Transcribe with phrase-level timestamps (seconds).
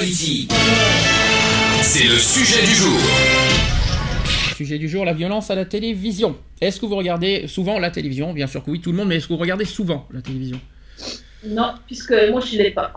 [0.00, 0.46] C'est
[2.04, 3.00] le sujet du jour.
[4.54, 6.36] Sujet du jour, la violence à la télévision.
[6.60, 8.32] Est-ce que vous regardez souvent la télévision?
[8.32, 10.60] Bien sûr que oui, tout le monde, mais est-ce que vous regardez souvent la télévision?
[11.44, 12.92] Non, puisque moi je l'ai pas.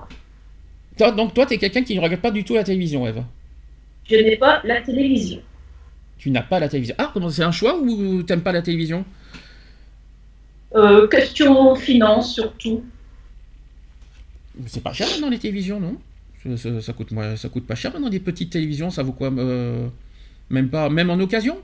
[0.95, 3.23] Toi, Donc toi, tu es quelqu'un qui ne regarde pas du tout la télévision, Eve?
[4.07, 5.41] Je n'ai pas la télévision.
[6.19, 6.93] Tu n'as pas la télévision.
[6.99, 9.05] Ah, comment c'est un choix ou t'aimes pas la télévision?
[10.75, 12.83] Euh, question finance surtout.
[14.67, 15.97] C'est pas cher maintenant les télévisions, non?
[16.57, 19.31] Ça, ça- coûte, moi, ça coûte pas cher maintenant des petites télévisions, ça vaut quoi
[19.31, 19.87] euh,
[20.49, 21.57] Même pas, même en occasion?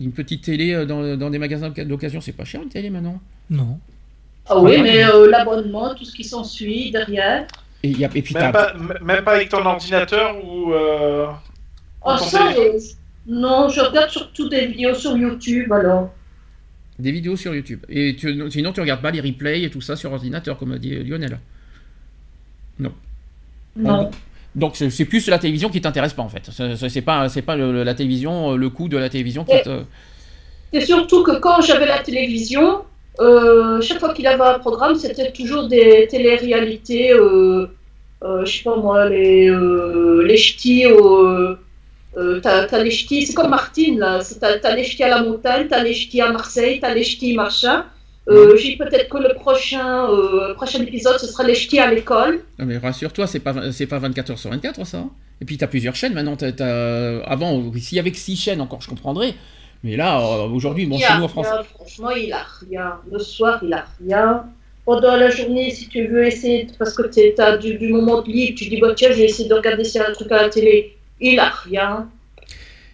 [0.00, 3.20] Une petite télé euh, dans, dans des magasins d'occasion, c'est pas cher une télé maintenant?
[3.50, 3.78] Non.
[4.46, 7.46] Ah oui, mais euh, l'abonnement, tout ce qui s'ensuit derrière.
[7.82, 10.72] Et, y a- et puis Même t'as- pas, même pas avec ton ordinateur ou.
[10.72, 11.26] Euh...
[12.04, 12.78] Oh, ça, téléphone euh,
[13.26, 16.12] non, je regarde surtout des vidéos sur YouTube alors.
[16.98, 17.80] Des vidéos sur YouTube.
[17.88, 20.78] Et tu- sinon, tu regardes pas les replays et tout ça sur ordinateur, comme a
[20.78, 21.38] dit Lionel.
[22.78, 22.92] Non.
[23.76, 24.10] Non.
[24.54, 26.48] Donc, c'est plus la télévision qui t'intéresse pas, en fait.
[26.52, 29.82] C'est- pas, c'est pas le- la télévision, euh, le coût de la télévision qui te...
[30.72, 32.82] C'est surtout que quand j'avais la télévision,
[33.20, 37.66] euh, chaque fois qu'il avait un programme, c'était toujours des téléréalités, euh,
[38.22, 40.84] euh, je sais pas moi, les, euh, les ch'tis,
[42.42, 45.94] t'as les ch'tis, c'est comme Martine là, t'as les ch'tis à la montagne, t'as les
[45.94, 47.84] ch'tis à Marseille, t'as les ch'tis machin.
[48.28, 52.40] Euh, J'ai peut-être que le prochain, euh, prochain épisode, ce sera les ch'tis à l'école.
[52.58, 54.98] Non, mais rassure-toi, c'est pas, c'est pas 24 heures sur 24, ça.
[54.98, 55.10] hein.
[55.42, 56.36] Et puis, t'as plusieurs chaînes maintenant.
[56.36, 59.34] t'as- t'as- Avant, s'il y avait que 6 chaînes, encore, je comprendrais.
[59.82, 61.46] Mais là, euh, aujourd'hui, bon, chez nous en France...
[61.50, 62.94] rien, franchement, il a rien.
[63.12, 64.44] Le soir, il a rien.
[64.86, 68.28] Pendant la journée, si tu veux essayer, parce que tu as du, du moment de
[68.30, 70.32] libre, tu dis, bah, tiens, je vais essayer de regarder s'il y a un truc
[70.32, 70.96] à la télé.
[71.20, 72.08] Il a rien.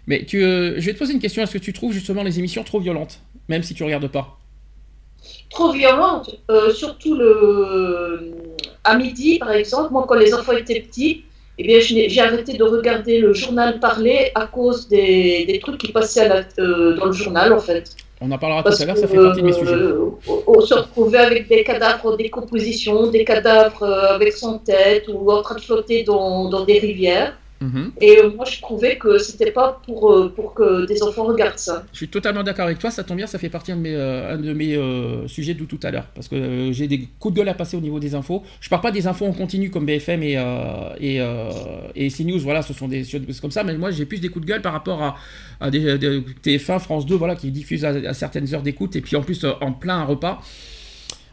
[0.09, 1.43] Mais tu, euh, je vais te poser une question.
[1.43, 4.40] Est-ce que tu trouves justement les émissions trop violentes Même si tu regardes pas?
[5.51, 6.37] Trop violente.
[6.51, 8.33] Euh, surtout le...
[8.85, 11.25] à midi, par exemple, moi, quand les enfants étaient petits,
[11.59, 15.93] eh bien, j'ai arrêté de regarder le journal parler à cause des, des trucs qui
[15.93, 17.85] passaient à la- euh, dans le journal, en fait.
[18.23, 19.73] On en parlera Parce tout à l'heure, ça fait partie de mes sujets.
[19.73, 20.11] euh,
[20.47, 25.31] on- se retrouvait avec des cadavres en décomposition, des cadavres euh, avec son tête ou
[25.33, 27.37] en train de flotter dans, dans des rivières.
[27.61, 27.93] Mhm.
[28.01, 31.59] Et euh, moi, je trouvais que c'était pas pour, euh, pour que des enfants regardent
[31.59, 31.85] ça.
[31.93, 34.33] Je suis totalement d'accord avec toi, ça tombe bien, ça fait partie de mes, euh,
[34.35, 36.07] un de mes euh, sujets de tout à l'heure.
[36.15, 38.43] Parce que euh, j'ai des coups de gueule à passer au niveau des infos.
[38.63, 40.39] Je parle pas des infos en continu comme BFM et,
[41.01, 41.21] et,
[41.97, 44.47] et CNews, voilà, ce sont des choses comme ça, mais moi j'ai plus des coups
[44.47, 45.17] de gueule par rapport à,
[45.61, 49.03] à des, des TF1, France 2, voilà, qui diffusent à, à certaines heures d'écoute et
[49.03, 50.41] puis en plus en plein repas.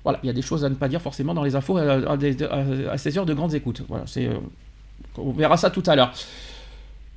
[0.03, 2.11] Voilà, il y a des choses à ne pas dire forcément dans les infos à,
[2.11, 3.81] à des- à- à ces heures de grandes écoutes.
[3.87, 4.33] Voilà, c'est, euh,
[5.17, 6.13] on verra ça tout à l'heure.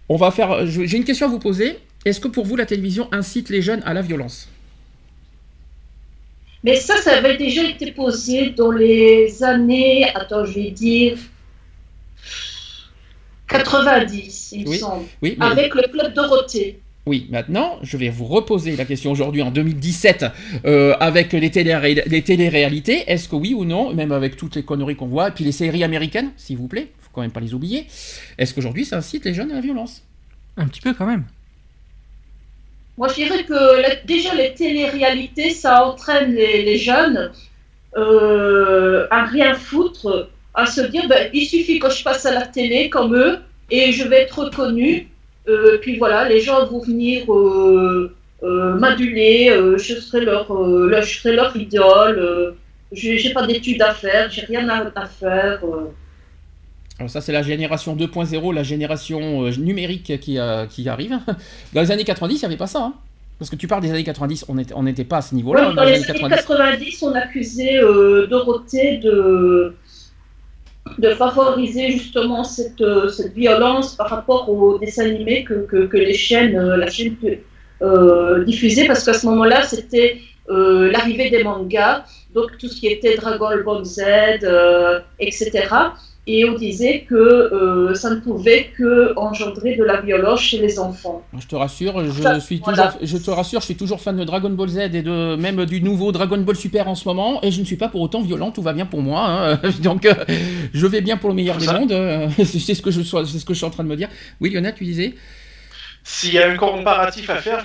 [0.08, 0.66] On va faire.
[0.66, 1.78] je- J'ai une question à vous poser.
[2.04, 4.48] Est-ce que pour vous la télévision incite les jeunes à la violence?
[6.64, 11.16] Mais ça, ça avait déjà été posé dans les années, attends, je vais dire,
[13.48, 16.80] 90, il me semble, Oui, mais- avec le club Dorothée.
[17.06, 17.26] oui.
[17.30, 20.26] Maintenant, je vais vous reposer la question aujourd'hui en 2017
[20.64, 23.04] euh, avec les, télé les téléréalités.
[23.10, 25.52] Est-ce que oui ou non, même avec toutes les conneries qu'on voit, et puis les
[25.52, 27.86] séries américaines, s'il vous plaît, faut quand même pas les oublier.
[28.38, 30.02] Est-ce qu'aujourd'hui ça incite les jeunes à la violence?
[30.56, 31.24] Un petit peu quand même.
[32.98, 37.32] Moi, je dirais que la- déjà les téléréalités, ça entraîne les, les jeunes
[37.96, 42.46] euh, à rien foutre, à se dire, ben, il suffit que je passe à la
[42.46, 43.38] télé comme eux
[43.70, 45.08] et je vais être reconnu.
[45.48, 50.88] Euh, puis voilà, les gens vont venir euh, euh, m'aduler, euh, je, serai leur, euh,
[50.90, 52.52] leur- je serai leur idole, euh,
[52.92, 55.60] j'ai j'ai pas d'études à faire, j'ai rien à, à faire.
[57.00, 61.18] Alors ça c'est la génération 2.0, la génération euh, numérique qui, euh, qui arrive.
[61.72, 62.80] Dans les années 90, il n'y avait pas ça.
[62.80, 62.94] hein.
[63.38, 65.70] Parce que tu parles des années 90, on n'était on pas à ce niveau-là.
[65.70, 69.74] Ouais, dans les années 90, on accusait euh, Dorothée de,
[70.98, 75.96] de favoriser justement cette, euh, cette violence par rapport aux dessins animés que, que, que
[75.96, 77.16] les chaînes, la chaîne
[78.44, 82.04] diffusaient, parce qu'à ce moment-là, c'était l'arrivée des mangas,
[82.34, 84.02] donc tout ce qui était Dragon Ball Z,
[85.18, 85.66] etc.
[86.26, 90.78] et on disait que euh, ça ne pouvait que engendrer de la violence chez les
[90.78, 91.22] enfants.
[91.38, 92.88] Je te rassure, je Ça, suis voilà.
[92.92, 95.64] toujours, je te rassure, je suis toujours fan de Dragon Ball Z et de même
[95.64, 98.20] du nouveau Dragon Ball Super en ce moment, et je ne suis pas pour autant
[98.22, 99.60] violent, tout va bien pour moi, hein.
[99.82, 100.14] donc euh,
[100.72, 101.92] je vais bien pour le meilleur des mondes.
[101.92, 103.96] euh, c'est ce que je sois- c'est ce que je suis en train de me
[103.96, 104.08] dire.
[104.40, 105.14] Oui, Lionel, tu disais?
[106.02, 107.64] S'il y a un comparatif à faire,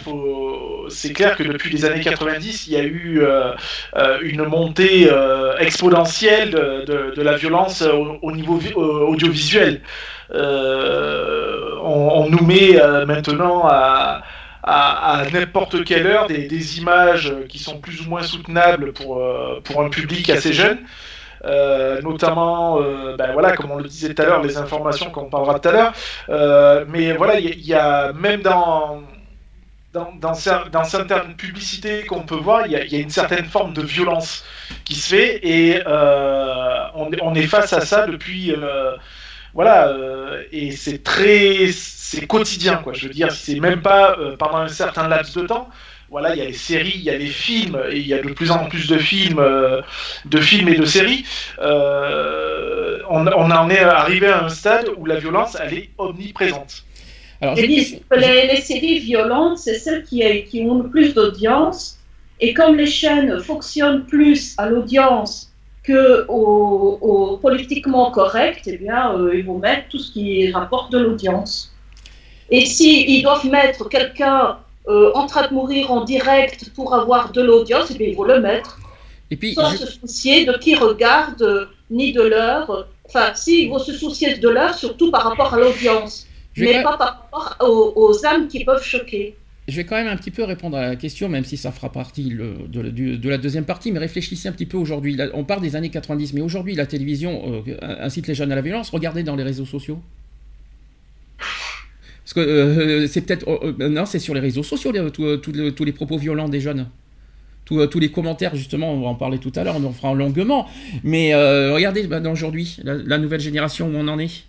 [0.89, 3.53] c'est clair que depuis les années 90, il y a eu euh,
[3.95, 9.81] euh, une montée euh, exponentielle de, la violence au, au niveau vi- audiovisuel.
[10.31, 14.21] On, nous met maintenant à,
[15.31, 19.21] n'importe quelle heure des, images qui sont plus ou moins soutenables pour
[19.81, 20.79] un public assez jeune.
[21.45, 25.29] Euh, notamment, euh, ben voilà, comme on le disait tout à l'heure, les informations qu'on
[25.29, 25.93] parlera tout à l'heure.
[26.29, 29.03] Euh, mais voilà, il y, a- même dans
[29.93, 33.73] dans, dans, cer- dans certaines publicités qu'on peut voir, il y, a, une certaine forme
[33.73, 34.43] de violence
[34.83, 38.53] qui se fait et on, est- face à ça depuis
[39.53, 39.93] voilà
[40.51, 42.93] et c'est très c'est quotidien quoi.
[42.93, 45.69] Je veux dire, c'est même pas pendant un certain laps de temps.
[46.15, 48.21] Voilà, il y a les séries, il y a les films, et il y a
[48.21, 49.81] de plus en plus de films, euh,
[50.23, 51.25] de films et de séries.
[51.59, 56.85] Euh, on, on en est arrivé à un stade où la violence, elle est omniprésente.
[57.41, 61.99] Alors, les, les séries violentes, c'est celles qui, qui ont le plus d'audience.
[62.39, 65.51] Et comme les chaînes fonctionnent plus à l'audience
[65.83, 70.93] que au, au politiquement correct, eh bien, euh, ils vont mettre tout ce qui rapporte
[70.93, 71.75] de l'audience.
[72.49, 77.31] Et si ils doivent mettre quelqu'un euh, en train de mourir en direct pour avoir
[77.31, 78.79] de l'audience, eh bien, ils vont le mettre
[79.31, 82.87] et puis, sans je- se soucier de qui regarde euh, ni de l'heure.
[83.07, 86.83] Enfin, si, ils vont se soucier de l'heure, surtout par rapport à l'audience, vais mais
[86.83, 89.35] pas par rapport aux, aux âmes qui peuvent choquer.
[89.67, 91.91] Je vais quand même un petit peu répondre à la question, même si ça fera
[91.91, 95.17] partie le- de, la- du- de la deuxième partie, mais réfléchissez un petit peu aujourd'hui.
[95.33, 98.61] On parle des années 90, mais aujourd'hui, la télévision euh, incite les jeunes à la
[98.61, 98.91] violence.
[98.91, 99.99] Regardez dans les réseaux sociaux.
[102.35, 103.47] Que euh, c'est peut-être.
[103.49, 106.17] euh, euh, non, c'est sur les réseaux sociaux, les- euh, tous les, tous les propos
[106.17, 106.87] violents des jeunes.
[107.63, 109.91] Tous, euh, tous les commentaires, justement, on va en parler tout à l'heure, on en
[109.93, 110.67] fera longuement.
[111.03, 114.43] Mais euh, regardez bah, aujourd'hui, la, la nouvelle génération où on en est.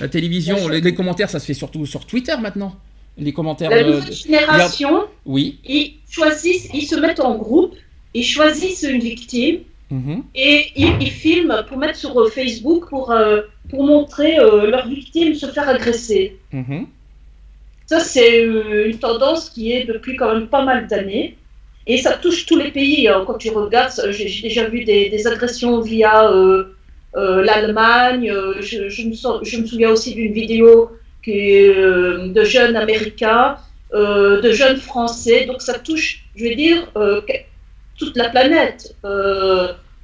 [0.00, 2.74] La télévision, les, les commentaires, ça se fait surtout sur Twitter maintenant.
[3.18, 3.70] Les commentaires.
[3.70, 5.58] La nouvelle génération, Oui.
[5.66, 7.74] ils choisissent, ils se mettent en groupe,
[8.14, 9.58] ils choisissent une victime
[9.90, 10.22] Mhm.
[10.34, 14.88] et ils, ils filment pour mettre sur euh, Facebook pour, euh, pour montrer euh, leur
[14.88, 16.38] victime se faire agresser.
[16.52, 16.86] Mhm.
[17.86, 21.36] Ça, c'est euh, une tendance qui est depuis quand même pas mal d'années.
[21.86, 23.08] Et ça touche tous les pays.
[23.08, 23.24] hein.
[23.26, 26.74] Quand tu regardes, j'ai déjà vu des, agressions via euh,
[27.16, 28.32] euh, l'Allemagne.
[28.60, 30.90] Je, me souviens aussi d'une vidéo
[31.26, 33.56] de jeunes Américains,
[33.92, 35.44] de jeunes Français.
[35.46, 36.90] Donc ça touche, je vais dire,
[37.98, 38.96] toute la planète.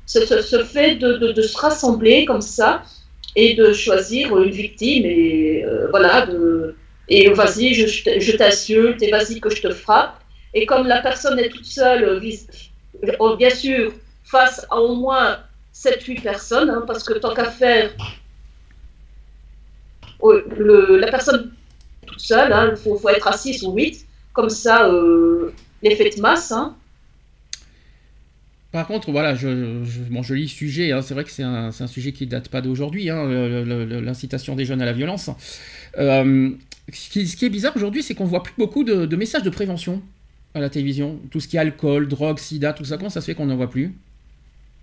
[0.07, 2.83] Ce, fait de, de- se rassembler comme ça
[3.37, 6.75] et de choisir une victime et voilà, de,
[7.11, 10.21] et vas-y, je, je t'insulte, et vas-y que je te frappe.
[10.55, 12.21] Et comme la personne est toute seule, euh,
[13.21, 13.93] euh, bien sûr,
[14.25, 15.41] face à au moins
[15.75, 17.91] 7-8 personnes, hein, parce que tant qu'à faire,
[20.23, 21.53] le- la personne
[22.07, 25.53] toute seule, il faut, être à 6 ou 8, comme ça, euh,
[25.83, 26.53] l'effet de masse.
[26.53, 26.77] Hein.
[28.71, 29.83] Par contre, voilà, je,
[30.23, 34.55] joli sujet, hein, c'est vrai que c'est un, sujet qui date pas d'aujourd'hui, hein, l'incitation
[34.55, 35.29] des jeunes à la violence.
[36.93, 39.43] Ce, qui, ce qui est bizarre aujourd'hui, c'est qu'on voit plus beaucoup de, de messages
[39.43, 40.03] de prévention
[40.55, 41.19] à la télévision.
[41.31, 43.57] Tout ce qui est alcool, drogue, sida, tout ça, comment ça se fait qu'on n'en
[43.57, 43.87] voit plus?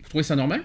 [0.04, 0.64] Vous trouvez ça normal?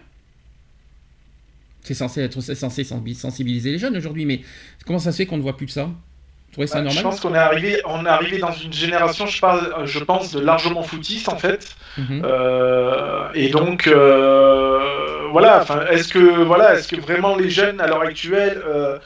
[1.83, 2.55] C'est censé être censé
[2.85, 4.43] sensi- sensibiliser les jeunes aujourd'hui, mais
[4.87, 5.85] comment ça se fait qu'on ne voit plus de ça?
[5.87, 7.03] Vous trouvez ça Bah, je normal?
[7.11, 10.39] pense qu'on est arrivé, on est arrivé dans une génération, je, parle, je pense, de
[10.41, 11.75] largement footiste en fait.
[11.99, 12.23] Mhm.
[12.25, 15.65] Euh, et donc, euh, voilà.
[15.91, 18.99] Est-ce que, voilà, est-ce que vraiment les jeunes à l'heure actuelle, euh,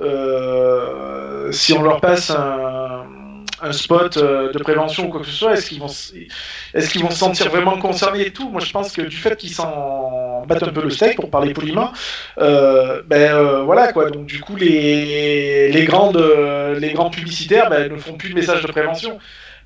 [0.00, 5.54] euh, si on leur passe un, spot euh, de prévention ou quoi que ce soit,
[5.54, 8.48] est-ce qu'ils vont, est-ce qu'ils vont se sentir vraiment concernés et tout?
[8.48, 11.52] Moi, je pense que du fait qu'ils s'en battent un peu le steak, pour parler
[11.52, 11.92] poliment,
[12.38, 14.10] euh, ben voilà quoi.
[14.10, 16.22] Donc du coup, les, les grandes,
[16.78, 19.18] les grands publicitaires ben, ne font plus de messages de prévention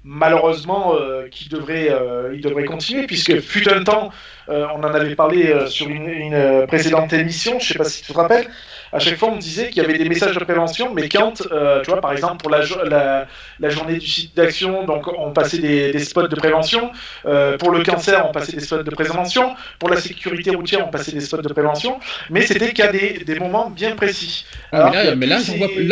[0.05, 0.97] malheureusement
[1.31, 4.11] qui devrait, euh, il devrait continuer, puisque fut un temps,
[4.49, 8.19] on en avait parlé sur une, une, précédente émission, je sais pas si tu te
[8.19, 8.49] rappelles,
[8.93, 11.81] à chaque fois on disait qu'il y avait des messages de prévention, mais quand, euh,
[11.83, 13.27] tu vois, par exemple pour la, jo- la,
[13.59, 16.91] la journée du site d'action, donc on passait des, des spots de prévention,
[17.27, 20.91] euh, pour le cancer on passait des spots de prévention, pour la sécurité routière on
[20.91, 21.99] passait des spots de prévention,
[22.31, 24.45] mais c'était qu'à des, des moments bien précis.
[24.73, 25.39] Ah, mais là, mais là,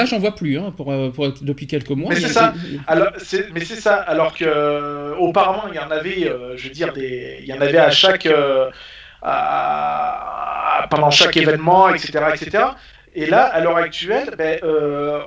[0.07, 2.11] j'en vois, là, plus, hein, pour, euh, pour- depuis quelques mois.
[2.11, 2.55] Mais c'est ça.
[2.87, 3.09] Alors,
[3.53, 3.95] mais c'est ça.
[3.97, 7.79] Alors que auparavant, il y en avait, je veux dire, des, il y en avait
[7.79, 8.71] à chaque, euh,
[9.23, 12.65] pendant chaque événement, etc., etc.
[13.15, 15.19] Et là, à l'heure actuelle, ben, euh,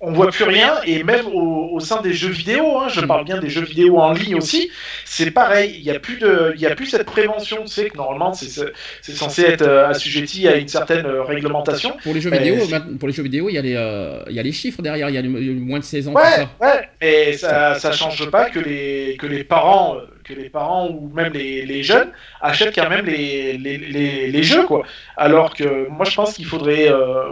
[0.00, 3.24] on, ne voit plus rien, et même au, sein des jeux vidéo, hein, je parle
[3.24, 4.70] bien des jeux vidéo en ligne aussi,
[5.04, 5.74] c'est pareil.
[5.76, 7.62] Il n'y a plus de, il y a plus cette prévention.
[7.62, 11.96] Tu sais que normalement, c'est censé être euh, assujetti à une certaine euh, réglementation.
[12.04, 12.58] Pour les jeux vidéo,
[12.98, 15.10] pour les jeux vidéo, il y a les, il y a les chiffres derrière.
[15.10, 16.12] Il y a moins de 16 ans.
[16.12, 16.48] Ouais, ça.
[16.60, 16.88] ouais.
[17.00, 19.96] Et ça, ça change pas que les, que les parents
[20.26, 24.82] que les parents ou même les, jeunes achètent quand même les, les, jeux quoi.
[25.16, 27.28] Alors que moi je pense qu'il faudrait euh,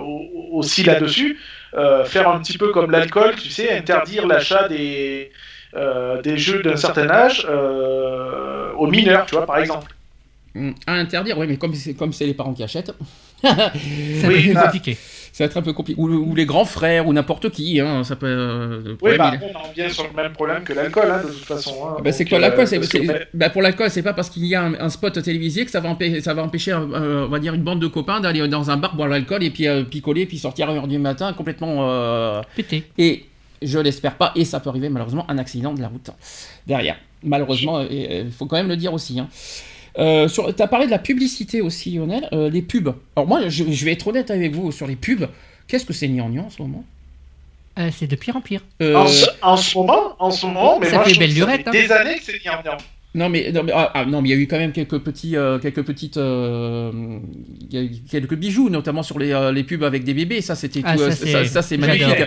[0.53, 1.39] aussi là-dessus
[1.75, 5.33] euh, faire un petit peu comme l'alcool, tu sais, interdire l'achat des,
[5.75, 7.47] euh, des jeux d'un certain âge
[8.77, 9.93] aux mineurs, tu vois, par exemple.
[10.87, 12.93] À interdire, oui, mais comme c'est comme c'est les parents qui achètent,
[13.43, 14.97] c'est oui, compliqué
[15.35, 16.00] ça va être un peu compliqué.
[16.00, 18.26] Ou, les grands frères, ou n'importe qui, hein, ça peut.
[18.29, 21.75] Euh, oui, bah, on revient sur le même problème que l'alcool, hein, de toute façon.
[21.85, 21.97] Hein.
[22.05, 24.88] Bah, c'est quoi l'alcool euh, bah, Pour l'alcool, c'est pas parce qu'il y a un,
[24.88, 27.88] spot télévisé que ça va, empêcher, ça va empêcher, on va dire, une bande de
[27.88, 30.87] copains d'aller dans un bar boire l'alcool et puis euh, picoler, puis sortir à 1h
[30.87, 32.41] du matin complètement.
[32.55, 32.85] Pété.
[32.97, 33.25] Et
[33.61, 36.11] je l'espère pas, et ça peut arriver malheureusement un accident de la route
[36.64, 36.97] derrière.
[37.25, 39.19] Malheureusement, il faut quand même le dire aussi.
[39.19, 39.29] Hein.
[39.99, 42.29] Euh, tu as parlé de la publicité aussi, Lionel.
[42.33, 42.95] Euh, les pubs.
[43.17, 45.29] Alors moi, je, vais être honnête avec vous sur les pubs.
[45.69, 46.85] Qu'est-ce que c'est gnangnan en ce moment?
[47.79, 48.63] Euh, C'est de pire en pire.
[48.81, 51.67] En, ce moment, en ce moment, mais ça moi, fait belle lurette.
[51.67, 51.73] Hein.
[51.73, 52.77] Des années que c'est gnangnan.
[53.16, 54.99] Non mais non mais, ah, ah, non mais il y a eu quand même quelques
[54.99, 57.21] petits euh, quelques petites euh,
[58.11, 60.40] quelques bijoux notamment sur les, euh, les pubs avec des bébés.
[60.40, 62.26] Ça c'était ah, ça, c'est magnifique.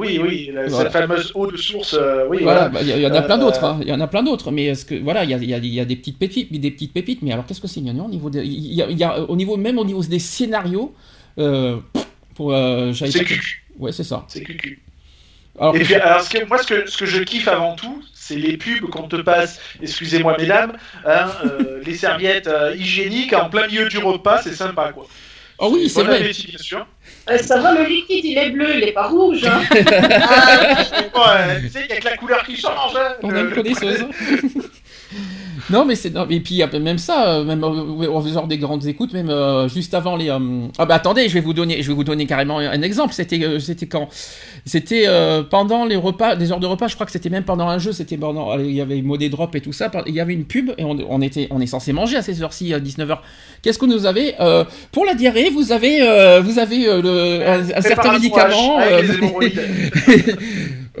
[0.00, 1.98] oui oui cette fameuse eau de source
[2.30, 3.78] oui voilà bah, il y, en a plein d'autres hein.
[3.82, 5.58] il y en a plein d'autres mais est-ce que voilà il y a, y, a,
[5.58, 8.30] y a, des petites pépites des petites pépites mais alors qu'est-ce que c'est au niveau
[8.32, 10.94] il y, a, au niveau même au niveau des scénarios
[12.34, 12.54] pour
[12.94, 13.66] c'est cucu.
[13.78, 14.24] Ouais c'est ça.
[14.28, 14.80] C'est cucu.
[15.58, 18.02] Alors, et puis, alors, ce que, moi, ce que, ce que je kiffe avant tout,
[18.30, 23.50] c'est les pubs qu'on te passe, excusez-moi mesdames, hein, euh, les serviettes euh, hygiéniques en
[23.50, 25.06] plein milieu du repas, c'est sympa quoi.
[25.58, 26.20] Oh oui, c'est vrai.
[26.20, 26.86] bien sûr.
[27.28, 29.44] Euh, ça va, le liquide, il est bleu, il n'est pas rouge.
[29.44, 29.60] Hein.
[31.14, 32.96] ah, tu sais, il y a que la couleur qui change.
[32.96, 34.06] Hein, On a une connaisseuse.
[35.68, 36.12] Non, mais c'est.
[36.30, 40.16] Et puis, même ça, euh, même en faisant des grandes écoutes, même euh, juste avant
[40.16, 40.30] les.
[40.30, 40.38] Euh,
[40.78, 43.12] ah, bah attendez, je vais vous donner, je vais vous donner carrément un exemple.
[43.12, 44.08] C'était c'était quand
[44.64, 45.06] C'était
[45.50, 47.92] pendant les repas, des heures de repas, je crois que c'était même pendant un jeu,
[47.92, 48.58] c'était pendant.
[48.58, 49.90] Il y avait modé drop et tout ça.
[50.06, 52.72] Il y avait une pub et on, était, on est censé manger à ces heures-ci,
[52.72, 53.18] à 19h.
[53.62, 54.34] Qu'est-ce que nous avez
[54.92, 56.00] Pour la diarrhée, vous avez,
[56.40, 58.78] vous avez le, un, certain médicament.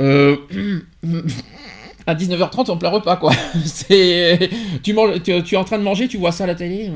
[2.10, 3.32] à 19h30 on pleure repas quoi.
[3.64, 4.50] C'est
[4.82, 6.90] tu, manges, tu, es en train de manger, tu vois ça à la télé.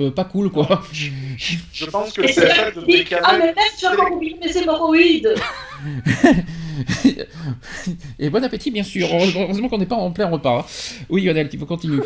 [0.00, 0.82] Euh, pas cool quoi.
[0.92, 3.22] Je pense que c'est ça de décaler.
[3.24, 5.34] Ah mais même j'ai encore oublié mes hémorroïdes.
[8.18, 9.08] Et bon appétit bien sûr.
[9.12, 10.66] Heureusement qu'on n'est pas en plein repas.
[11.08, 12.02] Oui Lionel, tu peux continuer.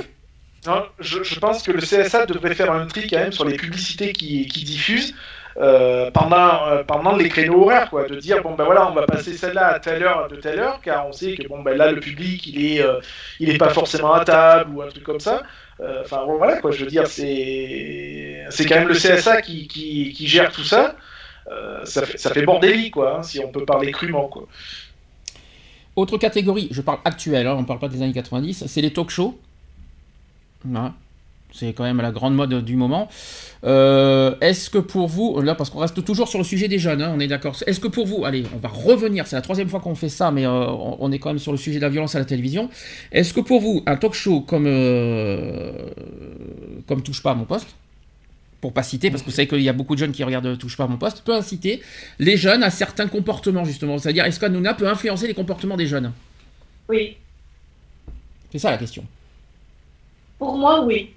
[0.66, 3.56] Non, je, je, pense que le CSA devrait faire un tri quand même sur les
[3.56, 5.12] publicités qui, qui diffusent.
[5.58, 9.06] Euh, pendant, euh, pendant les créneaux horaires, quoi, de dire bon ben voilà, on va
[9.06, 11.92] passer celle-là à telle heure, de telle heure, car on sait que bon ben là
[11.92, 13.00] le public il est, euh,
[13.38, 15.42] il est pas forcément à table ou un truc comme ça.
[16.00, 20.52] Enfin voilà quoi, je veux dire c'est, c'est quand même le CSA qui, qui, gère
[20.52, 20.94] tout ça.
[21.84, 24.46] ça fait, ça bordélique quoi, hein, si on peut parler crûment quoi.
[25.96, 29.10] Autre catégorie, je parle actuelle, hein, on parle pas des années 90, c'est les talk
[29.10, 29.38] shows.
[31.52, 33.08] C'est quand même la grande mode du moment.
[33.64, 37.02] Euh, est-ce que pour vous, là parce qu'on reste toujours sur le sujet des jeunes,
[37.02, 37.56] hein, on est d'accord.
[37.66, 40.30] Est-ce que pour vous, allez, on va revenir, c'est la troisième fois qu'on fait ça,
[40.30, 42.70] mais euh, on est quand même sur le sujet de la violence à la télévision.
[43.12, 45.72] Est-ce que pour vous, un talk show comme, euh,
[46.88, 47.68] comme Touche pas à mon poste,
[48.62, 50.56] pour pas citer, parce que vous savez qu'il y a beaucoup de jeunes qui regardent
[50.56, 51.82] Touche pas à mon poste, peut inciter
[52.18, 53.98] les jeunes à certains comportements justement?
[53.98, 56.12] C'est-à-dire, est-ce qu'Anouna peut influencer les comportements des jeunes?
[56.88, 57.16] Oui.
[58.50, 59.04] C'est ça la question.
[60.38, 61.10] Pour moi, oui.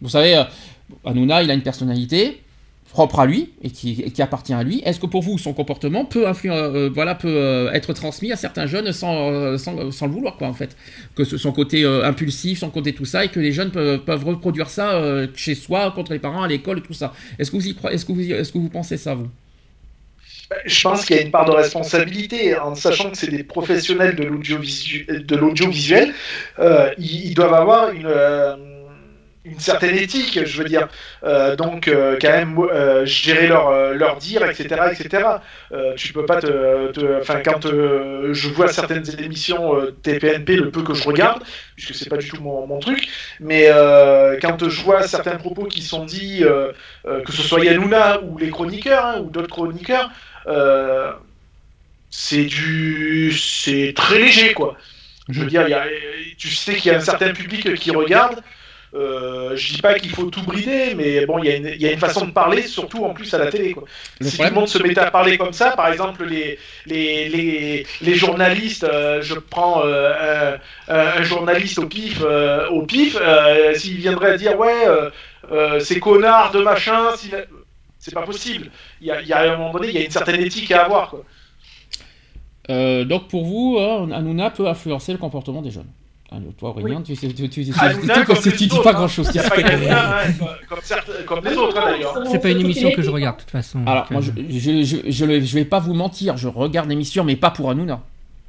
[0.00, 0.44] Vous savez, euh,
[1.04, 2.40] Hanouna, il a une personnalité
[2.90, 4.80] propre à lui et qui, appartient à lui.
[4.84, 8.66] Est-ce que pour vous, son comportement peut, euh, voilà, peut euh, être transmis à certains
[8.66, 10.76] jeunes sans, sans, le vouloir, quoi, en fait?
[11.16, 15.02] Que son côté impulsif, son côté tout ça, et que les jeunes peuvent, reproduire ça
[15.34, 17.12] chez soi, contre les parents, à l'école, tout ça.
[17.38, 19.28] Est-ce que vous y est-ce que est-ce que vous pensez ça, vous?
[20.50, 23.42] Bah, je pense qu'il y a une part de responsabilité, en sachant que c'est des
[23.42, 24.22] professionnels de
[25.36, 26.14] l'audiovisuel,
[26.98, 28.06] ils, doivent avoir une
[29.44, 30.88] une certaine éthique, je veux dire.
[31.22, 35.24] Euh, donc, euh, quand même, euh, gérer leur, leur dire, etc., etc.
[35.96, 41.04] tu peux pas te, enfin, quand je vois certaines émissions TPNP, le peu que je
[41.04, 41.42] regarde,
[41.76, 43.08] puisque c'est pas du tout mon, mon truc,
[43.40, 43.68] mais
[44.40, 46.44] quand je vois certains propos qui sont dits,
[47.04, 50.10] que ce soit Yanouna ou les chroniqueurs hein, ou d'autres chroniqueurs,
[52.10, 54.76] c'est du, c'est très léger, quoi.
[55.28, 55.86] Je veux dire, y a,
[56.36, 58.42] tu sais qu'il y a un certain public qui regarde.
[58.94, 61.82] Euh, je dis pas qu'il faut tout brider, mais bon, il y, a une- il
[61.82, 63.72] y a une façon de parler, surtout en plus à la télé.
[63.72, 63.82] Quoi.
[64.20, 67.86] Si tout le monde se mettait à parler comme ça, par exemple, les, les, les,
[68.00, 70.56] les journalistes, euh, je prends euh,
[70.88, 75.10] un, un journaliste au pif, euh, au pif euh, s'il viendrait dire ouais, euh,
[75.50, 77.00] euh, ces connards de machin,
[77.98, 78.70] c'est pas possible.
[79.00, 80.84] Il y, a, y a un moment donné, il y a une certaine éthique à
[80.84, 81.10] avoir.
[81.10, 81.24] Quoi.
[82.70, 85.90] Euh, donc pour vous, euh, Hanouna peut influencer le comportement des jeunes.
[86.36, 88.78] Ah, toi, Aurélien, tu, tu, tu, tu, tu- Hanouna, tu- comme tu- les tu dis
[88.82, 88.92] pas hein.
[88.94, 89.28] grand chose.
[89.28, 89.42] Hein,
[90.68, 90.78] comme,
[91.26, 92.14] comme les autres hein, d'ailleurs.
[92.30, 93.80] C'est pas une émission que je regarde de toute façon.
[93.86, 97.22] Alors, donc, moi, euh, je, je, je, je vais pas vous mentir, je regarde l'émission,
[97.24, 98.00] mais pas pour Hanouna.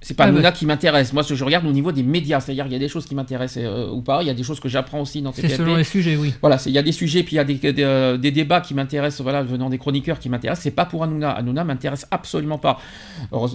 [0.07, 0.51] C'est pas Ah ouais.
[0.53, 1.13] qui m'intéresse.
[1.13, 3.07] Moi, ce que je regarde au niveau des médias, c'est-à-dire il y a des choses
[3.07, 5.41] qui m'intéressent euh, ou pas, il y a des choses que j'apprends aussi dans C'est
[5.41, 5.57] TPMP.
[5.57, 6.31] selon les sujets, oui.
[6.41, 8.29] Voilà, c'est- il y a des sujets, puis il y a des, des, euh, des
[8.29, 10.61] débats qui m'intéressent, voilà, venant des chroniqueurs qui m'intéressent.
[10.61, 11.31] C'est pas pour Hanouna.
[11.31, 12.77] Hanouna m'intéresse absolument pas.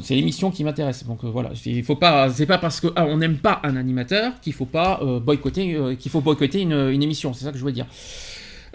[0.02, 1.07] C'est l'émission qui m'intéresse.
[1.07, 3.76] Donc euh, voilà, c'est- il faut pas, c'est pas parce que ah, n'aime pas un
[3.76, 7.33] animateur qu'il faut pas euh, boycotter, euh, qu'il faut boycotter une, une émission.
[7.33, 7.87] C'est ça que je veux dire.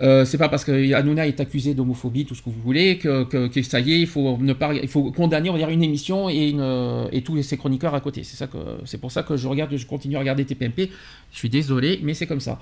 [0.02, 3.24] Euh, c'est pas parce que Hanouna est accusé d'homophobie, tout ce que vous voulez, que,
[3.24, 5.70] que, que ça y est, il faut ne pas, il faut condamner, on va dire,
[5.70, 8.24] une émission et, une, euh, et tous ces chroniqueurs à côté.
[8.24, 10.90] C'est ça que, c'est pour ça que je regarde, je continue à regarder TPMP.
[11.32, 12.60] Je suis désolé, mais c'est comme ça.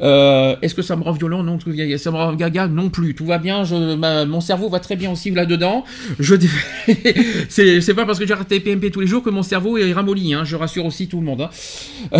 [0.00, 1.42] Euh, Est-ce que ça me rend violent?
[1.42, 3.14] Non, tout- ça me rend gaga Non plus.
[3.14, 3.64] Tout va bien.
[3.64, 5.84] Je, ma- mon cerveau va très bien aussi là-dedans.
[6.20, 6.34] Je,
[7.48, 10.34] c'est c'est pas parce que j'ai TPMP tous les jours que mon cerveau est ramolli.
[10.34, 11.40] Hein, je rassure aussi tout le monde.
[11.42, 11.50] hein.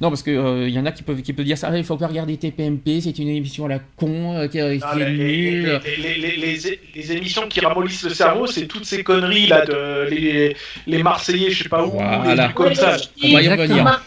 [0.00, 1.68] non, parce que euh, il y en a qui peuvent, qui peuvent dire ça.
[1.72, 3.00] Ah, Il faut pas regarder TPMP.
[3.00, 5.80] C'est une émission à la con euh, qui, qui Ah, est les, les- nulle.
[5.84, 9.64] les- les- les- les- les émissions qui ramollissent le cerveau, c'est toutes ces conneries là
[9.64, 10.56] de les,
[10.86, 12.34] les Marseillais, je sais pas où, Voilà.
[12.34, 12.96] les trucs comme ça.
[13.22, 14.02] On va y revenir.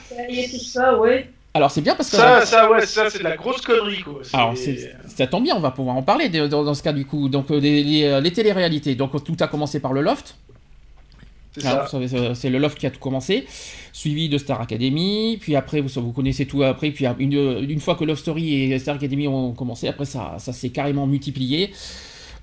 [0.60, 1.30] Ça, ouais.
[1.54, 4.20] Alors c'est bien parce que Ça, ça, ouais, ça, c'est de la grosse connerie quoi.
[4.24, 4.54] C'est- Alors,
[5.08, 7.30] ça tombe bien, on va pouvoir en parler dans ce cas du coup.
[7.30, 8.96] Donc, euh, les, les, euh, les téléréalités.
[8.96, 10.36] Donc, tout a commencé par le Loft.
[11.58, 11.88] C'est Ah,
[12.36, 13.46] c'est- le Loft qui a tout commencé,
[13.94, 15.38] suivi de Star Academy.
[15.42, 16.92] Puis après, vous, vous connaissez tout après.
[16.92, 20.54] Puis une, une fois que Love Story et Star Academy ont commencé, après, ça, ça
[20.54, 21.72] s'est carrément multiplié.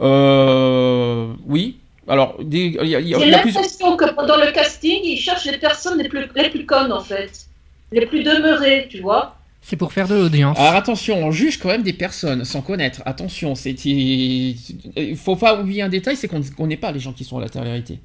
[0.00, 1.76] Euh, oui.
[2.08, 5.16] Alors, des- il y a, il y a- J'ai l'impression que pendant le casting, ils
[5.18, 7.30] cherchent les personnes les plus, les plus connes, en fait.
[7.92, 9.36] Les plus demeurées, tu vois.
[9.64, 10.58] C'est pour faire de l'audience.
[10.58, 13.00] Alors attention, on juge quand même des personnes sans connaître.
[13.06, 14.56] Attention, c'est il
[15.16, 17.42] faut pas oublier un détail, c'est qu'on ne connaît pas les gens qui sont à
[17.42, 18.00] la télé-réalité.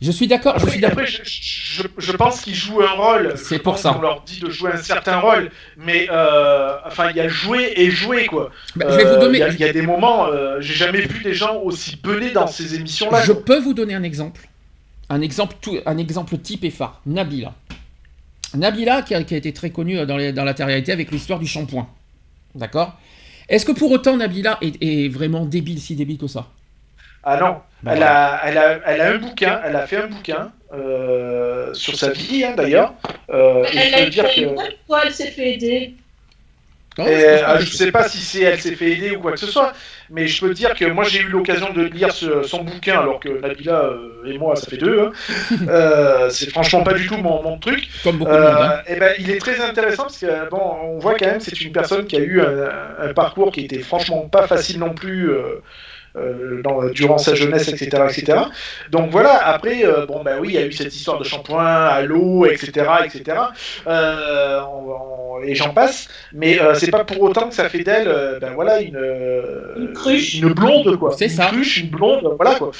[0.00, 3.32] Je suis d'accord, je suis Après, je, je, je pense qu'ils jouent un rôle.
[3.36, 3.94] C'est pour ça.
[3.94, 7.72] qu'on leur dit de jouer un certain rôle, mais euh, enfin, il y a jouer
[7.76, 8.50] et jouer quoi.
[8.76, 9.38] Bah, je vais vous Euh, donner.
[9.38, 11.96] Il y a- il y, a des moments, euh, j'ai jamais vu des gens aussi
[11.96, 13.22] benés dans ces émissions-là.
[13.24, 13.44] Je quoi.
[13.44, 14.46] peux vous donner un exemple.
[15.08, 17.00] Un exemple, tout, un exemple type et phare.
[17.06, 17.54] Nabila.
[18.54, 21.38] Nabila, qui a, qui a été très connue dans, les- dans la télé-réalité avec l'histoire
[21.38, 21.88] du shampoing.
[22.54, 22.94] D'accord?
[23.48, 26.48] Est-ce que pour autant Nabila est, est vraiment débile, si débile que ça?
[27.26, 28.34] Ah non, Bah, elle, voilà.
[28.36, 32.10] a, elle, a, elle a un bouquin, elle a fait un bouquin euh, sur sa
[32.10, 32.94] vie hein, d'ailleurs.
[33.30, 34.54] Euh, et Elle je a dire que.
[34.86, 35.96] fois, elle s'est fait aider.
[36.98, 39.32] Non, Et, je euh, je sais pas si c'est elle s'est fait aider ou quoi
[39.32, 39.74] que ce soit,
[40.08, 43.20] mais je peux dire que moi j'ai eu l'occasion de lire ce- son bouquin alors
[43.20, 45.00] que Nabila euh, et moi ça fait deux.
[45.00, 45.12] hein.
[45.68, 47.86] Euh, c'est franchement pas du tout mon, mon truc.
[48.02, 48.62] Comme beaucoup de monde.
[48.62, 48.76] hein.
[48.88, 51.60] Euh, et ben, il est très intéressant parce que bon, on voit quand même c'est
[51.60, 55.30] une personne qui a eu un, un parcours qui était franchement pas facile non plus.
[56.16, 56.20] Euh,
[56.58, 58.38] euh, dans, durant sa jeunesse, etc., etc.
[58.90, 59.46] Donc voilà.
[59.46, 62.46] Après, euh, bon ben oui, il y a eu cette histoire de shampoing à l'eau,
[62.46, 63.38] etc., etc.
[63.86, 66.08] Euh, on- on- et j'en passe.
[66.32, 69.74] Mais euh, c'est pas pour autant que ça fait d'elle, euh, ben voilà, une, euh,
[69.76, 70.34] Une cruche.
[70.34, 71.12] une blonde quoi.
[71.16, 71.46] C'est une ça.
[71.46, 72.70] cruche, une blonde, voilà quoi.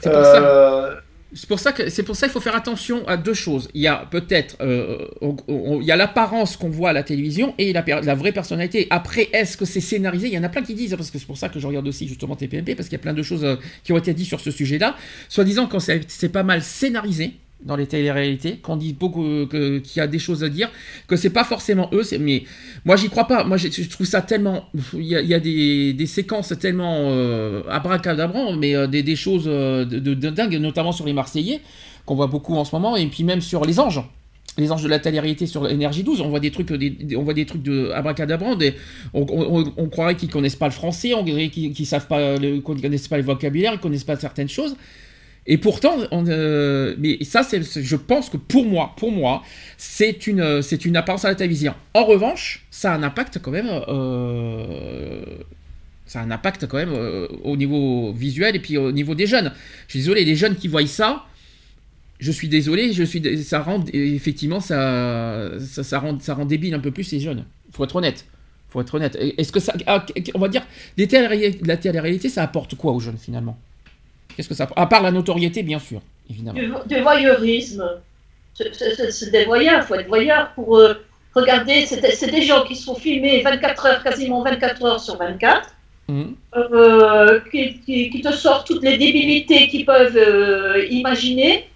[0.00, 0.90] C'est pour ça.
[1.32, 3.68] Euh, C'est pour ça que c'est pour ça qu'il faut faire attention à deux choses.
[3.74, 7.54] Il y a peut-être euh, on- il y a l'apparence qu'on voit à la télévision
[7.58, 7.82] et la,
[8.14, 8.86] vraie personnalité.
[8.90, 10.28] Après, est-ce que c'est scénarisé?
[10.28, 11.86] Il y en a plein qui disent parce que c'est pour ça que je regarde
[11.88, 14.26] aussi justement TPMP parce qu'il y a plein de choses euh, qui ont été dites
[14.26, 14.96] sur ce sujet-là.
[15.28, 17.32] Soit disant quand c'est pas mal scénarisé
[17.64, 20.70] dans les téléréalités, qu'on dit beaucoup qu'il y a des choses à dire,
[21.06, 22.02] que c'est pas forcément eux.
[22.20, 22.44] Mais
[22.84, 23.44] moi, j'y crois pas.
[23.44, 24.64] Moi, je trouve ça tellement.
[24.94, 29.84] Il y a, des, des séquences tellement euh, abracadabrantes, mais euh, des, des choses euh,
[29.84, 31.60] de, de- dingue, notamment sur les Marseillais,
[32.06, 34.00] qu'on voit beaucoup en ce moment, et puis même sur les anges.
[34.58, 37.32] Les anges de la télé-réalité sur Énergie 12, on voit des trucs, des, on voit
[37.32, 38.74] des trucs de abracadabra, des-
[39.14, 39.24] on,
[39.88, 41.12] croirait qu'ils connaissent pas le français,
[41.50, 44.76] qu'ils savent pas, le- connaissent pas le vocabulaire, ils connaissent pas certaines choses.
[45.46, 49.42] Et pourtant, euh, mais ça, c'est, je pense que pour moi, pour moi,
[49.76, 51.74] c'est une, c'est une apparence à la télévision.
[51.94, 55.24] En revanche, ça a un impact quand même, euh,
[56.06, 59.26] ça a un impact quand même euh, au niveau visuel et puis au niveau des
[59.26, 59.52] jeunes.
[59.88, 61.26] Je suis désolé, les jeunes qui voient ça,
[62.20, 66.78] je suis désolé, je suis, ça rend effectivement ça, ça, rend, ça rend débile un
[66.78, 67.44] peu plus les jeunes.
[67.72, 68.26] Faut être honnête.
[68.68, 69.18] Faut être honnête.
[69.20, 70.64] Est-ce que ça, ah, on va dire,
[70.96, 73.58] la télé-réalité, ça apporte quoi aux jeunes finalement?
[74.36, 76.58] Qu'est-ce que ça, à part la notoriété, bien sûr, évidemment.
[76.58, 77.84] Du, du voyeurisme.
[78.54, 80.94] C'est- des voyeurs, il faut être voyeur pour, euh,
[81.34, 85.70] Regardez, c'est des gens qui sont filmés 24 heures, quasiment 24 heures sur 24,
[86.08, 86.34] Mhm.
[86.56, 91.70] euh, qui, qui- qui te sortent toutes les débilités qu'ils peuvent euh, imaginer.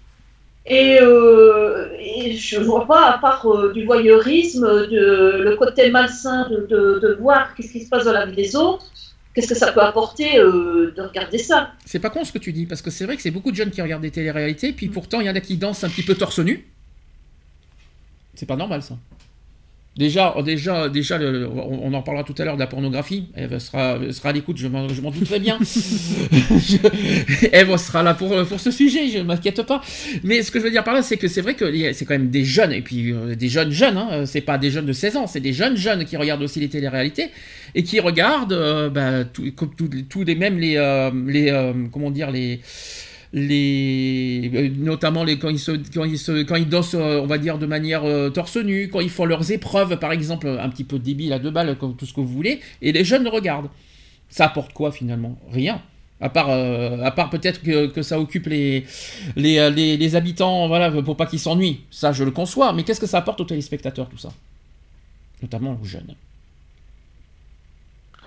[0.67, 6.99] Et, et je vois pas, à part du voyeurisme, de, le côté malsain de, de,
[7.01, 8.85] de voir qu'est-ce qui se passe dans la vie des autres,
[9.37, 11.71] qu'est-ce que ça peut apporter euh, de regarder ça?
[11.85, 13.55] C'est pas con ce que tu dis, parce que c'est vrai que c'est beaucoup de
[13.55, 16.01] jeunes qui regardent des téléréalités, puis pourtant il y en a qui dansent un petit
[16.01, 16.65] peu torse nu.
[18.33, 18.97] C'est pas normal ça.
[19.97, 23.25] Déjà, déjà, déjà, le- on on en parlera tout à l'heure de la pornographie.
[23.35, 25.57] Eve sera, sera à l'écoute, je m'en je m'en doute très bien.
[25.63, 29.81] Je- Eve sera là pour, pour ce sujet, je ne m'inquiète pas.
[30.23, 32.13] Mais ce que je veux dire par là, c'est que c'est vrai que c'est quand
[32.13, 34.93] même des jeunes, et puis euh, des jeunes jeunes, hein, c'est pas des jeunes de
[34.93, 37.29] 16 ans, c'est des jeunes jeunes qui regardent aussi les téléréalités
[37.75, 42.59] et qui regardent, euh, bah, tous les- mêmes, les, euh, les euh, comment dire, les
[43.37, 47.27] les euh, notamment les quand ils se quand ils se quand ils dansent euh, on
[47.27, 50.69] va dire de manière euh, torse nu quand ils font leurs épreuves par exemple un
[50.69, 53.27] petit peu débile à deux balles comme tout ce que vous voulez et les jeunes
[53.27, 53.69] regardent
[54.29, 55.37] ça apporte quoi finalement?
[55.51, 55.81] Rien
[56.19, 58.85] à part, euh, à part peut-être que, que ça occupe les,
[59.35, 61.81] les, les, les habitants, voilà, pour pas qu'ils s'ennuient.
[61.91, 62.73] Ça, je le conçois.
[62.73, 64.29] Mais qu'est-ce que ça apporte aux téléspectateurs, tout ça?
[65.41, 66.15] Notamment aux jeunes.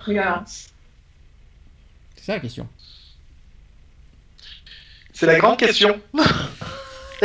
[0.05, 0.43] Rien.
[2.15, 2.67] C'est ça la question.
[5.21, 6.01] C'est la grande question.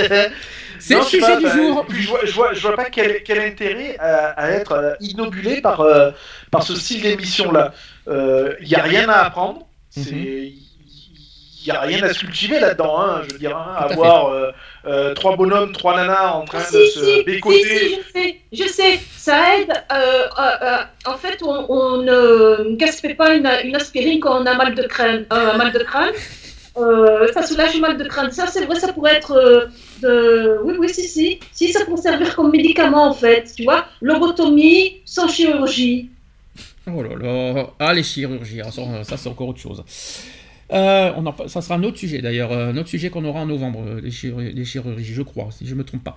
[0.78, 1.86] C'est le sujet pas, du bah, jour.
[1.88, 4.94] puis Je vois, je vois, je vois pas quel, quel intérêt à, à être euh,
[5.00, 6.10] inobulé par, euh,
[6.50, 7.72] par ce style d'émission-là.
[8.06, 9.66] Il n'y a rien à apprendre.
[9.96, 10.04] Mhm.
[10.12, 14.50] Il n'y a rien à se cultiver là-dedans, hein, je veux dire, hein, avoir euh,
[14.86, 17.58] euh, trois bonhommes, trois nanas en train de se si, si, bécoter.
[17.64, 19.72] si, je sais, je sais, ça aide.
[19.92, 24.46] euh, euh, euh, en fait, on, on ne gaspille pas une, une aspirine quand on
[24.46, 25.26] a mal de crâne.
[25.32, 26.12] euh, mal de crâne.
[26.78, 28.30] Euh, ça soulage le mal de crâne.
[28.30, 29.66] Ça, c'est vrai, ça pourrait être euh,
[30.02, 30.60] de.
[30.62, 31.40] Oui, oui, si, si.
[31.52, 33.50] Si, ça pourrait servir comme médicament, en fait.
[33.56, 36.10] Tu vois, lobotomie sans chirurgie.
[36.86, 37.70] Oh là là.
[37.78, 38.60] Ah, les chirurgies.
[39.04, 39.82] Ça, c'est encore autre chose.
[40.72, 43.40] Euh, on en, ça sera un autre sujet d'ailleurs, euh, un autre sujet qu'on aura
[43.40, 46.16] en novembre, euh, les, chirurgies, les chirurgies, je crois, si je me trompe pas.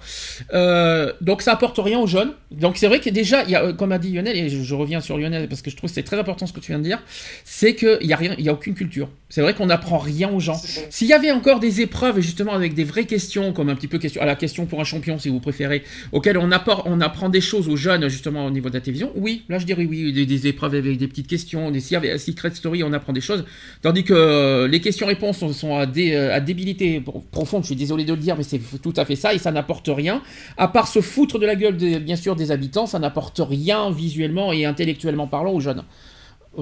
[0.54, 2.32] Euh, donc ça apporte rien aux jeunes.
[2.52, 4.76] Donc c'est vrai que déjà, il y a, comme a dit Lionel, et je, je
[4.76, 6.80] reviens sur Lionel parce que je trouve que c'est très important ce que tu viens
[6.80, 7.02] de dire,
[7.44, 9.10] c'est qu'il y a rien, il y a aucune culture.
[9.30, 10.60] C'est vrai qu'on n'apprend rien aux gens.
[10.90, 14.00] S'il y avait encore des épreuves justement avec des vraies questions, comme un petit peu
[14.00, 17.30] question, à la question pour un champion si vous préférez, auxquelles on, apporte, on apprend
[17.30, 20.12] des choses aux jeunes justement au niveau de la télévision, oui, là je dirais oui,
[20.12, 23.14] des, des épreuves avec des petites questions, des, s'il y avait Secret Story, on apprend
[23.14, 23.46] des choses,
[23.84, 28.14] tandis que euh, les questions-réponses sont, euh, à débilité pro- profonde, je suis désolé de
[28.14, 30.22] le dire, mais c'est tout à fait ça, et ça n'apporte rien,
[30.58, 33.92] à part se foutre de la gueule des- bien sûr des habitants, ça n'apporte rien
[33.92, 35.84] visuellement et intellectuellement parlant aux jeunes,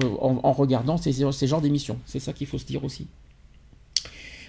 [0.02, 3.06] euh, en, en regardant ces, ces genres d'émissions, c'est ça qu'il faut se dire aussi.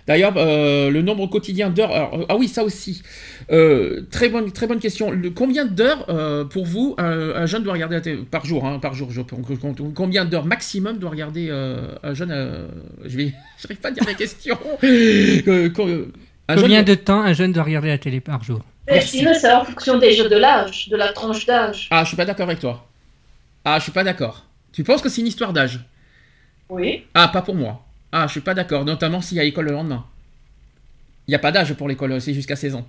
[0.09, 1.91] D'ailleurs, euh, le nombre quotidien d'heures.
[2.15, 3.03] euh, Ah oui, ça aussi.
[3.51, 5.11] Euh, très bonne, très bonne question.
[5.11, 8.17] Le- combien d'heures euh, pour vous un, un jeune doit regarder la télé?
[8.29, 9.21] Par jour hein, Par jour, je.
[9.93, 12.67] Combien d'heures maximum doit regarder euh, un jeune euh,
[13.05, 14.57] Je vais, j'arrive pas à dire la question.
[14.81, 18.61] Combien doit- de temps un jeune doit regarder la télé par jour?
[18.87, 19.41] Mais je Merci.
[19.41, 21.87] c'est en fonction des jeux de l'âge, de la tranche d'âge.
[21.91, 22.87] Ah, je suis pas d'accord avec toi.
[23.63, 24.43] Ah, je suis pas d'accord.
[24.73, 25.79] Tu penses que c'est une histoire d'âge?
[26.69, 27.03] Oui.
[27.13, 27.85] Ah, pas pour moi.
[28.11, 28.85] Ah, je suis pas d'accord.
[28.85, 30.05] Notamment s'il y a école le lendemain.
[31.27, 32.87] Il n'y a pas d'âge pour l'école, c'est jusqu'à 16 ans.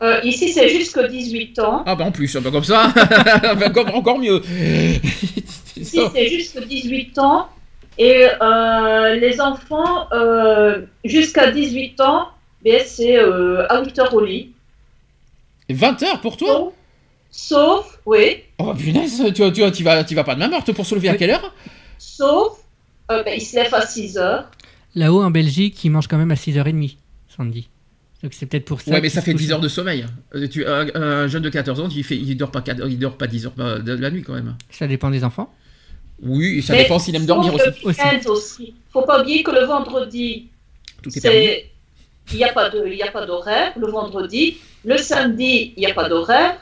[0.00, 1.82] Euh, ici, c'est jusqu'à 18 ans.
[1.86, 4.40] Ah bah en plus, ah bah comme ça, bah encore mieux.
[5.76, 7.48] Ici, c'est jusqu'à 18 ans.
[7.98, 12.28] Et euh, les enfants, euh, jusqu'à 18 ans,
[12.64, 14.52] ben, c'est euh, à 8 heures au lit.
[15.68, 16.48] 20 heures pour toi?
[16.48, 16.72] Sauf,
[17.30, 20.86] sauf, oui, Oh punaise, tu, tu, tu, vas, tu vas pas de ma meurtre pour
[20.86, 21.54] se lever à quelle heure?
[21.98, 22.58] Sauf,
[23.24, 24.50] ben, ils se lèvent à 6 heures.
[24.94, 26.96] Là-haut, en Belgique, ils mangent quand même à 6h30,
[27.28, 27.68] Sandy.
[28.22, 28.90] Donc c'est peut-être pour ça.
[28.92, 29.42] Ouais mais ça fait couchent.
[29.42, 30.06] 10 heures de sommeil.
[30.34, 32.98] Euh, Tu, un, un jeune de 14 ans, il, fait, il, dort pas, quatre- il
[32.98, 34.54] dort pas 10 heures euh, de la nuit quand même.
[34.70, 35.52] Ça dépend des enfants.
[36.22, 37.84] Oui, et ça Mais dépend s'il aime dormir aussi.
[37.84, 38.74] Week-end aussi.
[38.92, 40.48] Faut pas oublier que le vendredi,
[41.04, 43.72] il n'y a pas de, il y a pas d'horaire.
[43.76, 46.56] Le vendredi, le samedi, il n'y a pas d'horaire.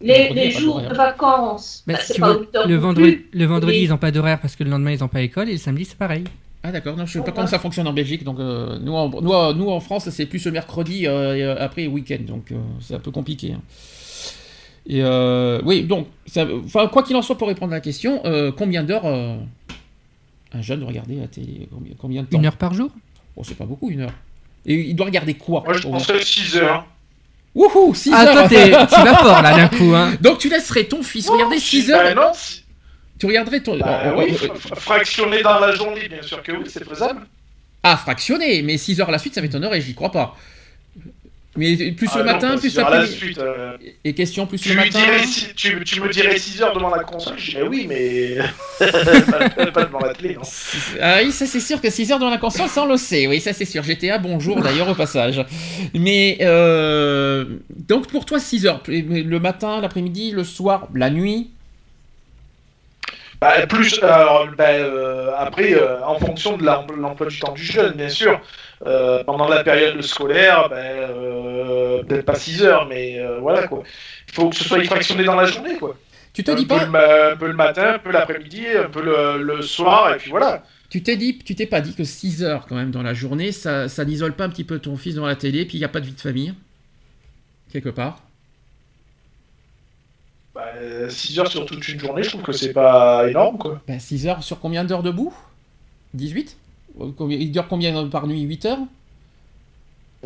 [0.00, 3.28] Les, jours de vacances, Mais si c'est tu pas veux, 8 heures le vendredi, plus.
[3.38, 3.84] le vendredi Oui.
[3.84, 5.48] ils n'ont pas d'horaire parce que le lendemain, ils n'ont pas école.
[5.48, 6.24] Et le samedi, c'est pareil.
[6.62, 8.24] Ah d'accord, non, je sais pas comment ça fonctionne en Belgique.
[8.24, 11.42] Donc euh, nous, en, nous, en- nous, en France, c'est plus le mercredi euh, et,
[11.42, 12.18] euh, après week-end.
[12.26, 13.52] Donc euh, c'est un peu compliqué.
[13.52, 13.60] hein.
[14.86, 18.22] Et euh, oui, donc, ça- enfin, quoi qu'il en soit, pour répondre à la question,
[18.24, 19.36] euh, combien d'heures euh,
[20.52, 21.68] un jeune doit regarder la télé?
[21.72, 22.38] Combien, combien de temps?
[22.38, 22.90] Une heure par jour?
[23.36, 24.12] Bon, c'est pas beaucoup, une heure.
[24.66, 26.86] Et il doit regarder quoi Moi, je penserais 6 heures.
[27.54, 29.92] Wouhou, 6 Ah, heures toi, tu vas fort là d'un coup.
[29.94, 30.12] Hein.
[30.20, 32.32] Donc tu laisserais ton fils regarder 6 heures Bah non,
[33.18, 33.76] Tu regarderais ton...
[33.76, 37.22] bah euh, oui, euh, f- fractionner dans la journée, bien sûr que oui, c'est faisable.
[37.82, 40.36] Ah, fractionné, mais 6 heures à la suite, ça m'étonnerait, j'y crois pas.
[41.60, 43.12] Mais plus Ah le non, matin, plus la l'après-midi.
[43.14, 43.38] suite.
[43.38, 43.76] euh.
[44.04, 44.98] Et question plus Tu, le matin.
[45.26, 48.36] si- tu, tu me dirais 6 heures devant la console, je dirais oui, mais
[48.78, 50.40] pas, pas devant la télé, non.
[51.00, 53.26] Ah oui, ça c'est sûr que 6 heures dans la console, ça on le sait.
[53.26, 53.82] Oui, ça c'est sûr.
[53.82, 55.44] GTA, bonjour d'ailleurs au passage.
[55.94, 57.44] Mais euh,
[57.86, 61.50] donc pour toi 6 heures, le matin, l'après-midi, le soir, la nuit.
[63.40, 67.64] Bah, plus, alors, bah, euh, après, euh, en fonction de l'em- l'emploi du temps du
[67.64, 68.38] jeune, bien sûr.
[68.86, 70.76] Euh, pendant la période scolaire, bah,
[72.06, 73.82] peut-être pas 6 heures, mais voilà quoi.
[74.28, 75.96] Il faut que ce soit fractionné dans la journée quoi.
[76.32, 78.90] Tu te un, dis peu pas, le, un peu le matin, un peu l'après-midi, un
[78.90, 80.62] peu le, le soir, et puis voilà.
[80.90, 83.52] tu t'es dit, tu t'es pas dit que 6 heures quand même dans la journée,
[83.52, 85.84] ça, ça n'isole pas un petit peu ton fils devant la télé, puis il n'y
[85.84, 86.54] a pas de vie de famille
[87.70, 88.29] quelque part?
[91.08, 93.80] 6 heures sur toute une journée, je trouve que c'est pas énorme quoi.
[93.86, 95.32] Ben, 6 heures sur combien d'heures debout?
[96.14, 96.56] 18
[97.16, 98.40] Combien- Il dure combien par nuit?
[98.42, 98.78] 8 heures?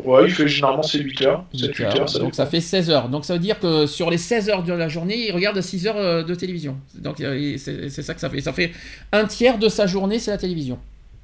[0.03, 1.45] Ouais, il fait généralement c'est 8 heures.
[1.53, 2.01] 7, 8 8 heures.
[2.01, 3.07] heures, ça donc ça fait 16 heures.
[3.07, 5.87] Donc ça veut dire que sur les 16 heures de la journée, il regarde 6
[5.87, 6.77] heures euh, de télévision.
[6.95, 8.41] Donc euh, c'est ça que ça fait.
[8.41, 8.71] Ça fait
[9.13, 10.79] un tiers de sa journée, c'est la télévision.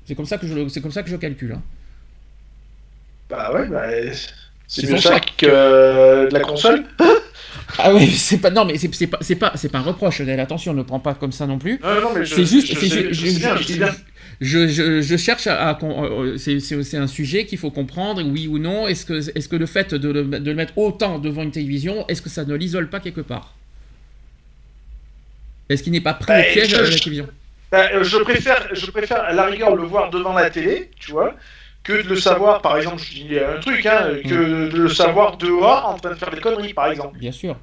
[0.06, 1.54] C'est comme ça que je, le- c'est comme ça que je calcule.
[1.54, 1.62] hein.
[3.30, 3.88] Bah ouais, bah,
[4.68, 6.86] C'est mieux ça que euh, de la console.
[7.78, 10.22] Ah oui, c'est pas non mais c'est pas c'est pas c'est pas un reproche.
[10.22, 11.80] Attention, ne prends pas comme ça non plus.
[11.84, 12.74] Non, non, mais je, C'est juste,
[15.02, 18.88] je, cherche à, à con- euh, c'est- un sujet qu'il faut comprendre, oui ou non.
[18.88, 22.06] Est-ce que, est-ce que le fait de le, de le mettre autant devant une télévision,
[22.08, 23.54] est-ce que ça ne l'isole pas quelque part?
[25.70, 27.28] Est-ce qu'il n'est pas prêt Bah, au piège je- de la télévision?
[27.72, 31.12] Bah, euh, je préfère, je préfère à la rigueur le voir devant la télé, tu
[31.12, 31.36] vois,
[31.84, 35.38] que de le savoir, par exemple, je dis un truc, hein, que de le savoir
[35.38, 37.18] dehors en train de faire des conneries, par exemple.
[37.18, 37.56] Bien sûr.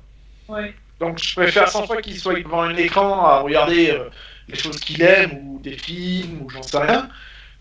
[0.48, 0.74] Ouais.
[1.00, 4.08] Donc je préfère 100 fois qu'il soit devant un écran à regarder euh,
[4.48, 7.08] les choses qu'il aime, ou des films, ou j'en sais rien,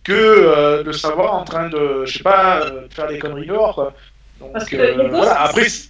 [0.04, 3.20] que euh, de le savoir en train de, je sais pas, euh, de faire des
[3.20, 3.94] conneries dehors, quoi.
[4.40, 5.90] Donc, Parce que euh, les gosses, voilà, après, c'est-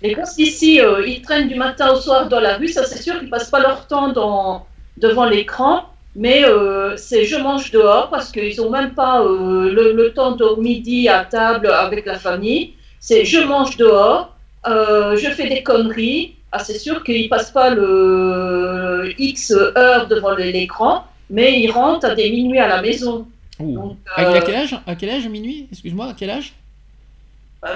[0.00, 3.02] Les gosses d'ici, euh, ils traînent du matin au soir dans la rue, ça c'est
[3.02, 8.10] sûr qu'ils passent pas leur temps dans, devant l'écran, mais euh, c'est je mange dehors
[8.10, 12.18] parce qu'ils ont même pas euh, le, le temps de midi à table avec la
[12.18, 12.74] famille.
[13.00, 16.36] C'est je mange dehors, euh, je fais des conneries.
[16.52, 22.14] Ah, c'est sûr qu'ils passent pas le X heures devant l'écran, mais ils rentrent à
[22.14, 23.26] des minuit à la maison.
[23.58, 25.68] Donc, euh, quel âge À quel âge minuit?
[25.70, 26.52] Excuse-moi, à quel âge?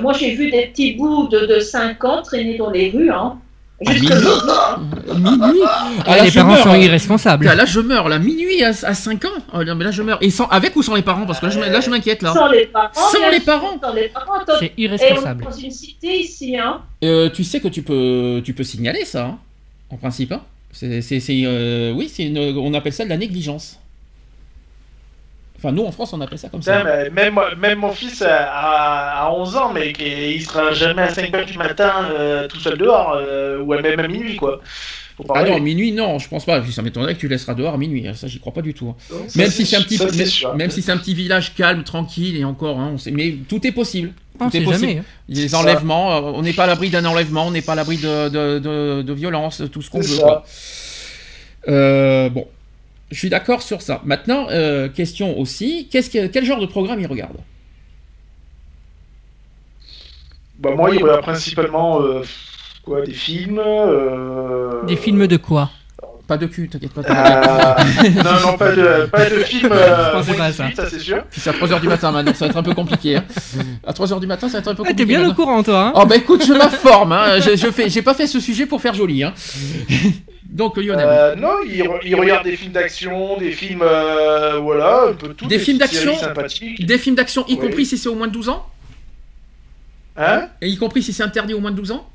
[0.01, 3.11] Moi, j'ai vu des petits bouts de, de 5 ans traîner dans les rues.
[3.11, 3.39] Hein.
[3.81, 4.17] Jusque minuit
[4.49, 4.79] hein.
[5.15, 5.61] Minuit
[6.07, 6.63] Ah, là, les je parents meurs.
[6.63, 7.45] sont irresponsables.
[7.45, 9.29] Là, là, je meurs, là, minuit à, à 5 ans.
[9.53, 10.19] Oh, non, mais là, je meurs.
[10.23, 11.27] Et sans, avec ou sans les parents?
[11.27, 12.33] Parce que là, je, là, je m'inquiète, là.
[12.33, 12.89] Sans les parents.
[12.95, 13.79] Sans les parents.
[13.83, 14.33] Sans les parents.
[14.59, 15.45] C'est Et on est irresponsable.
[15.45, 16.57] dans une cité ici.
[16.57, 16.81] Hein.
[17.05, 19.39] Euh, tu sais que tu peux, tu peux signaler ça, hein,
[19.91, 20.33] en principe.
[20.33, 20.41] hein.
[20.73, 23.79] C'est, c'est, c'est, euh, oui, c'est on appelle ça de la négligence.
[25.67, 26.85] Enfin, nous, en France, on appelle ça comme ça.
[26.85, 31.35] mais même, même mon fils a, a 11 ans, mais il sera jamais à 5
[31.35, 34.61] heures du matin euh, tout seul dehors, euh, ou même à minuit, quoi.
[35.35, 36.63] Ah non, minuit, non, je pense pas.
[36.71, 38.07] Ça m'étonnerait que tu laisseras dehors à minuit.
[38.07, 38.13] hein.
[38.15, 38.95] Ça, j'y crois pas du tout.
[39.11, 40.55] Donc, Même si c'est un petit, ça, c'est même, sûr.
[40.55, 43.67] même si c'est un petit village calme, tranquille et encore, hein, on sait, mais tout
[43.67, 44.13] est possible.
[44.39, 44.89] On Tout est possible.
[44.89, 44.99] jamais.
[44.99, 45.05] hein.
[45.31, 47.97] Les enlèvements, euh, on n'est pas à l'abri d'un enlèvement, on n'est pas à l'abri
[47.97, 50.19] de, de, de, de violence, de tout ce qu'on veut.
[50.19, 50.45] Quoi.
[51.69, 52.47] Euh, bon,
[53.11, 54.01] je suis d'accord sur ça.
[54.05, 57.37] Maintenant, euh, question aussi, que, quel genre de programme il regarde?
[60.59, 62.23] Bah, moi, il aurait principalement euh,
[62.85, 63.59] quoi, des films.
[63.65, 65.71] euh, Des films de quoi?
[66.27, 67.03] Pas de cul, t'inquiète pas.
[67.03, 69.71] euh, non, non, pas de, pas de films.
[69.71, 71.23] Euh, Je pensais moins pas à 18, ça c'est sûr.
[71.31, 73.17] Puis c'est à 3h du matin maintenant, ça va être un peu compliqué.
[73.19, 73.25] hein.
[73.87, 74.97] À 3h du matin, ça va être un peu Ah, compliqué.
[74.97, 75.81] T'es bien au courant, toi.
[75.89, 77.39] hein Oh bah écoute, je m'informe, hein.
[77.39, 79.23] je, je fais, j'ai pas fait ce sujet pour faire joli.
[79.23, 79.35] Hein.
[80.57, 81.07] Donc Lionel.
[81.07, 83.83] Euh, non, il, re- il regarde des films d'action, des films.
[83.83, 85.47] euh, voilà, un peu tout.
[85.47, 86.13] Des films d'action.
[86.79, 87.59] Des films d'action, y Oui.
[87.59, 88.67] compris si c'est au moins de 12 ans
[90.17, 90.49] Hein?
[90.63, 92.09] Et y compris si c'est interdit au moins de 12 ans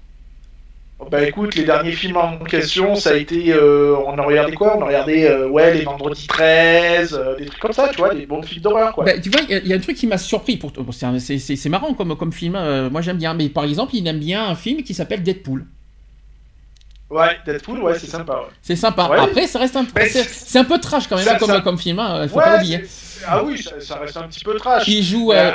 [1.12, 3.54] Bah écoute, les derniers films en question, ça a été.
[3.54, 4.76] euh, on a regardé quoi?
[4.76, 8.26] On a regardé, ouais, les vendredis 13, euh, des trucs comme ça, tu vois, des
[8.26, 9.06] bons films d'horreur, quoi.
[9.06, 10.58] Bah, tu vois, il y a- il y, a un truc qui m'a surpris.
[10.58, 10.72] Pour...
[10.72, 13.36] bon, c'est marrant comme, comme film, euh, moi j'aime bien.
[13.36, 15.66] Mais par exemple, il aime bien un film qui s'appelle Deadpool.
[17.12, 18.34] Ouais, Deadpool, ouais, c'est sympa.
[18.34, 18.48] Ouais.
[18.62, 19.10] C'est sympa.
[19.10, 19.20] Ouais.
[19.20, 21.60] Après, ça reste un, Mais c'est un peu trash quand même ça- hein, comme, ça-
[21.62, 22.00] comme film.
[22.00, 22.84] Hein, faut Ouais, pas l'oublier.
[23.28, 24.88] Ah oui, ça, ça reste un petit peu trash.
[24.88, 25.52] Il joue, euh, euh,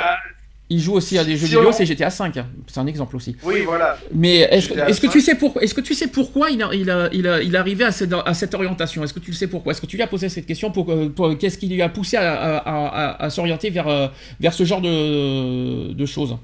[0.69, 2.35] il joue aussi à des jeux si vidéo, on- c'est GTA 5.
[2.67, 3.35] C'est un exemple aussi.
[3.43, 3.97] oui, voilà.
[4.13, 5.13] Mais est-ce que, GTA est-ce que 5.
[5.13, 7.55] tu sais pourquoi Est-ce que tu sais pourquoi il a, il a, il a, il
[7.55, 9.03] est arrivé à cette, à cette orientation?
[9.03, 9.71] Est-ce que tu le sais pourquoi?
[9.71, 11.89] Est-ce que tu lui as posé cette question pour, euh, pour- qu'est-ce qui lui a
[11.89, 16.37] poussé à, à- à- à- à s'orienter vers, vers ce genre de, de choses?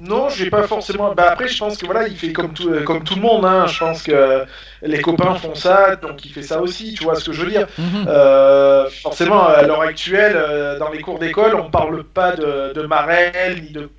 [0.00, 1.14] Non, j'ai pas forcément.
[1.14, 3.44] Bah après, je pense que voilà, il fait comme tout, euh, comme tout le monde.
[3.44, 3.66] Hein.
[3.66, 4.46] Je pense que
[4.80, 6.94] les copains font ça, donc il fait ça aussi.
[6.94, 8.06] Tu vois ce que je veux dire Mhm.
[8.08, 12.82] Euh, Forcément, à l'heure actuelle, euh, dans les cours d'école, on parle pas de, de
[12.86, 13.90] marelle ni de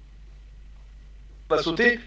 [1.47, 1.99] pas sauter.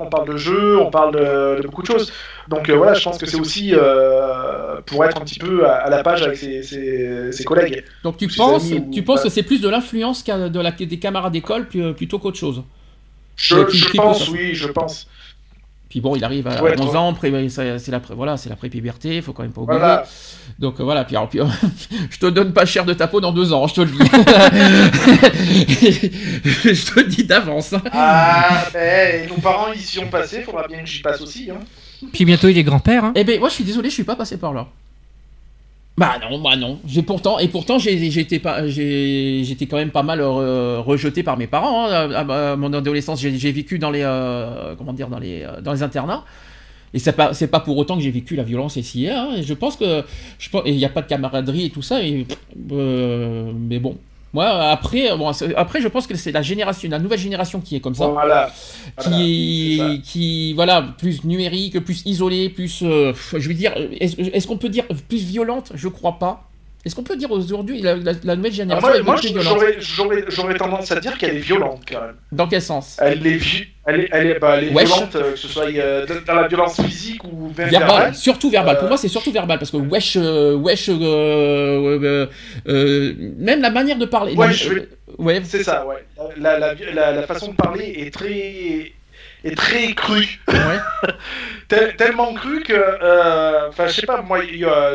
[0.00, 2.12] On parle de jeux, on parle de, de beaucoup de choses.
[2.46, 5.74] Donc euh, voilà, je pense que c'est aussi euh, pour être un petit peu à,
[5.76, 7.84] à la page avec ses, ses- ses collègues.
[8.04, 10.98] Donc tu Ses penses, ou tu penses que c'est plus de l'influence de la, des
[11.00, 12.62] camarades d'école plutôt qu'autre chose?
[13.38, 15.06] Je, Ouais, qui- je qui pense, oui, je pense.
[15.88, 17.00] Puis bon, il arrive à Ouais, 11 toi.
[17.00, 19.78] ans, c'est la, voilà, c'est la pré-puberté, il faut quand même pas oublier.
[19.78, 20.04] Voilà.
[20.58, 21.40] Donc euh, voilà, puis, alors, puis,
[22.10, 23.98] je te donne pas cher de ta peau dans deux ans, je te le dis.
[26.64, 27.72] je te le dis d'avance.
[27.72, 27.82] hein.
[27.92, 31.48] Ah, ben, nos parents y y ont passé, faudra bien que j'y passe aussi.
[31.50, 31.60] Hein.
[32.12, 33.04] Puis bientôt, il est grand-père.
[33.04, 33.12] Hein.
[33.14, 34.66] Eh ben, moi je suis désolé, je suis pas passé par là.
[35.98, 36.78] Bah non, bah non.
[36.86, 41.46] J'ai pourtant et pourtant été pas j'étais quand même pas mal euh, rejeté par mes
[41.46, 41.86] parents.
[41.86, 42.10] hein.
[42.12, 45.82] À, mon adolescence, j'ai vécu dans les euh, comment dire dans les euh, dans les
[45.82, 46.24] internats.
[46.94, 49.08] Et c'est pas c'est pas pour autant que j'ai vécu la violence ici.
[49.08, 49.30] Hein.
[49.42, 50.04] Je pense que
[50.38, 52.02] je il n'y a pas de camaraderie et tout ça.
[52.02, 53.98] Et, mais bon.
[54.34, 57.76] Moi, après, bon, c'est- après, je pense que c'est la génération, la nouvelle génération qui
[57.76, 58.50] est comme ça Voilà.
[58.98, 59.96] Voilà, qui, c'est ça.
[60.02, 64.68] qui voilà plus numérique, plus isolé, plus euh, je veux dire est-ce est-ce qu'on peut
[64.68, 65.72] dire plus violente?
[65.74, 66.47] Je crois pas.
[66.88, 69.44] Est-ce qu'on peut dire aujourd'hui la, la- la nouvelle Ah, génération moi, est moi, violente
[69.44, 72.14] j'aurais- tendance à dire qu'elle est violente quand même.
[72.32, 72.96] Dans quel sens?
[72.98, 73.38] Elle est,
[73.84, 76.48] elle est, elle est, bah, elle est violente, euh, que ce soit euh, dans la
[76.48, 78.14] violence physique ou verbale.
[78.14, 78.76] surtout verbal.
[78.76, 82.26] Pour Euh, moi, c'est surtout verbal parce que wesh, euh, wesh, euh, euh,
[82.68, 84.32] euh, même la manière de parler.
[84.34, 85.40] Ouais, vais- euh.
[85.44, 86.06] C'est ça, ouais.
[86.38, 86.72] La, la,
[87.24, 88.92] façon de parler est très,
[89.44, 89.84] est très
[90.48, 90.78] ouais.
[91.68, 94.38] Tel- tellement crue que, euh, enfin, je sais pas, moi,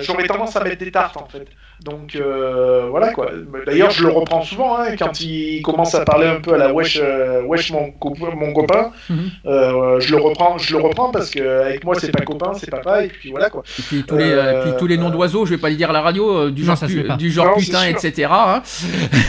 [0.02, 1.46] j'aurais tendance à mettre des tartes en fait.
[1.84, 3.30] Donc euh, voilà quoi.
[3.66, 6.72] D'ailleurs, je le reprends souvent hein, quand il commence à parler un peu à la
[6.74, 8.92] wesh, euh, wesh mon, copain- mon copain.
[9.10, 9.30] Mhm.
[9.46, 12.70] Euh, je le reprends, je le reprends parce que avec moi c'est pas copain, c'est
[12.72, 13.64] papa et puis voilà quoi.
[13.80, 15.76] Et puis tous les, euh, Euh, puis tous les noms d'oiseaux, je vais pas les
[15.76, 17.16] dire à la radio, euh, du Non, genre, ça se pu- fait pas.
[17.18, 18.30] du genre Non, putain, etc.
[18.32, 18.62] hein.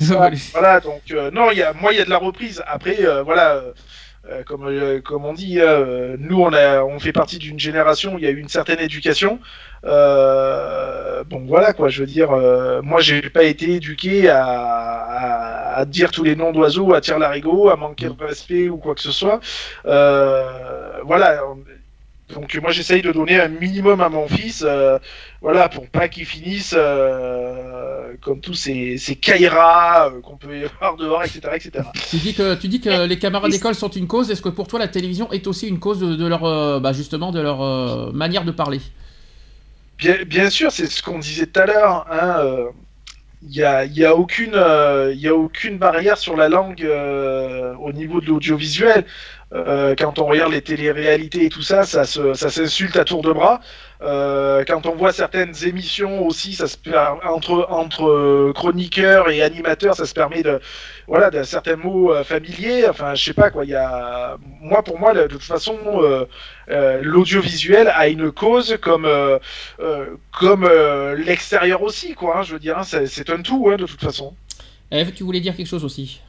[0.00, 2.62] Ça, voilà, donc euh, non, il y a, moi il y a de la reprise.
[2.66, 3.60] Après, euh, voilà,
[4.26, 7.58] euh, euh, comme, euh, comme on dit, euh, nous on, a, on fait partie d'une
[7.58, 9.38] génération où il y a eu une certaine éducation.
[9.82, 12.30] Bon voilà quoi, je veux dire,
[12.82, 17.18] moi j'ai pas été éduqué à, à, à dire tous les noms d'oiseaux, à tirer
[17.18, 19.40] l'arigot, à manquer de respect ou quoi que ce soit.
[19.84, 21.42] Voilà.
[21.46, 21.64] on-
[22.34, 24.98] donc moi j'essaye de donner un minimum à mon fils, euh,
[25.40, 30.64] voilà, pour pas qu'il finisse euh, comme tous ces, ces caïras euh, qu'on peut y
[30.64, 31.40] avoir dehors, etc.
[31.54, 31.84] etc.
[32.08, 34.30] Tu dis que tu dis que les camarades d'école sont une cause.
[34.30, 36.92] Est-ce que pour toi la télévision est aussi une cause de, de leur euh, bah,
[36.92, 38.80] justement de leur euh, manière de parler?
[39.98, 42.06] Bien, bien sûr, c'est ce qu'on disait tout à l'heure.
[42.10, 42.70] hein, euh,
[43.42, 46.48] Il n'y a, il y a, aucune, euh, il y a aucune barrière sur la
[46.48, 49.04] langue euh, au niveau de l'audiovisuel.
[49.52, 53.20] Euh, quand on regarde les téléréalités et tout ça, ça se- ça s'insulte à tour
[53.22, 53.60] de bras.
[54.00, 56.76] Euh, quand on voit certaines émissions aussi, ça se
[57.26, 60.60] entre entre chroniqueurs et animateurs, ça se permet de
[61.08, 62.88] voilà de certains mots euh, familiers.
[62.88, 63.64] Enfin, je sais pas quoi.
[63.64, 65.76] Il y a moi pour moi de toute façon
[67.02, 69.08] l'audiovisuel a une cause comme
[70.32, 70.68] comme
[71.18, 72.38] l'extérieur aussi quoi.
[72.38, 74.34] hein, je veux dire, hein, c'est un tout hein, de toute façon.
[74.92, 76.20] Eve, tu voulais dire quelque chose aussi?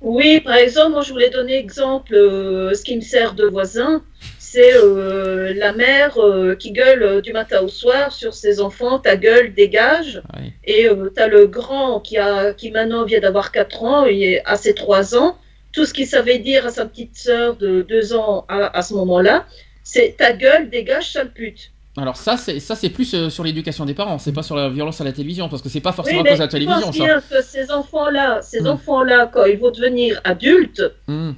[0.00, 4.04] Oui, par exemple, moi je voulais donner exemple, euh, ce qui me sert de voisin,
[4.38, 9.16] c'est euh, la mère euh, qui gueule du matin au soir sur ses enfants, ta
[9.16, 10.22] gueule dégage,
[10.64, 14.22] et euh, tu as le grand qui, a, qui maintenant vient d'avoir 4 ans, il
[14.22, 15.36] est à ses 3 ans,
[15.72, 18.94] tout ce qu'il savait dire à sa petite sœur de 2 ans à, à ce
[18.94, 19.46] moment-là,
[19.82, 21.72] c'est ta gueule dégage, sale pute.
[21.98, 24.18] Alors ça, c'est ça, c'est plus euh, sur l'éducation des parents.
[24.18, 26.30] C'est pas sur la violence à la télévision, parce que c'est pas forcément Oui, à
[26.30, 27.04] cause de la télévision, pense ça.
[27.04, 28.66] bien que ces enfants-là, ces Hmm.
[28.68, 31.32] enfants-là, quand ils vont devenir adultes, Hmm.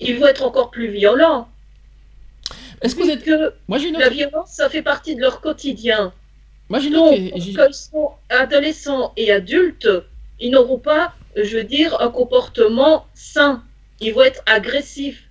[0.00, 1.48] ils vont être encore plus violents.
[2.82, 6.12] Est-ce que vous êtes que Moi, La violence, ça fait partie de leur quotidien.
[6.68, 7.46] Moi, j'ai une Donc, autre.
[7.56, 9.88] quand ils sont adolescents et adultes,
[10.40, 13.62] ils n'auront pas, je veux dire, un comportement sain.
[14.00, 15.22] Ils vont être agressifs.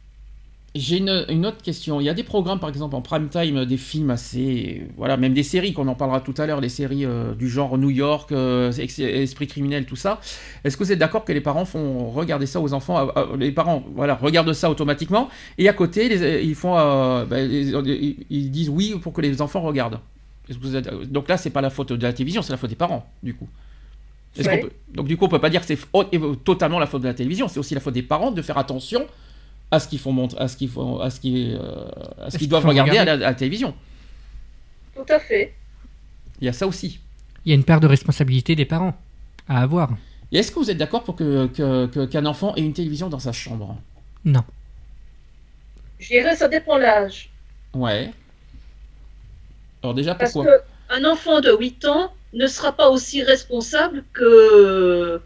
[0.75, 2.01] J'ai une, une autre question.
[2.01, 4.87] Il y a des programmes, par exemple, en prime time, des films assez.
[4.97, 7.77] Voilà, même des séries, qu'on en parlera tout à l'heure, des séries euh, du genre
[7.77, 10.19] New York, euh, Esprit criminel, tout ça.
[10.63, 13.51] Est-ce que vous êtes d'accord que les parents font regarder ça aux enfants euh, Les
[13.51, 16.73] parents, voilà, regardent ça automatiquement, et à côté, les- ils font.
[16.73, 19.99] bah, les- ils, ils disent oui pour que les enfants regardent.
[20.49, 22.57] Est-ce que vous êtes- Donc là, c'est pas la faute de la télévision, c'est la
[22.57, 23.47] faute des parents, du coup.
[24.61, 25.77] Peut- Donc du coup, on peut pas dire que c'est
[26.43, 29.05] totalement la faute de la télévision, c'est aussi la faute des parents de faire attention
[29.73, 31.85] à ce qu'ils font à ce qu'ils font, à ce qu'ils, euh,
[32.25, 33.11] à ce qu'ils doivent regarder, regarder.
[33.11, 33.73] À, la, à la télévision.
[34.95, 35.53] Tout à fait.
[36.39, 36.99] Il y a ça aussi.
[37.45, 38.95] Il y a une part de responsabilité des parents
[39.49, 39.89] à avoir.
[40.31, 43.09] Et est-ce que vous êtes d'accord pour que, que- que- qu'un enfant ait une télévision
[43.09, 43.77] dans sa chambre?
[44.25, 44.43] Non.
[45.99, 47.29] Je dirais ça dépend l'âge.
[47.73, 48.11] Ouais.
[49.81, 50.59] Alors déjà, Parce pourquoi?
[50.89, 55.21] qu'un enfant de 8 ans ne sera pas aussi responsable que.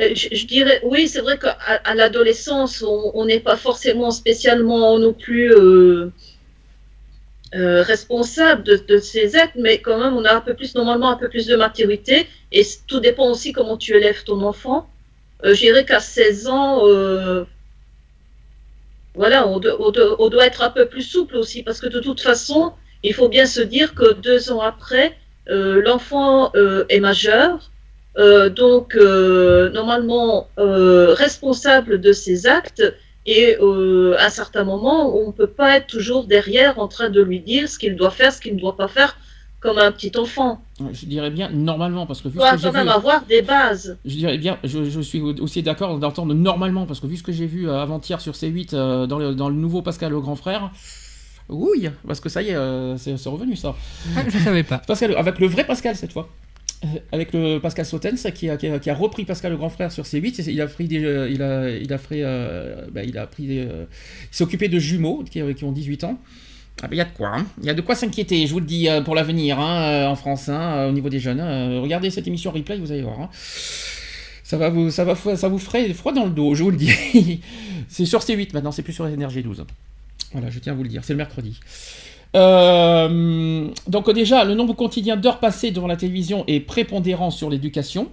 [0.00, 5.52] Euh, Je, dirais, oui, c'est vrai qu'à l'adolescence, on n'est pas forcément spécialement non plus
[5.52, 6.10] euh,
[7.54, 11.16] euh, responsable de, ses actes, mais quand même, on a un peu plus, normalement, un
[11.16, 12.26] peu plus de maturité.
[12.50, 14.88] Et tout dépend aussi comment tu élèves ton enfant.
[15.44, 16.82] Euh, je dirais qu'à 16 ans,
[19.14, 21.86] voilà, on, do- on do- on doit être un peu plus souple aussi, parce que
[21.86, 22.72] de toute façon,
[23.02, 25.16] il faut bien se dire que deux ans après,
[25.46, 26.52] l'enfant
[26.88, 27.70] est majeur,
[28.16, 32.82] donc euh, normalement euh, responsable de ses actes,
[33.26, 37.08] et euh, à un certain moment, on ne peut pas être toujours derrière en train
[37.08, 39.16] de lui dire ce qu'il doit faire, ce qu'il ne doit pas faire,
[39.60, 40.60] comme un petit enfant.
[40.92, 42.92] Je dirais bien normalement, parce que vu Il doit ce que j'ai quand même vu...
[42.92, 43.96] avoir des bases.
[44.04, 47.32] Je dirais bien, je, je suis aussi d'accord d'entendre normalement, parce que vu ce que
[47.32, 50.36] j'ai vu euh, avant-hier sur C8 euh, dans, le, dans le nouveau Pascal le grand
[50.36, 50.70] frère,
[51.48, 53.74] oui, parce que ça y est, euh, c'est c'est revenu ça.
[54.16, 54.78] Ah, je savais pas.
[54.78, 56.28] Pascal, avec le vrai Pascal cette fois.
[56.84, 60.52] Euh, Avec le Pascal Sautens qui a, repris Pascal le grand frère sur C8, et
[60.52, 63.68] il a pris des, euh, il a, fait, euh, bah, il a pris il
[64.30, 66.18] s'est occupé de jumeaux qui, qui ont 18 ans.
[66.82, 67.46] Ah ben il y a de quoi, hein.
[67.60, 70.48] il y a de quoi s'inquiéter, je vous le dis pour l'avenir hein, en France,
[70.48, 71.40] hein, au niveau des jeunes.
[71.80, 73.30] Regardez cette émission replay, vous allez voir.
[74.42, 77.40] Ça va vous, ça vous ferait froid dans le dos, je vous le dis.
[77.88, 79.64] c'est sur C8 maintenant, c'est plus sur Énergie 12.
[80.32, 81.60] Voilà, je tiens à vous le dire, c'est le mercredi.
[82.34, 88.08] Euh, donc déjà, le nombre quotidien d'heures passées devant la télévision est prépondérant sur l'éducation,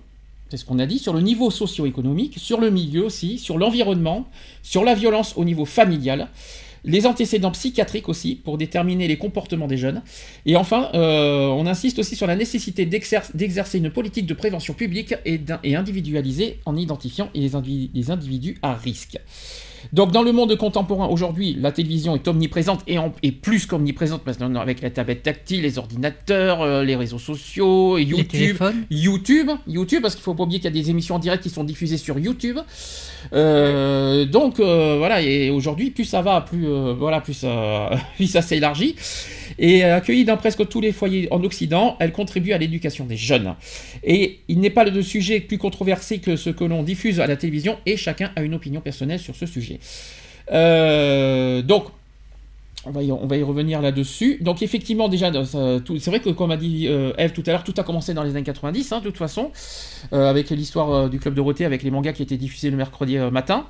[0.50, 4.28] c'est ce qu'on a dit, sur le niveau socio-économique, sur le milieu aussi, sur l'environnement,
[4.64, 6.28] sur la violence au niveau familial,
[6.84, 10.02] les antécédents psychiatriques aussi, pour déterminer les comportements des jeunes.
[10.46, 14.74] Et enfin, euh, on insiste aussi sur la nécessité d'exer- d'exercer une politique de prévention
[14.74, 15.40] publique et,
[15.76, 17.56] individualisée en identifiant les
[18.12, 19.20] individus à risque.
[19.94, 24.26] Donc dans le monde contemporain aujourd'hui, la télévision est omniprésente et, en- et plus qu'omniprésente
[24.26, 28.58] maintenant avec la tablette tactile, les ordinateurs, euh, les réseaux sociaux, YouTube.
[28.90, 31.50] YouTube, YouTube, parce qu'il faut pas oublier qu'il y a des émissions en direct qui
[31.50, 32.58] sont diffusées sur YouTube.
[33.34, 36.66] Euh, donc euh, voilà, et aujourd'hui, plus ça va, plus
[36.98, 38.96] voilà, plus ça, plus ça s'élargit.
[39.60, 43.54] Et accueillie dans presque tous les foyers en Occident, elle contribue à l'éducation des jeunes.
[44.04, 47.36] Et il n'est pas de sujet plus controversé que ce que l'on diffuse à la
[47.36, 49.71] télévision, et chacun a une opinion personnelle sur ce sujet.
[50.52, 51.86] Euh, donc,
[52.86, 54.40] on va, y, revenir là-dessus.
[54.42, 57.64] Donc effectivement, déjà, tout- c'est vrai que comme a dit euh, Eve tout à l'heure,
[57.64, 59.52] tout a commencé dans les années 90, hein, de toute façon,
[60.14, 63.18] euh, avec l'histoire euh, du Club Dorothée, avec les mangas qui étaient diffusés le mercredi
[63.18, 63.68] euh, matin.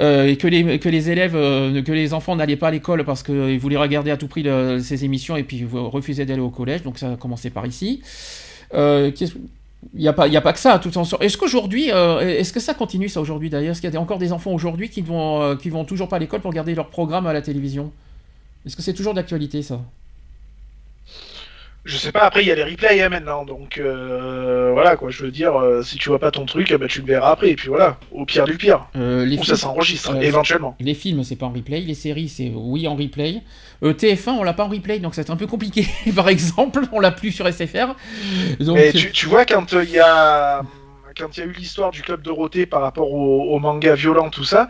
[0.00, 3.60] Euh, et que les, élèves, euh, que les enfants n'allaient pas à l'école parce qu'ils
[3.60, 4.44] voulaient regarder à tout prix
[4.82, 8.02] ces émissions et puis refusaient d'aller au collège, donc ça a commencé par ici.
[8.74, 9.12] Euh,
[9.92, 11.02] il n'y a, pas- que ça, tout en.
[11.20, 13.72] Est-ce qu'aujourd'hui, euh, est-ce que ça continue ça aujourd'hui d'ailleurs?
[13.72, 16.18] Est-ce qu'il y a encore des enfants aujourd'hui qui vont, euh, vont toujours pas à
[16.18, 17.92] l'école pour regarder leur programme à la télévision?
[18.64, 19.80] Est-ce que c'est toujours d'actualité ça?
[21.84, 25.10] Je sais pas, après il y a les replays hein, maintenant, donc euh, voilà quoi,
[25.10, 27.32] je veux dire, euh, si tu vois pas ton truc, eh ben, tu le verras
[27.32, 28.86] après, et puis voilà, au pire du pire.
[28.96, 30.76] Euh, les Ou ça s'enregistre, euh, éventuellement.
[30.80, 31.80] Les films, c'est pas en replay.
[31.80, 33.42] Les séries, c'est oui en replay.
[33.82, 35.86] Euh, TF1, on l'a pas en replay, donc c'est un peu compliqué.
[36.16, 37.94] Par exemple, on l'a plus sur SFR.
[38.60, 40.62] Donc, Mais tu, tu vois, quand il y a
[41.18, 44.30] quand il y a eu l'histoire du club Dorothée par rapport au, au manga violent,
[44.30, 44.68] tout ça,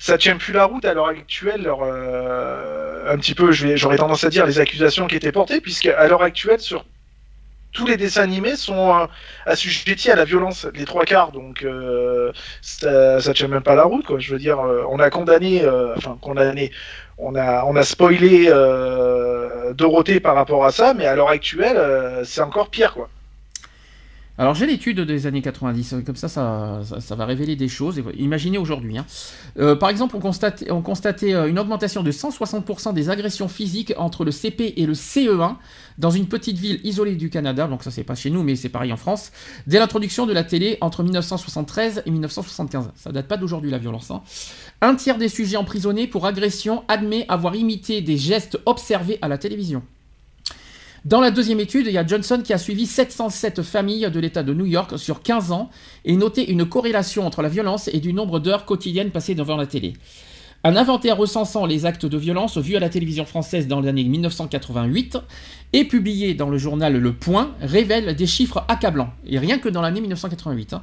[0.00, 1.70] ça tient plus la route à l'heure actuelle.
[1.82, 6.08] euh, un petit peu, j'aurais tendance à dire les accusations qui étaient portées, puisque à
[6.08, 6.86] l'heure actuelle, sur
[7.72, 9.06] tous les dessins animés sont euh,
[9.46, 12.32] assujettis à la violence, les trois quarts, donc euh,
[12.62, 14.18] ça, ça tient même pas la route, quoi.
[14.18, 15.62] Je veux dire, on a condamné,
[15.96, 16.72] enfin condamné,
[17.18, 18.46] on a, on a spoilé
[19.74, 23.10] Dorothée par rapport à ça, mais à l'heure actuelle, c'est encore pire, quoi.
[24.40, 28.00] Alors j'ai l'étude des années 90, comme ça ça, va révéler des choses.
[28.16, 28.96] Imaginez aujourd'hui.
[28.96, 29.04] hein.
[29.58, 33.92] Euh, par exemple, on constatait, on constatait euh, une augmentation de 160% des agressions physiques
[33.98, 35.56] entre le CP et le CE1
[35.98, 38.70] dans une petite ville isolée du Canada, donc ça c'est pas chez nous mais c'est
[38.70, 39.30] pareil en France,
[39.66, 42.92] dès l'introduction de la télé entre 1973 et 1975.
[42.96, 44.10] Ça date pas d'aujourd'hui la violence.
[44.10, 44.22] hein.
[44.80, 49.36] Un tiers des sujets emprisonnés pour agression admet avoir imité des gestes observés à la
[49.36, 49.82] télévision.
[51.06, 54.42] Dans la deuxième étude, il y a Johnson qui a suivi 707 familles de l'État
[54.42, 55.70] de New York sur 15 ans
[56.04, 59.66] et noté une corrélation entre la violence et du nombre d'heures quotidiennes passées devant la
[59.66, 59.94] télé.
[60.62, 65.16] Un inventaire recensant les actes de violence vus à la télévision française dans l'année 1988
[65.72, 69.08] et publié dans le journal Le Point révèle des chiffres accablants.
[69.26, 70.74] Et rien que dans l'année 1988.
[70.74, 70.82] hein.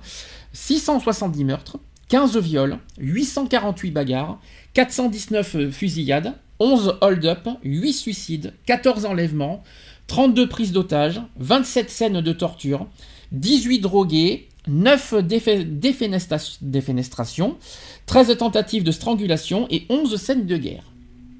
[0.52, 1.78] 670 meurtres,
[2.10, 4.40] 15 viols, 848 bagarres,
[4.74, 9.64] 419 fusillades, 11 hold-up, 8 suicides, 14 enlèvements,
[10.08, 12.88] 32 prises d'otages, 27 scènes de torture,
[13.34, 17.58] 18 drogués, 9 défe- défenestra- défenestrations,
[18.06, 20.84] 13 tentatives de strangulation et 11 scènes de guerre.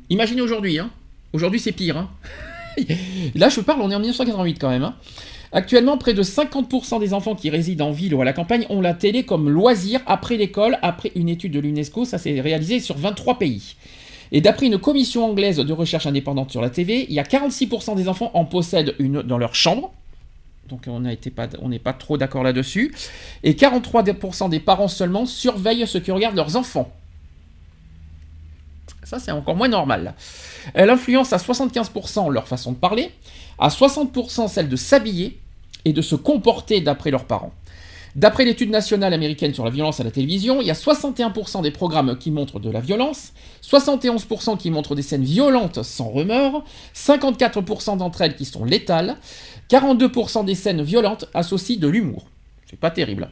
[0.10, 0.90] Imaginez aujourd'hui, hein.
[1.34, 2.10] Aujourd'hui, c'est pire, hein.
[3.36, 4.96] Là, je parle, on est en 1988 quand même, hein.
[5.54, 8.82] Actuellement, près de 50% des enfants qui résident en ville ou à la campagne ont
[8.82, 12.98] la télé comme loisir après l'école, après une étude de l'UNESCO, ça s'est réalisé sur
[12.98, 13.76] 23 pays.
[14.32, 17.96] Et d'après une commission anglaise de recherche indépendante sur la TV, il y a 46%
[17.96, 19.94] des enfants en possèdent une dans leur chambre.
[20.70, 22.94] Donc on n'est pas trop d'accord là-dessus.
[23.44, 26.92] Et 43% des parents seulement surveillent ce que regardent leurs enfants.
[29.04, 30.16] Ça, c'est encore moins normal.
[30.74, 33.12] Elle influence à 75% leur façon de parler,
[33.58, 35.40] à 60% celle de s'habiller
[35.86, 37.54] et de se comporter d'après leurs parents.
[38.18, 41.70] D'après l'étude nationale américaine sur la violence à la télévision, il y a 61% des
[41.70, 43.32] programmes qui montrent de la violence,
[43.64, 46.64] 71% qui montrent des scènes violentes sans remords,
[46.96, 49.18] 54% d'entre elles qui sont létales,
[49.70, 52.26] 42% des scènes violentes associent de l'humour.
[52.68, 53.30] C'est pas terrible.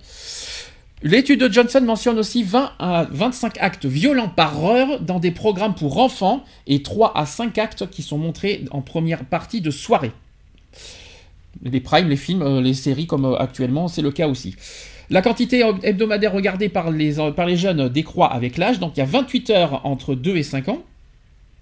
[1.01, 5.73] L'étude de Johnson mentionne aussi 20 à 25 actes violents par heure dans des programmes
[5.73, 10.11] pour enfants et 3 à 5 actes qui sont montrés en première partie de soirée.
[11.63, 14.55] Les primes, les films, euh, les séries comme euh, actuellement, c'est le cas aussi.
[15.09, 18.99] La quantité hebdomadaire regardée par les, euh, par les jeunes décroît avec l'âge, donc il
[18.99, 20.83] y a 28 heures entre 2 et 5 ans.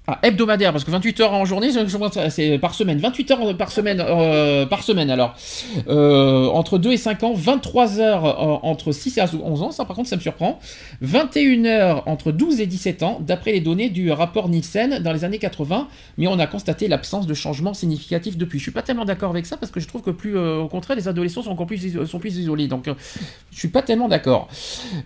[0.06, 1.70] Ah, hebdomadaire, parce que 28 heures en journée,
[2.30, 2.98] c'est- par semaine.
[3.00, 5.34] 28 heures par semaine, euh, par semaine alors.
[5.88, 9.86] Euh, entre 2 et 5 ans, 23 heures euh, entre 6 et 11 ans, ça
[9.86, 10.60] par contre ça me surprend.
[11.00, 15.24] 21 heures entre 12 et 17 ans, d'après les données du rapport Nielsen dans les
[15.24, 15.88] années 80,
[16.18, 18.60] mais on a constaté l'absence de changement significatif depuis.
[18.60, 20.98] Je suis pas tellement d'accord avec ça parce que je trouve que plus, au contraire,
[20.98, 22.68] les adolescents sont encore plus, sont plus isolés.
[22.68, 22.90] Donc,
[23.52, 24.50] je suis pas tellement d'accord.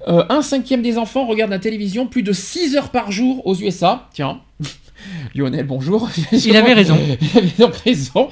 [0.07, 4.07] Un cinquième des enfants regardent la télévision plus de 6 heures par jour aux USA.
[4.11, 4.39] Tiens.
[5.35, 6.09] Lionel, bonjour.
[6.31, 6.97] Il avait raison.
[7.21, 8.29] Il avait donc raison.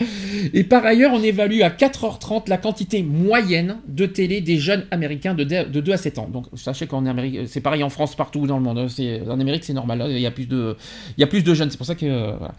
[0.53, 5.33] Et par ailleurs, on évalue à 4h30 la quantité moyenne de télé des jeunes américains
[5.35, 6.27] de, de 2 à 7 ans.
[6.31, 8.87] Donc sachez qu'en Amérique, c'est pareil en France, partout dans le monde.
[8.89, 9.99] C'est- En Amérique, c'est normal.
[9.99, 10.75] Là, il y a plus de,
[11.17, 11.69] il y a plus de jeunes.
[11.69, 12.55] C'est pour ça que euh, voilà.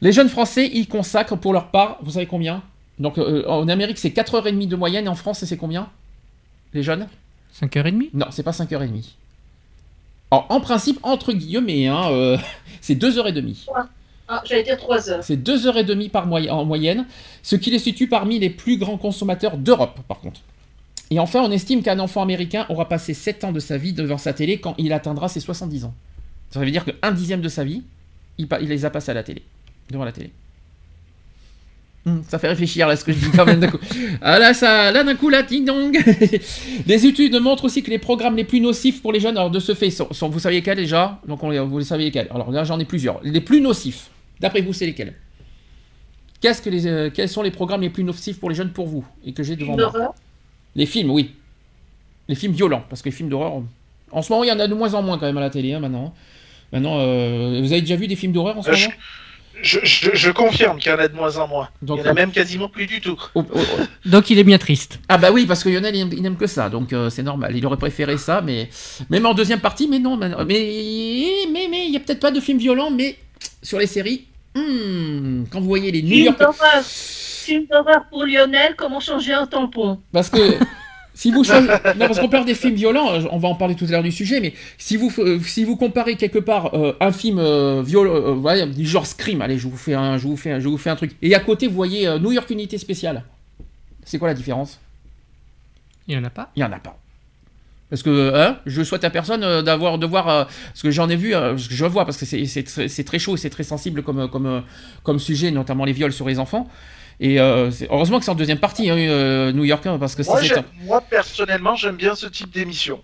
[0.00, 2.62] les jeunes Français, ils consacrent pour leur part, vous savez combien?
[2.98, 5.04] Donc euh, en Amérique, c'est 4h30 de moyenne.
[5.06, 5.88] Et en France, c'est combien?
[6.74, 7.06] Les jeunes?
[7.62, 9.04] 5h30 Non, c'est pas 5h30.
[10.30, 12.36] Alors, en principe, entre guillemets, hein, euh,
[12.80, 13.66] c'est 2h30.
[14.28, 15.22] Ah, j'allais dire 3 heures.
[15.22, 17.06] C'est 2h30 par moy- en moyenne,
[17.44, 20.40] ce qui les situe parmi les plus grands consommateurs d'Europe, par contre.
[21.10, 24.18] Et enfin, on estime qu'un enfant américain aura passé 7 ans de sa vie devant
[24.18, 25.94] sa télé quand il atteindra ses 70 ans.
[26.50, 27.82] Ça veut dire qu'un dixième de sa vie,
[28.38, 29.42] il les a passés à la télé,
[29.90, 30.32] devant la télé.
[32.06, 33.78] Hum, ça fait réfléchir là ce que je dis quand même d'un coup.
[34.22, 35.98] Ah là, ça, là d'un coup, là, ding dong.
[36.86, 39.58] les études montrent aussi que les programmes les plus nocifs pour les jeunes, alors de
[39.58, 41.20] ce fait, sont, sont- vous savez lesquels déjà?
[41.26, 42.28] Donc on vous les savez lesquels.
[42.32, 43.20] Alors là, j'en ai plusieurs.
[43.24, 45.14] Les plus nocifs, d'après vous, c'est lesquels?
[46.40, 48.86] Qu'est-ce que les, euh, Quels sont les programmes les plus nocifs pour les jeunes pour
[48.86, 49.86] vous et que j'ai devant moi?
[49.86, 50.14] D'horreur.
[50.76, 51.32] Les films, oui.
[52.28, 53.62] Les films violents, parce que les films d'horreur,
[54.12, 55.50] en ce moment, il y en a de moins en moins quand même à la
[55.50, 56.14] télé, hein, maintenant.
[56.72, 58.92] Maintenant, euh, vous avez déjà vu des films d'horreur en ce Euh, moment?
[59.62, 61.68] Je, je- je confirme qu'il y en a de moins en moins.
[61.82, 63.18] Donc, il y en a même quasiment plus du tout.
[63.34, 63.82] oh, oh, oh.
[64.08, 64.98] Donc il est bien triste.
[65.08, 67.22] Ah bah oui, parce que Lionel, il aime, il n'aime que ça, donc euh, c'est
[67.22, 67.56] normal.
[67.56, 68.68] Il aurait préféré ça, mais
[69.10, 70.16] même en deuxième partie, mais non.
[70.16, 73.16] Mais mais mais mais il y a peut-être pas de films violents, mais
[73.62, 76.82] sur les séries, hmm, quand vous voyez les New Film York, d'horreur.
[76.84, 80.00] Film d'horreur pour Lionel, comment changer un tampon?
[80.12, 80.38] Parce que
[81.16, 83.74] si vous choisissez- non parce qu'on parle des films violents, euh, on va en parler
[83.74, 86.92] tout à l'heure du sujet, mais si vous euh, si vous comparez quelque part euh,
[87.00, 90.52] un film euh, violent, euh, genre Scream, allez, je vous fais un, je vous fais
[90.52, 93.24] un, je vous fais un truc, et à côté vous voyez New York Unité Spéciale,
[94.04, 94.78] c'est quoi la différence?
[96.06, 96.50] Il n'y en a pas?
[96.54, 96.98] Il n'y en a pas.
[97.88, 100.44] Parce que hein, je souhaite à personne d'avoir de voir euh,
[100.74, 103.36] ce que j'en ai vu, euh, ce que je vois parce que c'est très, chaud
[103.36, 104.62] et c'est très sensible comme comme
[105.02, 106.68] comme sujet, notamment les viols sur les enfants.
[107.20, 110.42] Et euh, heureusement que c'est en deuxième partie, hein, euh, New York, parce que Moi,
[110.42, 113.02] j'aime- moi, personnellement, j'aime bien ce type d'émission.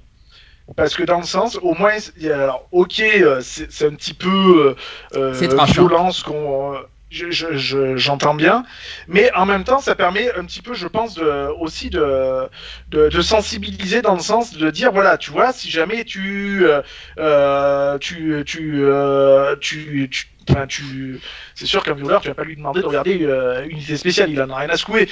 [0.76, 1.92] Parce que dans le sens, au moins,
[2.24, 4.74] alors, ok, euh, c'est un petit peu euh,
[5.18, 5.72] euh, C'est trash, hein.
[5.72, 6.74] violent ce qu'on.
[6.74, 6.78] euh,
[7.10, 8.64] je- je- J'entends bien,
[9.06, 12.48] mais en même temps, ça permet un petit peu, je pense, de, aussi de,
[12.88, 16.64] de, de sensibiliser dans le sens de dire, voilà, tu vois, si jamais tu,
[17.18, 21.18] euh, tu, tu, euh, tu, tu, enfin, tu,
[21.54, 24.30] c'est sûr qu'un violeur, tu vas pas lui demander de regarder euh, une unité spéciale,
[24.30, 25.08] il en a rien à secouer.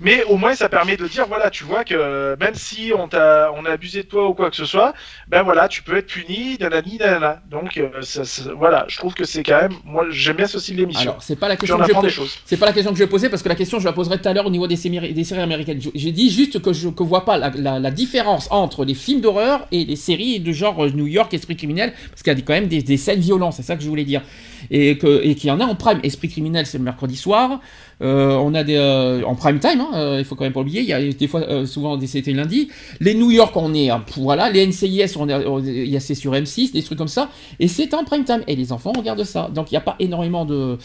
[0.00, 3.50] Mais au moins, ça permet de dire, voilà, tu vois que même si on t'a,
[3.56, 4.94] on a abusé de toi ou quoi que ce soit,
[5.28, 7.42] ben voilà, tu peux être puni, nanani, nanana.
[7.50, 10.58] Donc, euh, ça, ça- voilà, je trouve que c'est quand même, moi, j'aime bien ce
[10.58, 11.02] style d'émission.
[11.10, 12.14] Alors, c'est pas la question que je apprends des pose.
[12.14, 12.38] choses.
[12.44, 14.20] C'est pas la question que je vais poser parce que la question je la poserai
[14.20, 15.80] tout à l'heure au niveau des séries, des séries américaines.
[15.94, 19.20] J'ai dit juste que je que vois pas la, la- la différence entre les films
[19.20, 22.40] d'horreur et les séries de genre euh, New York, Esprit criminel, parce qu'il y a
[22.42, 24.22] quand même des, des scènes violentes, c'est ça que je voulais dire.
[24.70, 26.00] Et que- et qu'il y en a en prime.
[26.02, 27.60] Esprit criminel, c'est le mercredi soir.
[28.00, 30.60] Euh, on a des euh, en prime time, hein, euh, il faut quand même pas
[30.60, 30.82] oublier.
[30.82, 32.68] Il y a des fois, euh, souvent, des- c'était lundi.
[33.00, 34.50] Les New York, on est, hein, voilà.
[34.50, 37.08] Les NCIS, on est, on est- il y a c'est sur M6, des trucs comme
[37.08, 37.28] ça.
[37.58, 38.42] Et c'est en prime time.
[38.46, 39.50] Et les enfants regardent ça.
[39.52, 40.78] Donc il n'y a pas énormément de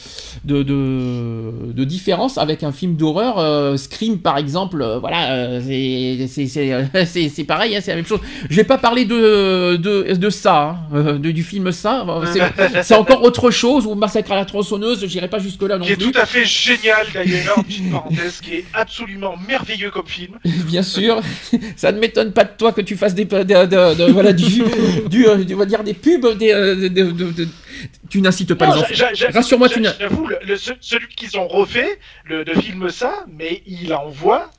[0.46, 3.38] de, de, de différence avec un film d'horreur.
[3.38, 6.72] euh, Scream, par exemple, euh, voilà, euh, c'est c'est- c'est
[7.06, 8.20] c'est- c'est pareil, hein, c'est la même chose.
[8.50, 12.06] Je vais pas parler de de, de ça, hein, de- du film ça.
[12.32, 12.42] C'est-
[12.84, 13.86] C'est encore autre chose.
[13.86, 15.06] Ou Massacre à la tronçonneuse.
[15.08, 16.12] J'irai pas jusque là non Qui est plus.
[16.12, 20.38] tout à fait génial d'ailleurs, petite parenthèse, qui est absolument merveilleux comme film.
[20.46, 21.22] Bien sûr,
[21.76, 24.64] ça ne m'étonne pas de toi que tu fasses des, de, de- de- voilà, du,
[25.10, 27.48] du, euh, on va dire des pubs, des, euh, de- de- de- de-
[28.10, 29.28] tu n'incites pas Non, les enfants.
[29.34, 33.62] Rassure-moi, tu J'avoue, le, le- ce- celui qu'ils ont refait, le, de film ça, mais
[33.66, 34.52] il envoie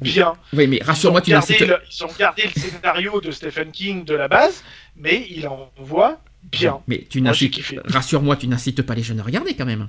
[0.00, 0.34] bien.
[0.52, 4.14] Oui, mais rassure-moi, tu n'incites le- Ils ont gardé le scénario de Stephen King de
[4.14, 4.62] la base,
[4.96, 6.20] mais il envoie
[6.52, 6.78] bien.
[6.86, 9.88] Mais tu n'incites, rassure-moi, tu n'incites pas les jeunes à regarder quand même.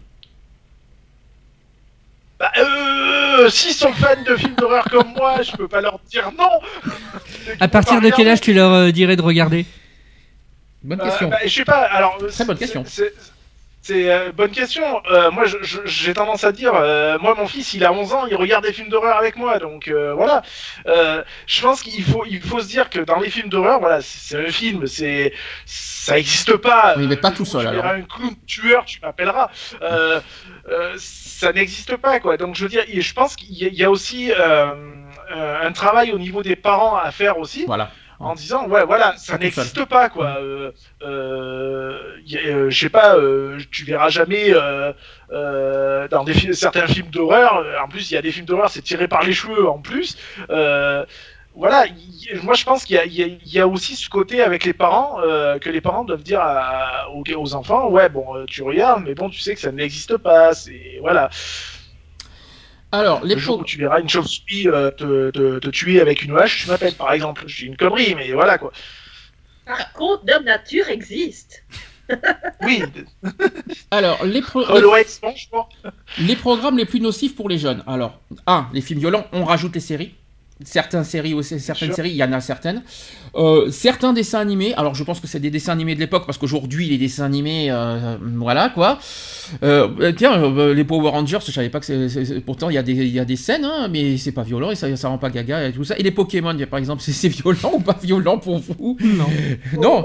[2.40, 6.32] Bah, euh, s'ils sont fans de films d'horreur comme moi, je peux pas leur dire
[6.38, 6.50] non.
[7.60, 9.66] À partir de quel âge tu leur euh, dirais de regarder?
[10.84, 11.28] Bonne Euh, question.
[11.30, 11.82] bah, je sais pas.
[11.82, 12.86] Alors, Très bonne c'est- question.
[13.82, 14.84] C'est euh, bonne question.
[15.10, 15.46] Euh, moi,
[15.86, 18.74] j'ai tendance à dire, euh, moi, mon fils, il a 11 ans, il regarde des
[18.74, 20.44] films d'horreur avec moi, donc euh, voilà.
[20.86, 24.00] Euh, je pense qu'il faut, il faut se dire que dans les films d'horreur, voilà,
[24.02, 25.34] c'est un film, c'est,
[25.66, 26.94] ça existe pas.
[26.98, 27.86] Oui, mais pas tout seul, Tu alors.
[27.86, 29.50] un clown tueur, tu m'appelleras.
[31.40, 32.36] Ça n'existe pas, quoi.
[32.38, 34.74] Donc, je veux dire, et je pense qu'il y, a- aussi euh,
[35.32, 37.92] euh, un travail au niveau des parents à faire aussi Voilà.
[38.20, 40.72] en disant ouais voilà ça n'existe pas quoi euh,
[41.04, 41.98] euh,
[42.36, 43.16] euh, je sais pas
[43.72, 44.52] tu verras jamais
[45.32, 49.08] dans des certains films d'horreur en plus il y a des films d'horreur c'est tiré
[49.08, 50.18] par les cheveux en plus
[51.56, 54.74] voilà, y- moi je pense qu'il y, a- y y aussi ce côté avec les
[54.74, 58.62] parents euh, que les parents doivent dire à- aux, aux enfants, ouais bon euh, tu
[58.64, 61.30] regardes, mais bon tu sais que ça n'existe pas, c'est voilà.
[62.92, 66.24] Alors, les Le jour où tu verras une chauve-souris euh, te, te, te tuer avec
[66.24, 67.44] une hache, tu m'appelles par exemple.
[67.46, 68.72] Je dis une connerie, mais voilà quoi.
[69.66, 71.64] Par contre, Dame Nature existe.
[72.64, 72.82] Oui,
[73.92, 74.66] alors les, pro-
[76.18, 77.84] les programmes les plus nocifs pour les jeunes.
[77.86, 80.16] Alors, un, les films violents, on rajoute les séries.
[80.66, 82.84] Certaines séries aussi, certaines séries, il y en a certaines.
[83.36, 86.38] Euh, certains dessins animés, alors je pense que c'est des dessins animés de l'époque, parce
[86.38, 89.00] qu'aujourd'hui, les dessins animés, euh, voilà quoi.
[89.64, 92.42] Euh, tiens, euh, les Power Rangers, je savais pas que c'est.
[92.42, 94.72] Pourtant, il y, a des- il y a des scènes, hein, mais c'est pas violent
[94.72, 95.96] et ça, ça rend pas gaga et tout ça.
[95.98, 98.98] Et les Pokémon, par exemple, c'est c'est violent ou pas violent pour vous?
[99.02, 99.28] Non.
[99.82, 100.04] Non.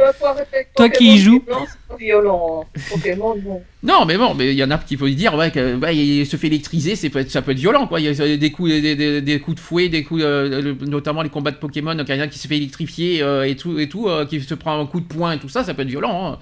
[0.76, 1.42] Toi qui y joues.
[1.50, 2.64] non, violent.
[2.90, 3.62] Pokémon, non.
[3.82, 6.36] non, mais bon, mais il y en a qui peuvent dire ouais, que, il se
[6.36, 7.08] fait électriser, ça
[7.42, 8.00] peut être violent, quoi.
[8.00, 10.74] Il y a des coups, des, des- des coups de fouet, des coups, euh, le-
[10.86, 14.08] notamment les combats de Pokémon, quelqu'un qui se fait électrifier euh, et tout, et tout,
[14.08, 16.32] euh, qui se prend un coup de poing et tout ça, ça peut être violent.
[16.34, 16.38] hein.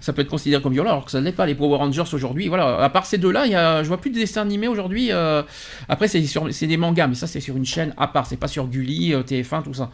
[0.00, 1.46] Ça peut être considéré comme violent, alors que ça ne l'est pas.
[1.46, 2.78] Les Power Rangers aujourd'hui, voilà.
[2.82, 5.08] À part ces deux-là, y a, je vois plus de dessins animés aujourd'hui.
[5.12, 5.42] euh,
[5.88, 8.26] Après, c'est sur, c'est des mangas, mais ça c'est sur une chaîne à part.
[8.26, 9.90] C'est pas sur Gulli, euh, TF1, tout ça.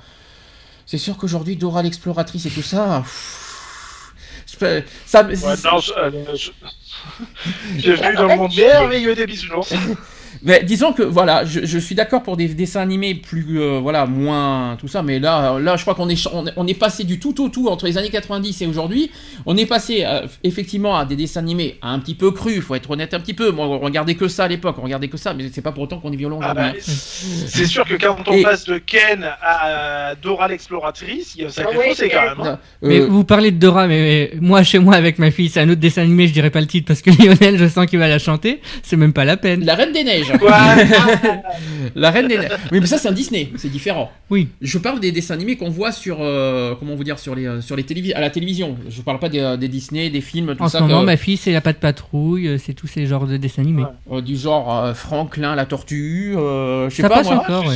[0.87, 3.03] C'est sûr qu'aujourd'hui, Dora l'exploratrice et tout ça.
[3.05, 4.13] pff,
[4.59, 6.51] peux- ça, Ouais, non, je- euh, je-
[7.79, 9.73] J'ai vu dans mon merveilleux des bisounours.
[10.43, 14.07] Mais disons que voilà, je, je suis d'accord pour des dessins animés plus euh, voilà
[14.07, 17.19] moins tout ça, mais là euh, là je crois qu'on est on est, passé du
[17.19, 19.11] tout au tout entre les années 90 et aujourd'hui,
[19.47, 22.91] on est passé euh, effectivement à des dessins animés un petit peu crus, faut être
[22.91, 23.51] honnête un petit peu.
[23.51, 25.85] Moi on regardait que ça à l'époque, on regardait que ça, mais c'est pas pour
[25.85, 26.73] autant qu'on est violent Ah bah, hein.
[26.79, 31.49] c'est sûr que quand on Et- passe de Ken à Dora l'exploratrice, il y a
[31.49, 32.41] un sacré Ah oui, fossé quand même.
[32.41, 32.59] hein.
[32.85, 35.61] Euh, Mais vous parlez de Dora, mais, mais moi, chez moi, avec ma fille, c'est
[35.61, 37.99] un autre dessin animé, je dirais pas le titre parce que Lionel, je sens qu'il
[37.99, 38.61] va la chanter.
[38.83, 39.65] C'est même pas la peine.
[39.65, 40.28] la Reine des Neiges.
[41.95, 42.51] La Reine des Neiges.
[42.73, 44.11] Oui, mais ça c'est un Disney, c'est différent.
[44.31, 44.49] Oui.
[44.61, 47.61] Je parle des dessins animés qu'on voit sur euh, comment vous dire sur les euh,
[47.61, 48.77] sur les télévis à la télévision.
[48.89, 50.79] Je parle pas des, euh, des Disney, des films, tout En ça.
[50.79, 53.63] ce moment, que- ma fille, c'est la patte patrouille, c'est tous ces genres de dessins
[53.63, 53.85] animés.
[54.07, 54.19] Ouais.
[54.19, 57.37] Euh, du genre euh, Franklin la tortue, euh, je sais Ça pas passe moi.
[57.43, 57.75] encore, ouais.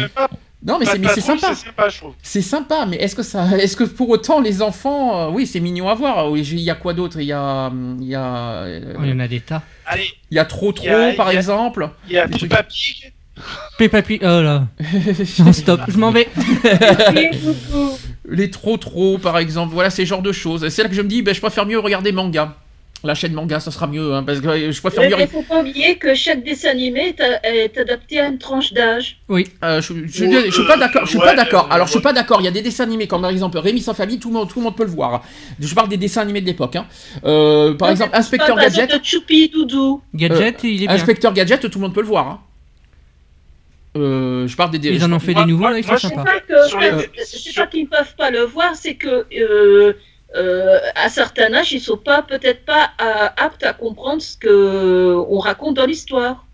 [0.65, 1.53] Non mais c'est sympa.
[2.23, 5.59] C'est sympa, mais est-ce que ça, est-ce que pour autant les enfants, euh, oui c'est
[5.59, 6.31] mignon à voir.
[6.31, 7.19] Oui, Il y a quoi d'autre?
[7.19, 8.25] Il y a, hum, il y a,
[8.63, 9.63] euh, Oh, Il y en a des tas.
[9.87, 11.89] Allez, il y a trop trop a- par a- exemple.
[12.07, 13.13] il y a Peppa Pig.
[13.79, 14.67] Peppa Pig, oh là.
[15.39, 16.29] Non, stop, je m'en vais.
[18.29, 19.73] Les trop trop par exemple.
[19.75, 20.69] Voilà ces genres de choses.
[20.69, 22.57] C'est là que je me dis, ben, je préfère mieux regarder manga.
[23.05, 25.17] La chaîne manga, ça sera mieux, hein, parce que euh, je préfère Mais mieux.
[25.19, 28.39] il ne faut pas oublier que chaque dessin animé est, a- est adapté à une
[28.39, 29.19] tranche d'âge.
[29.29, 29.49] Oui.
[29.65, 31.03] Euh, je, je- suis pas d'accord.
[31.05, 31.67] Je suis ouais, pas d'accord.
[31.69, 32.41] euh, Alors je suis pas d'accord.
[32.41, 34.49] Il y a des dessins animés comme par exemple Rémi sans famille, tout le monde,
[34.49, 35.25] tout le monde peut le voir.
[35.59, 36.77] Je parle des dessins animés de l'époque.
[36.77, 36.87] hein.
[37.25, 38.91] Euh, par Donc, exemple Inspecteur pas, Gadget.
[39.01, 40.01] de Choupi Doudou.
[40.15, 40.95] Gadget, il est bien.
[40.95, 42.29] Inspecteur Gadget, tout le monde peut le voir.
[42.29, 42.41] hein.
[43.97, 44.79] Euh, je parle des.
[44.89, 46.25] Ils en ont fait des nouveaux, là, ils sont sympas.
[46.51, 49.27] euh, c'est pas qu'ils ne peuvent pas le voir, c'est que
[50.37, 55.15] euh, à certains âges, ils sont pas peut-être pas euh, aptes à comprendre ce que
[55.29, 56.45] on raconte dans l'histoire.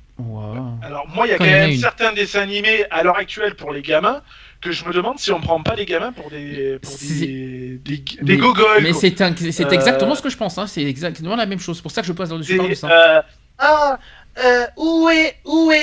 [0.83, 1.79] Alors moi, il y a Quand même une.
[1.79, 4.21] certains dessins animés à l'heure actuelle pour les gamins
[4.61, 7.99] que je me demande si on prend pas les gamins pour des pour des des,
[7.99, 8.83] des Mais- gogoles.
[8.83, 10.59] Mais c'est c'est Euh, exactement ce que je pense.
[10.59, 10.67] Hein.
[10.67, 11.77] C'est exactement la même chose.
[11.77, 12.89] C'est pour ça que je parle de C'est, ça.
[12.91, 13.23] euh,
[13.59, 13.99] ah,
[14.45, 15.37] euh, où est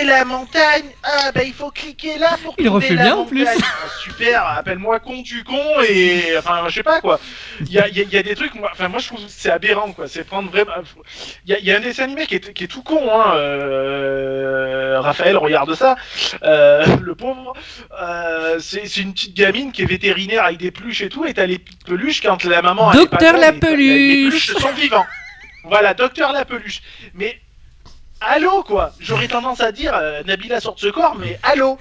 [0.05, 3.29] la montagne Ah bah il faut cliquer là pour Il refait la bien, en montagne.
[3.29, 3.47] plus.
[3.47, 7.19] Ah, super, appelle-moi con du con et enfin je sais pas quoi.
[7.61, 9.07] Il y a, il y a- il y a des trucs, moi, enfin moi je
[9.07, 10.07] trouve c'est aberrant quoi.
[10.07, 10.71] C'est prendre vraiment.
[11.45, 13.01] Il y a, il y a un dessin animé qui est, qui est tout con
[13.11, 13.33] hein.
[13.35, 15.95] euh, Raphaël regarde ça,
[16.43, 17.53] euh, le pauvre.
[18.01, 21.45] Euh, c'est une petite gamine qui est vétérinaire avec des peluches et tout et t'as
[21.45, 22.91] les peluches quand la maman.
[22.93, 24.47] elle est pas Docteur là, la les- les peluche.
[24.47, 25.05] peluches sont vivants.
[25.63, 26.81] Voilà, docteur la peluche.
[27.15, 27.39] Mais
[28.21, 31.77] allô quoi J'aurais tendance à dire euh, Nabila sort de ce corps, mais allô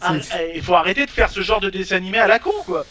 [0.00, 0.18] Ah, euh,
[0.54, 2.84] Il faut arrêter de faire ce genre de dessin animé à la con quoi.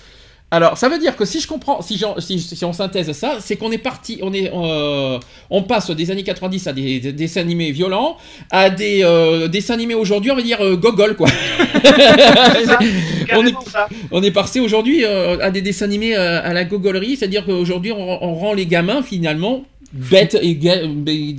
[0.50, 3.36] Alors, ça veut dire que si je comprends, si, j'en- si, si on synthèse ça,
[3.42, 5.20] c'est qu'on est parti, on est, euh,
[5.50, 8.16] on passe des années 90 à des, des dessins animés violents,
[8.50, 11.28] à des euh, dessins animés aujourd'hui, on va dire euh, gogol quoi.
[11.28, 12.80] Ça,
[13.34, 13.90] on, est, carrément ça.
[14.10, 18.34] on est passé aujourd'hui à des dessins animés à la gogolerie, c'est-à-dire qu'aujourd'hui on, on
[18.36, 20.58] rend les gamins finalement bêtes et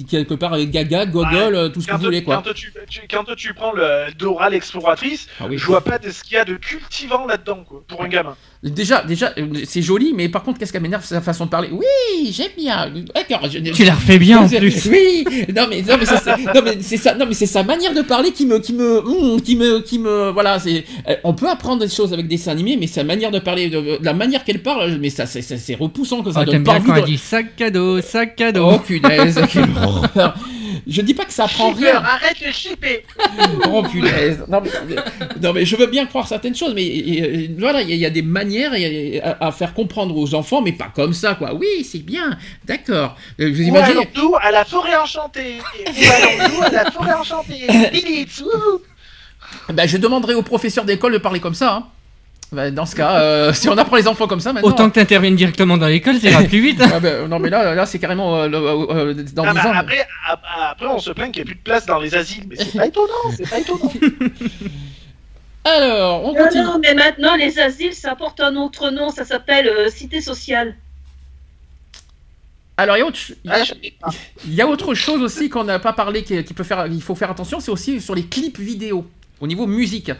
[0.08, 2.42] quelque part euh, gaga, gogol, euh, tout ce que vous voulez quoi.
[2.44, 5.58] quand tu, tu- quand tu prends le Dora l'exploratrice, Ah oui.
[5.58, 8.36] je vois pas de ce qu'il y a de cultivant là-dedans quoi, pour un gamin.
[8.60, 9.32] Déjà, déjà,
[9.66, 11.68] c'est joli, mais par contre, qu'est-ce qu'elle m'énerve, c'est sa façon de parler?
[11.70, 12.90] Oui, j'aime bien.
[13.14, 13.48] D'accord.
[13.48, 14.86] je- Tu la refais bien en plus.
[14.90, 16.04] Oui, non mais non mais
[16.80, 19.54] c'est ça- non mais c'est sa manière de parler qui me qui me hum, qui
[19.54, 20.84] me qui me voilà c'est
[21.22, 23.98] on peut apprendre des choses avec des dessins animés mais sa manière de parler de,
[24.02, 27.00] la manière qu'elle parle mais ça c'est repoussant que ça Oh, donne pas bien quand
[27.00, 28.70] envie dit sac cadeau, sac cadeau.
[28.74, 30.34] Oh punaise, quelle horreur.
[30.86, 32.02] Je dis pas que ça apprend Shipper, rien.
[32.02, 33.04] arrête de shipper
[33.70, 34.44] Oh punaise.
[34.48, 34.70] Non mais,
[35.42, 37.94] non, mais je veux bien croire certaines choses, mais et, et, voilà, il y, a-
[37.96, 38.72] il y a des manières
[39.22, 41.54] à, à faire comprendre aux enfants, mais pas comme ça, quoi.
[41.54, 43.16] Oui, c'est bien, d'accord.
[43.40, 45.56] Euh, Vous imaginez allons-nous à la forêt enchantée
[45.86, 47.66] Où allons-nous à la forêt enchantée
[49.72, 51.74] ben, Je demanderai au professeur d'école de parler comme ça.
[51.74, 51.86] hein.
[52.50, 54.68] Ben, dans ce cas, euh, si on apprend les enfants comme ça, maintenant.
[54.70, 56.80] Autant que t'interviennes directement dans l'école, ça ira plus vite.
[56.94, 59.68] Ah ben, non mais là, là c'est carrément euh, le- euh, dans Ah 10 bah,
[59.70, 59.72] ans.
[59.74, 62.44] après, ap- après, on se plaint qu'il n'y a plus de place dans les asiles,
[62.48, 63.92] mais c'est pas étonnant, c'est pas étonnant.
[65.64, 66.64] Alors, on Non, continue.
[66.64, 70.74] non, mais maintenant, les asiles, ça porte un autre nom, ça s'appelle euh, cité sociale.
[72.78, 73.18] Alors, il y a autre,
[73.48, 74.10] Ah,
[74.46, 77.02] il y a autre chose aussi qu'on n'a pas parlé, qui, qui peut faire, il
[77.02, 79.06] faut faire attention, c'est aussi sur les clips vidéo,
[79.40, 80.12] au niveau musique.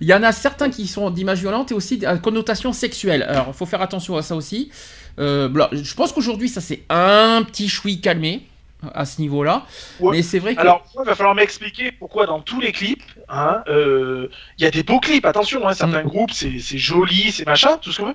[0.00, 3.22] Il y en a certains qui sont d'images violentes et aussi à connotation sexuelle.
[3.24, 4.70] Alors, il faut faire attention à ça aussi.
[5.18, 8.46] Euh, je pense qu'aujourd'hui, ça s'est un petit choui calmé
[8.94, 9.66] à ce niveau-là.
[9.98, 10.16] Ouais.
[10.16, 10.60] Mais c'est vrai que...
[10.60, 14.70] Alors, il va falloir m'expliquer pourquoi dans tous les clips, hein, euh, il y a
[14.70, 16.08] des beaux clips, attention, hein, certains Mm.
[16.08, 18.14] groupes, c'est joli, c'est machin, tout ce qu'on veut,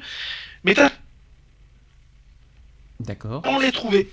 [0.64, 0.90] mais t'as
[3.02, 3.42] D'accord.
[3.46, 4.10] on les trouver.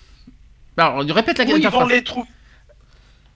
[0.77, 2.29] Alors, on répète la, la ils vont les trouver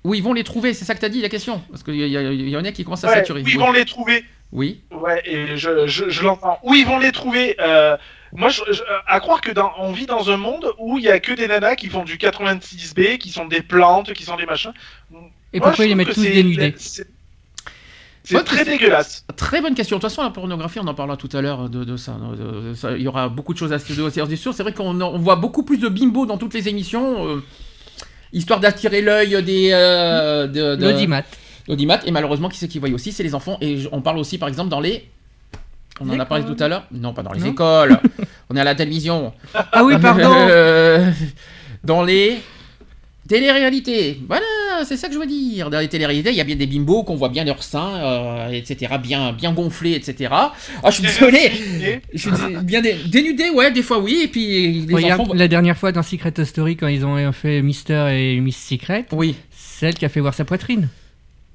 [0.05, 1.63] Où ils vont les trouver, c'est ça que tu as dit, la question?
[1.71, 3.41] Parce qu'il y, en a qui commencent à Ouais, saturer.
[3.43, 3.63] Où ils Oui.
[3.65, 4.25] vont les trouver?
[4.53, 4.83] Oui.
[4.93, 6.59] Ouais, et je, je, je l'entends.
[6.63, 7.97] Où ils vont les trouver euh,
[8.33, 8.61] Moi, je,
[9.07, 11.49] à croire que dans, on vit dans un monde où il y a que des
[11.49, 14.73] nanas qui font du 86B, qui sont des plantes, qui sont des machins.
[15.53, 19.25] Et Moi, pourquoi ils les mettent tous dénudés C'est très dégueulasse.
[19.37, 19.97] Très bonne question.
[19.97, 22.13] De toute façon, la pornographie, on en parlera tout à l'heure de, de ça.
[22.13, 22.93] de- de ça.
[22.97, 24.29] Il y aura beaucoup de choses à se dire.
[24.53, 27.43] C'est vrai qu'on on voit beaucoup plus de bimbo dans toutes les émissions, euh,
[28.35, 29.71] histoire d'attirer l'œil des.
[29.73, 31.23] Euh, de, de- L'audimat.
[31.69, 32.01] l'audimat.
[32.05, 33.57] Et malheureusement, qui c'est qui voit aussi C'est les enfants.
[33.63, 35.09] Et on parle aussi, par exemple, dans les.
[36.01, 37.47] On en a parlé tout à l'heure Non, pas dans les Non.
[37.53, 37.99] écoles.
[38.51, 39.33] on est à la télévision.
[39.55, 40.33] Ah oui, pardon.
[40.35, 41.09] Euh,
[41.85, 42.39] dans les
[43.29, 44.19] téléréalités.
[44.29, 44.45] Voilà,
[44.85, 45.71] c'est ça que je veux dire.
[45.71, 48.51] Dans les téléréalités, il y a bien des bimbos qu'on voit bien leurs seins, euh,
[48.51, 50.31] etc., bien, bien gonflés, etc.
[50.33, 50.53] Ah,
[50.87, 51.51] je suis désolé.
[52.13, 52.31] Je suis
[52.63, 55.33] bien dé- dénudé, ouais, des fois oui, et puis les Regarde, enfants.
[55.35, 59.35] la dernière fois dans Secret Story, quand ils ont fait Mister et Miss Secret, Oui,
[59.51, 60.89] celle qui a fait voir sa poitrine.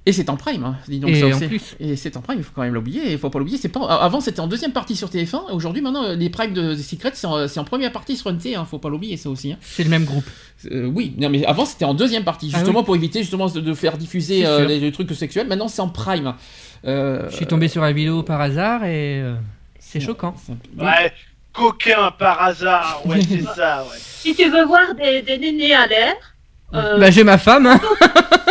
[0.05, 0.77] Et c'est en prime, hein.
[0.87, 1.47] dis donc Et ça en aussi.
[1.47, 1.75] plus.
[1.79, 3.57] Et c'est en prime, il faut quand même l'oublier, il faut pas l'oublier.
[3.57, 7.11] C'est pas avant c'était en deuxième partie sur TF1, aujourd'hui maintenant les primes de Secret
[7.13, 9.51] c'est en, c'est en première partie sur NT, hein, faut pas l'oublier ça aussi.
[9.51, 9.57] hein.
[9.61, 10.25] C'est le même groupe.
[10.71, 13.73] Euh, oui, non mais avant c'était en deuxième partie, Ah justement pour éviter justement de,
[13.73, 15.47] faire diffuser euh, les, les trucs sexuels.
[15.47, 16.33] Maintenant c'est en prime.
[16.85, 19.35] Euh, Je suis tombé sur la vidéo par hasard et euh,
[19.79, 20.33] c'est choquant.
[20.79, 21.11] un Ouais,
[21.53, 23.97] coquin par hasard, ouais, c'est ça, ouais.
[23.99, 26.13] Si tu veux voir des, des nénés à l'air,
[26.73, 27.79] euh, Bah j'ai ma femme, hein.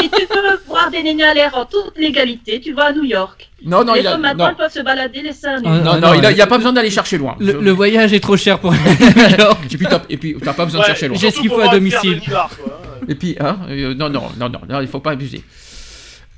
[0.01, 3.05] si tu veux voir des nénés à l'air en toute légalité, tu vas à New
[3.05, 3.49] York.
[3.65, 5.57] Non non les il a maintenant non peuvent se balader les seins.
[5.59, 7.19] Ah, non, Ah, non, non, il a, euh, il y a pas besoin d'aller chercher
[7.19, 7.37] loin.
[7.41, 9.61] Le, Je- le voyage est trop cher pour aller à New York.
[9.73, 11.17] Et puis t'as et puis t'as pas besoin de chercher loin.
[11.19, 12.21] J'ai- ce qu'il faut à domicile.
[12.29, 12.75] quoi, hein.
[13.09, 15.43] Et puis, hein, euh, non, non, non, non, non, il faut pas abuser.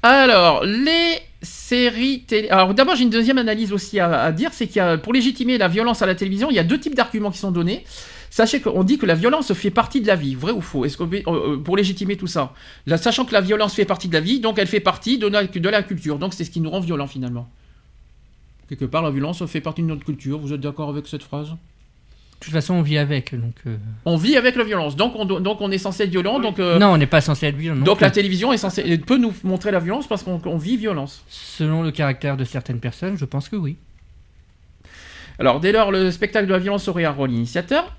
[0.03, 2.49] Alors, les séries télé.
[2.49, 5.13] Alors, d'abord, j'ai une deuxième analyse aussi à, à dire c'est qu'il y a, pour
[5.13, 7.85] légitimer la violence à la télévision, il y a deux types d'arguments qui sont donnés.
[8.33, 10.85] Sachez qu'on dit que la violence fait partie de la vie, vrai ou faux?
[10.85, 12.55] Est-ce que euh, pour légitimer tout ça,
[12.87, 15.27] Là, sachant que la violence fait partie de la vie, donc elle fait partie de
[15.27, 16.17] la, de la culture.
[16.19, 17.51] Donc c'est ce qui nous rend violents finalement.
[18.69, 20.39] Quelque part, la violence fait partie de notre culture.
[20.39, 21.49] Vous êtes d'accord avec cette phrase?
[21.51, 21.57] De
[22.45, 23.55] toute façon, on vit avec, donc.
[23.67, 23.77] euh,
[24.07, 26.39] On vit avec la violence, donc on, do- donc on est censé être violent.
[26.39, 27.83] Donc, euh, Non, on n'est pas censé être violent.
[27.83, 28.05] donc plus.
[28.05, 31.23] la télévision est censée, peut nous montrer la violence parce qu'on on vit violence.
[31.29, 33.77] Selon le caractère de certaines personnes, je pense que oui.
[35.39, 37.95] Alors, dès lors, le spectacle de la violence aurait un rôle initiateur.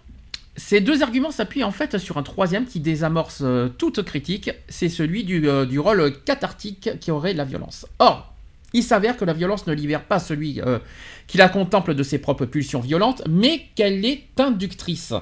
[0.58, 4.89] Ces deux arguments s'appuient en fait sur un troisième qui désamorce euh, toute critique, c'est
[4.89, 7.86] celui du, euh, du rôle cathartique qui aurait la violence.
[7.99, 8.34] Or,
[8.74, 10.80] il s'avère que la violence ne libère pas celui euh,
[11.28, 15.14] qui la contemple de ses propres pulsions violentes, mais qu'elle est inductrice.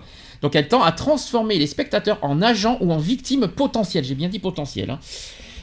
[0.41, 4.29] Donc elle tend à transformer les spectateurs en agents ou en victimes potentielles, j'ai bien
[4.29, 4.89] dit potentielles.
[4.89, 4.99] hein.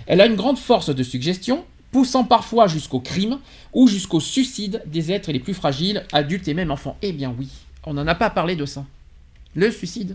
[0.06, 3.38] Elle a une grande force de suggestion, poussant parfois jusqu'au crime
[3.72, 6.96] ou jusqu'au suicide des êtres les plus fragiles, adultes et même enfants.
[7.02, 7.48] Eh bien oui,
[7.84, 8.84] on n'en a pas parlé de ça.
[9.56, 10.14] Le suicide.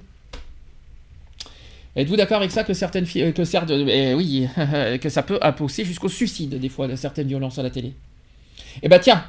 [1.95, 4.47] Êtes-vous d'accord avec ça que certaines filles, que certes, eh oui,
[5.01, 7.93] que ça peut pousser jusqu'au suicide des fois de certaines violences à la télé?
[8.81, 9.25] Eh ben tiens,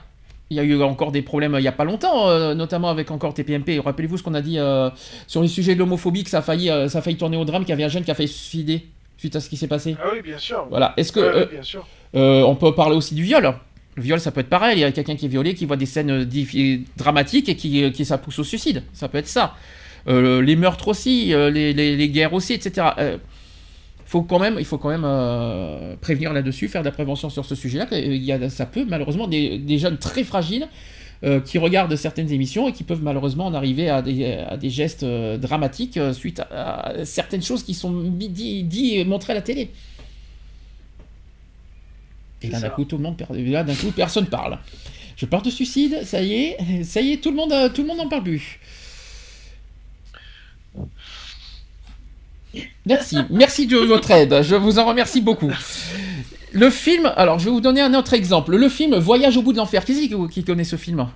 [0.51, 2.91] il y a eu encore des problèmes euh, il y a pas longtemps, euh, notamment
[2.91, 3.81] avec encore TPMP.
[3.81, 4.91] Rappelez-vous ce qu'on a dit euh,
[5.27, 7.45] sur les sujets de l'homophobie, que ça a failli, euh, ça a failli tourner au
[7.45, 8.87] drame, qu'il y avait un jeune qui a failli se suicider
[9.17, 9.97] suite à ce qui s'est passé.
[10.01, 10.67] Ah oui, bien sûr.
[10.71, 10.95] Voilà.
[10.97, 11.87] Est-ce que euh, bien sûr.
[12.15, 13.55] euh, on peut parler aussi du viol?
[13.95, 14.79] Le viol, ça peut être pareil.
[14.79, 17.83] Il y a quelqu'un qui est violé, qui voit des scènes euh, dramatiques et qui,
[17.83, 18.83] euh, qui ça pousse au suicide.
[18.93, 19.55] Ça peut être ça.
[20.09, 22.89] Euh, les meurtres aussi, euh, les, les- les guerres aussi, etc.
[22.99, 23.19] Euh,
[24.07, 27.55] faut quand même, il faut quand même prévenir là-dessus, faire de la prévention sur ce
[27.55, 27.87] sujet-là.
[27.93, 30.69] Il y a, ça peut malheureusement des, des jeunes très fragiles
[31.25, 34.69] euh, qui regardent certaines émissions et qui peuvent malheureusement en arriver à des, à des
[34.69, 39.33] gestes euh, dramatiques euh, suite à, à certaines choses qui sont dit, dit et montrées
[39.33, 39.71] à la télé.
[42.43, 44.59] Et là, d'un coup, tout le monde, per- là, d'un coup, personne parle.
[45.17, 47.89] Je parle de suicide, ça y est, ça y est, tout le monde, tout le
[47.89, 48.59] monde n'en parle plus.
[52.87, 55.51] Merci, merci de votre aide, je vous en remercie beaucoup.
[56.53, 58.55] Le film, alors je vais vous donner un autre exemple.
[58.57, 59.85] Le film Voyage au bout de l'enfer.
[59.85, 61.09] Qui c'est qui, connaît ce film?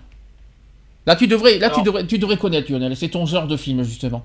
[1.04, 2.96] Là, tu devrais, là, tu devrais, tu devrais connaître Lionel.
[2.96, 4.22] C'est ton genre de film justement.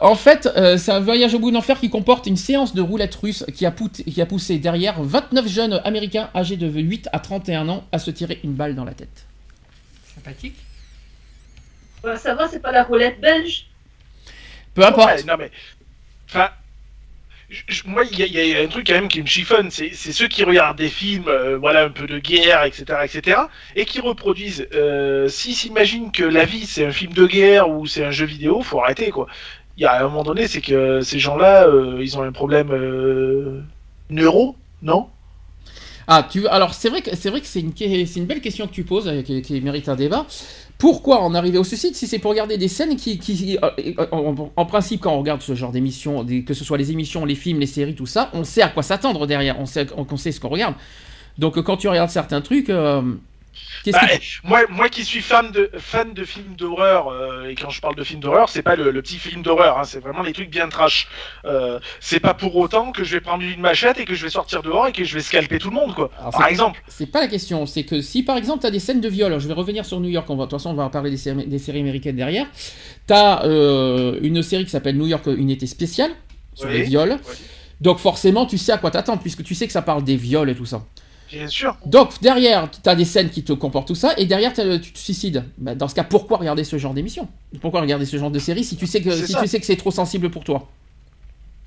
[0.00, 2.80] En fait, euh, c'est un voyage au bout de l'enfer qui comporte une séance de
[2.80, 7.08] roulette russe qui a, pout- qui a poussé derrière 29 jeunes américains âgés de 8
[7.12, 9.26] à 31 ans à se tirer une balle dans la tête.
[10.14, 10.54] Sympathique.
[12.02, 13.66] Bah, ça va, c'est pas la roulette belge?
[14.74, 15.08] Peu importe.
[15.08, 15.50] Ouais, non mais,
[16.28, 16.50] enfin,
[17.86, 19.92] moi il y, a- il y a un truc quand même qui me chiffonne, c'est
[19.94, 24.00] ceux qui regardent des films, euh, voilà un peu de guerre, etc., etc., et qui
[24.00, 24.68] reproduisent.
[24.74, 28.26] Euh, S'ils s'imaginent que la vie c'est un film de guerre ou c'est un jeu
[28.26, 29.26] vidéo, faut arrêter quoi.
[29.78, 32.70] Il y a un moment donné, c'est que ces gens-là, euh, ils ont un problème
[32.72, 33.62] euh,
[34.10, 35.08] neuro, non?
[36.06, 38.84] Ah, tu alors c'est vrai que c'est vrai que c'est une belle question que tu
[38.84, 40.26] poses qui, qui mérite un débat.
[40.78, 44.06] Pourquoi en arriver au suicide si c'est pour regarder des scènes qui, euh, euh,
[44.56, 47.58] en, principe quand on regarde ce genre d'émissions, que ce soit les émissions, les films,
[47.58, 50.48] les séries, tout ça, on sait à quoi s'attendre derrière, on sait sait ce qu'on
[50.48, 50.76] regarde.
[51.36, 53.02] Donc quand tu regardes certains trucs, euh,
[53.86, 54.14] Bah, que
[54.46, 57.94] moi, moi qui suis fan de, fan de films d'horreur, euh, et quand je parle
[57.94, 60.50] de films d'horreur, c'est pas le, le petit film d'horreur, hein, c'est vraiment les trucs
[60.50, 61.08] bien trash.
[61.44, 64.30] Euh, c'est pas pour autant que je vais prendre une machette et que je vais
[64.30, 66.10] sortir dehors et que je vais scalper tout le monde, quoi.
[66.18, 66.82] Alors, Par exemple.
[66.88, 69.38] C'est pas la question, c'est que si par exemple tu as des scènes de viol,
[69.38, 71.16] je vais revenir sur New York, on va, de toute façon on va parler des
[71.16, 72.46] séries, des séries américaines derrière,
[73.06, 76.10] tu as une série qui s'appelle New York Unité Spéciale,
[76.54, 76.74] sur Oui.
[76.78, 77.34] les viols, Oui.
[77.80, 80.50] donc forcément tu sais à quoi t'attendre, puisque tu sais que ça parle des viols
[80.50, 80.82] et tout ça.
[81.30, 81.76] Bien sûr.
[81.84, 84.98] Donc derrière, tu as des scènes qui te comportent tout ça, et derrière tu te
[84.98, 85.44] suicides.
[85.58, 87.28] Bah, dans ce cas, pourquoi regarder ce genre d'émission?
[87.60, 89.40] Pourquoi regarder ce genre de série si tu sais que, C'est si ça.
[89.42, 90.68] tu sais que c'est trop sensible pour toi?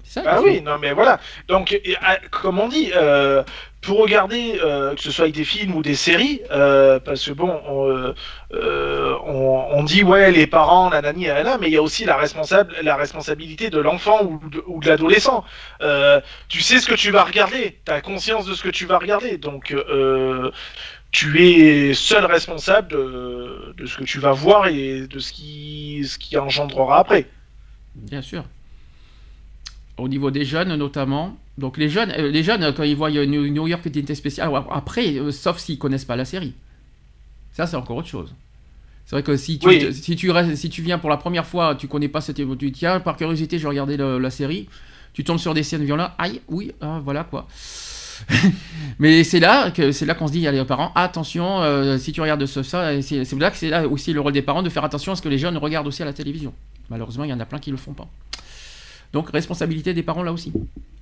[0.03, 1.19] C'est ça Bah oui, non mais voilà.
[1.47, 3.43] Donc, ah, comme on dit, euh,
[3.81, 7.31] pour regarder, euh, que ce soit avec des films ou des séries, euh, parce que
[7.31, 8.13] bon, on,
[8.53, 12.75] euh, on, dit ouais les parents, nanani, nanana, mais il y a aussi la responsable,
[12.83, 15.43] la responsabilité de l'enfant ou de, l'adolescent.
[16.47, 18.99] Tu sais ce que tu vas regarder, tu as conscience de ce que tu vas
[18.99, 19.75] regarder, donc
[21.11, 26.03] tu es seul responsable de, de ce que tu vas voir et de ce qui,
[26.05, 27.25] ce qui engendrera après.
[27.95, 28.43] Bien sûr.
[30.01, 31.37] Au niveau des jeunes, notamment.
[31.59, 35.31] Donc les jeunes, euh, les jeunes quand ils voient New, York Unité Spéciale, après, euh,
[35.31, 36.53] sauf s'ils connaissent pas la série.
[37.51, 38.33] Ça, c'est encore autre chose.
[39.05, 39.93] C'est vrai que si tu, Oui.
[39.93, 42.71] si, tu restes- si tu viens pour la première fois, tu connais pas cette tu
[42.71, 44.67] tiens, par curiosité, je le- la série,
[45.13, 47.47] tu tombes sur des scènes violentes, aïe, oui, ah, voilà quoi.
[48.99, 52.11] Mais c'est là que c'est là qu'on se dit, allez, aux parents, attention, euh, si
[52.11, 54.69] tu regardes ce, ça, c'est là que c'est là aussi le rôle des parents de
[54.69, 56.53] faire attention à ce que les jeunes regardent aussi à la télévision.
[56.89, 58.07] Malheureusement, il y en a plein qui le font pas.
[59.13, 60.51] Donc responsabilité des parents là aussi,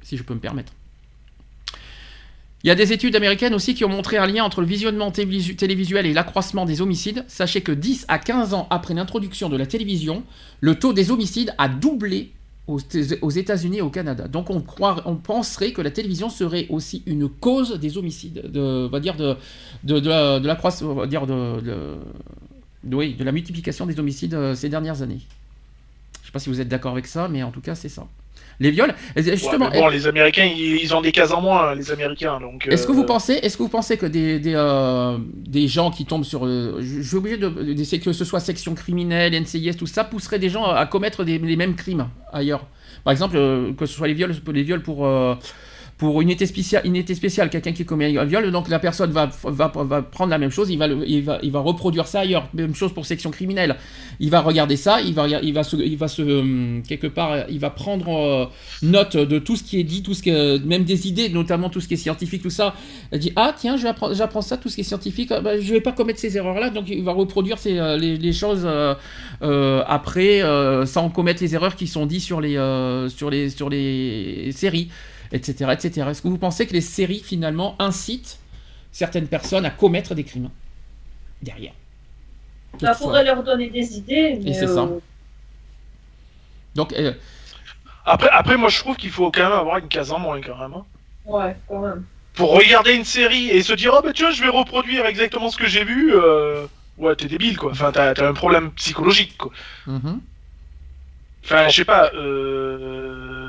[0.02, 0.74] si je peux me permettre.
[2.64, 5.12] Il y a des études américaines aussi qui ont montré un lien entre le visionnement
[5.12, 7.24] télévisu- télévisuel et l'accroissement des homicides.
[7.28, 10.24] Sachez que 10 à 15 ans après l'introduction de la télévision,
[10.60, 12.32] le taux des homicides a doublé
[12.68, 14.28] aux, États-Unis et au Canada.
[14.28, 19.00] Donc on, croit, on penserait que la télévision serait aussi une cause des homicides, va
[19.00, 19.36] dire de,
[19.84, 20.00] de,
[21.08, 25.22] dire de la multiplication des homicides euh, ces dernières années.
[26.30, 28.06] Je sais pas si vous êtes d'accord avec ça, mais en tout cas c'est ça.
[28.60, 32.40] Les viols, Ouais, justement, bon, les Américains, ils, ont des cases en moins, les Américains.
[32.40, 32.68] Donc.
[32.68, 35.90] est-ce que euh, vous pensez, est-ce que vous pensez que des, des, euh, des gens
[35.90, 37.50] qui tombent sur, euh, je suis obligé de,
[37.98, 41.56] que ce soit section criminelle, NCIS, tout ça, pousserait des gens à commettre des, les
[41.56, 42.68] mêmes crimes ailleurs.
[43.04, 45.36] Par exemple, euh, que ce soit les viols, les viols pour euh,
[46.00, 49.12] pour une unité spéciale, une unité spéciale, quelqu'un qui commet un viol, donc la personne
[49.12, 52.22] va, va, va prendre la même chose, il va, il, va, il va reproduire ça
[52.22, 52.48] ailleurs.
[52.54, 53.76] Même chose pour section criminelle.
[54.20, 57.50] Il va regarder ça, il va, il va se, il va se hum, quelque part,
[57.50, 58.46] il va prendre euh,
[58.82, 61.82] note de tout ce qui est dit, tout ce que, même des idées, notamment tout
[61.82, 62.74] ce qui est scientifique, tout ça.
[63.12, 65.74] Il dit ah tiens, je j'apprends ça, tout ce qui est scientifique, ah, bah, je
[65.74, 68.96] vais pas commettre ces erreurs-là, donc il va reproduire ces, euh, les, choses euh,
[69.42, 73.50] euh, après euh, sans commettre les erreurs qui sont dites sur les, euh, sur les,
[73.50, 74.90] sur les séries,
[75.32, 76.10] etc., etc.
[76.10, 78.40] Est-ce que vous pensez que les séries finalement incitent
[78.92, 80.50] certaines personnes à commettre des crimes
[81.42, 81.74] derrière?
[82.82, 83.08] Ça Toutefois.
[83.08, 84.40] pourrait leur donner des idées.
[84.44, 84.84] mais, c'est ça.
[84.86, 85.00] euh,
[86.76, 87.14] Donc euh,
[88.06, 90.58] Après, après, moi, je trouve qu'il faut quand même avoir une case en moins, quand
[90.58, 90.74] même.
[90.74, 90.86] hein.
[91.26, 92.06] Ouais, quand même.
[92.34, 95.58] Pour regarder une série et se dire, oh bah tiens, je vais reproduire exactement ce
[95.58, 96.14] que j'ai vu.
[96.16, 96.66] euh,
[96.98, 97.72] Ouais, t'es débile, quoi.
[97.72, 99.52] Enfin, t'as t'as un problème psychologique, quoi.
[99.86, 100.22] mhm.
[101.44, 102.12] Enfin, je sais pas.
[102.14, 103.49] Euh...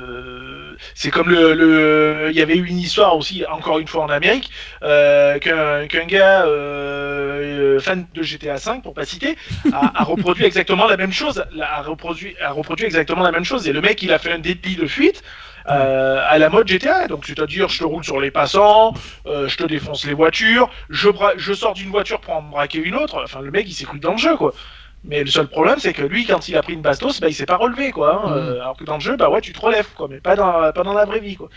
[1.01, 2.27] C'est comme le, le.
[2.29, 4.51] Il y avait eu une histoire aussi, encore une fois en Amérique,
[4.83, 9.35] euh, qu'un gars euh, fan de GTA V, pour pas citer,
[9.73, 11.43] a, reproduit exactement la même chose.
[11.59, 13.67] A reproduit, a reproduit exactement la même chose.
[13.67, 15.23] Et le mec, il a fait un délit de fuite.
[15.69, 18.93] euh, à la mode GTA, donc c'est-à-dire je te roule sur les passants,
[19.27, 22.95] euh, je te défonce les voitures, je, je sors d'une voiture pour en braquer une
[22.95, 24.53] autre, enfin le mec il s'est cru dans le jeu quoi.
[25.03, 27.33] Mais le seul problème, c'est que lui, quand il a pris une bastos, bah, il
[27.33, 28.21] s'est pas relevé, quoi.
[28.23, 28.29] hein.
[28.29, 28.37] Mhm.
[28.37, 30.71] Euh, alors que dans le jeu, bah ouais, tu te relèves, quoi, mais pas dans,
[30.71, 31.49] pas dans la vraie vie, quoi.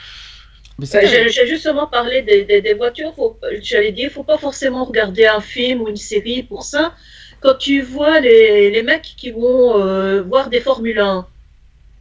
[0.79, 3.15] Ouais, J'ai justement parlé des, des, des voitures.
[3.61, 6.95] J'allais dire, faut pas forcément regarder un film ou une série pour ça.
[7.41, 11.27] Quand tu vois les, les mecs qui vont euh, voir des Formule 1,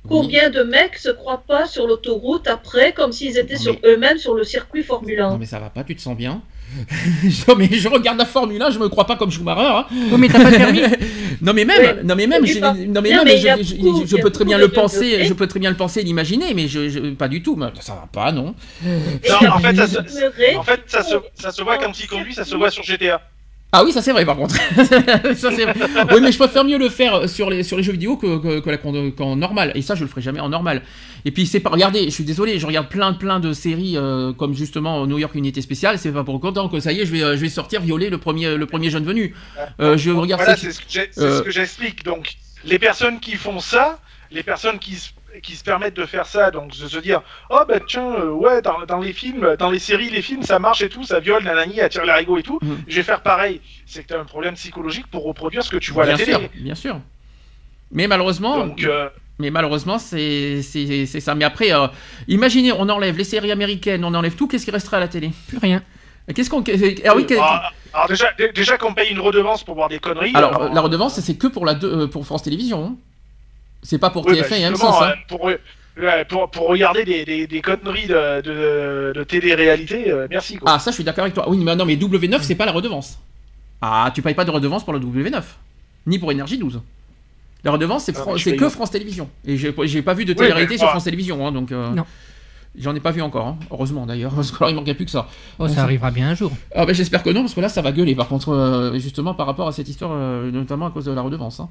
[0.07, 4.33] combien de mecs se croient pas sur l'autoroute après, comme s'ils étaient sur eux-mêmes sur
[4.35, 6.41] le circuit Formule 1 Non mais ça va pas, tu te sens bien?
[7.47, 9.61] Non mais je regarde la Formule 1, je me crois pas comme Schumacher.
[9.61, 9.85] Hein.
[10.11, 10.81] Oh, mais t'as pas de permis
[11.41, 14.05] non mais même, non mais même, pas- non mais Non, même, mais je, je- beaucoup-
[14.05, 16.67] je peux très bien le penser, je peux très bien le penser, et l'imaginer, mais
[16.67, 17.55] je, je- pas du tout.
[17.55, 18.55] Mais ça va pas, non.
[18.83, 20.55] Non, en fait, ça se, Degrés.
[20.55, 23.21] en fait, ça se, ça se voit quand il conduit, ça se voit sur GTA.
[23.75, 24.55] Ah oui, ça c'est vrai par contre.
[25.35, 25.73] ça c'est vrai.
[26.13, 28.59] Oui, mais je préfère mieux le faire sur les sur les jeux vidéo que, que,
[28.59, 29.71] que qu'en normal.
[29.73, 30.83] Et ça, je le ferai jamais en normal.
[31.25, 31.69] Et puis c'est pas.
[31.71, 35.33] Regardez, je suis désolé, je regarde plein plein de séries euh, comme justement New York
[35.35, 35.97] Unité Spéciale.
[35.97, 38.09] C'est pas pour autant que ça y est, je vais euh, je vais sortir violer
[38.11, 39.33] le premier le premier jeune venu.
[39.79, 42.03] Euh, je regarde Voilà, ça- c'est ce que ce j'explique.
[42.03, 43.99] Donc, les personnes qui font ça,
[44.31, 45.09] les personnes qui se,
[45.41, 48.61] qui se permettent de faire ça, donc de se dire, oh bah tiens, euh, ouais,
[48.61, 51.43] dans, dans les films, dans les séries, les films, ça marche et tout, ça viole,
[51.43, 52.83] nanani, attire l'arigot et tout, Mhm.
[52.87, 53.61] je vais faire pareil.
[53.85, 56.33] C'est que t'as un problème psychologique pour reproduire ce que tu vois à la télé.
[56.33, 56.99] sûr, bien sûr.
[57.91, 59.09] Mais malheureusement, Donc, euh,
[59.39, 61.35] mais malheureusement, c'est c'est c'est ça.
[61.35, 61.87] Mais après, euh,
[62.27, 65.31] imaginez, on enlève les séries américaines, on enlève tout, qu'est-ce qui restera à la télé?
[65.47, 65.81] Plus rien.
[66.33, 66.63] Qu'est-ce qu'on
[67.05, 70.31] ah oui, ah, alors déjà, dé- déjà qu'on paye une redevance pour voir des conneries.
[70.35, 72.85] alors la redevance, c'est que pour la deux- euh, pour France Télévisions.
[72.85, 72.95] hein.
[73.83, 74.69] C'est pas pour Oui, bah, TF1 et M6.
[74.69, 75.09] justement, hein.
[75.09, 75.59] euh, pour, ouais,
[76.29, 80.55] pour, pour regarder des, des, des conneries de, de, de télé-réalité, euh, merci.
[80.57, 80.71] Quoi.
[80.73, 81.47] Ah, ça, je suis d'accord avec toi.
[81.49, 83.19] Oui, mais non, mais W9, c'est pas la redevance.
[83.81, 85.41] Ah, tu payes pas de redevance pour le W9.
[86.07, 86.81] Ni pour Énergie 12.
[87.65, 89.29] La redevance, c'est Ah, Fran- que France Télévisions.
[89.45, 91.45] Et j'ai j'ai pas vu de Oui, télé-réalité mais sur France Télévisions.
[91.47, 92.03] hein, donc, euh, Non.
[92.77, 93.45] J'en ai pas vu encore.
[93.47, 93.57] hein.
[93.69, 94.31] Heureusement d'ailleurs.
[94.33, 95.27] Parce que alors, il manquait plus que ça.
[95.59, 96.51] Oh, ça- ça arrivera bien un jour.
[96.75, 98.15] Ah, ben, J'espère que non, parce que là, ça va gueuler.
[98.15, 101.21] Par contre, euh, justement, par rapport à cette histoire, euh, notamment à cause de la
[101.21, 101.59] redevance.
[101.59, 101.69] hein.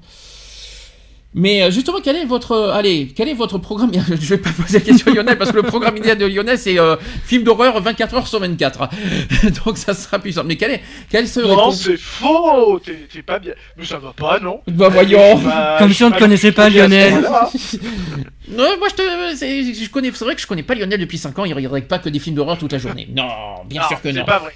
[1.35, 3.91] Mais euh, justement, quel est votre, euh, allez, quel est votre programme?
[4.20, 6.59] Je vais pas poser la question à Lionel parce que le programme idéal de Lionel
[6.59, 8.89] c'est euh, film d'horreur 24 heures sur 24.
[9.64, 10.43] Donc ça sera puissant.
[10.45, 13.55] Mais quel est, quel serait Non, ton- c'est faux T'es t'es pas bien.
[13.78, 15.39] Mais ça va pas, non Bah voyons.
[15.39, 17.14] Bah, Comme si on te connaissait pas, Lionel.
[18.49, 21.16] Non, moi je te, c'est, je connais, c'est vrai que je connais pas Lionel depuis
[21.16, 21.45] 5 ans.
[21.47, 23.09] Il regarde pas que des films d'horreur toute la journée.
[23.16, 23.24] Non,
[23.66, 24.24] bien Non, sûr que c'est non.
[24.26, 24.53] pas vrai.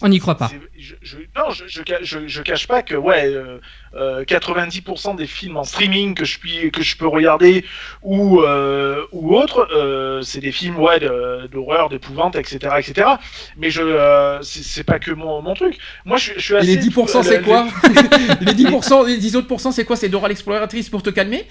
[0.00, 0.50] On n'y croit pas.
[0.78, 3.58] je- je- non, je, je, je, je cache pas que ouais, euh,
[3.94, 7.64] euh, 90% des films en streaming que je puis que je peux regarder
[8.02, 13.08] ou euh, ou autres, euh, c'est des films ouais d'horreur, d'épouvante, etc., etc.
[13.56, 15.78] Mais je, euh, c'est pas que mon, mon truc.
[16.04, 16.76] Moi, je, je suis Et assez.
[16.76, 17.66] les 10% euh, c'est quoi
[18.40, 19.96] Les 10%, les 10 autres pourcents c'est quoi?
[19.96, 21.46] C'est Dora l'exploratrice pour te calmer?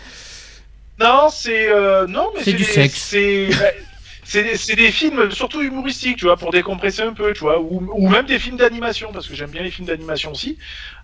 [0.99, 3.01] Non, c'est euh, non, mais C'est du sexe.
[3.09, 3.65] C'est bah,
[4.23, 7.89] c'est c'est des films surtout humoristiques, tu vois, pour décompresser un peu, tu vois, ou,
[7.93, 10.57] ou même des films d'animation, parce que j'aime bien les films d'animation aussi.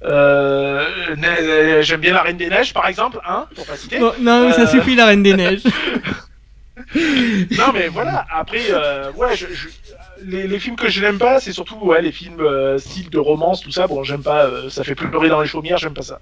[0.04, 4.00] Euh, ne- j'aime bien La Reine des Neiges, par exemple, hein, pour pas citer.
[4.00, 4.68] Bon, non, ça Euh.
[4.68, 5.64] suffit la Reine des Neiges.
[7.58, 9.68] Non, mais voilà, après, euh, ouais, je, je-
[10.26, 13.18] les, les films que je n'aime pas, c'est surtout ouais, les films euh, style de
[13.20, 13.88] romance, tout ça.
[13.88, 16.20] Bon, j'aime pas, euh, ça fait pleurer dans les chaumières, j'aime pas ça.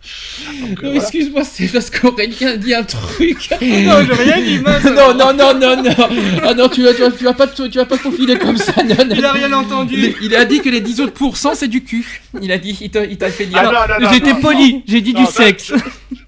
[0.61, 0.95] Donc, euh, Non, voilà.
[0.97, 3.49] Excuse-moi, c'est parce qu'Aurélien dit un truc.
[3.61, 4.83] non, j'ai rien dit, mince.
[4.85, 6.09] non, non, non, non, non.
[6.43, 8.37] Ah non, tu vas, tu vas, tu vas pas, te- tu vas pas te faufiler
[8.37, 8.73] comme ça.
[8.83, 9.15] Non, non.
[9.15, 9.95] Il a rien entendu.
[9.95, 12.21] Il, il a dit que les 10 autres pourcents c'est du cul.
[12.41, 13.57] Il a dit, il t'a il t'a fait dire.
[13.59, 15.73] Ah, non, non, non, J'étais non, poli, j'ai dit Non, du sexe.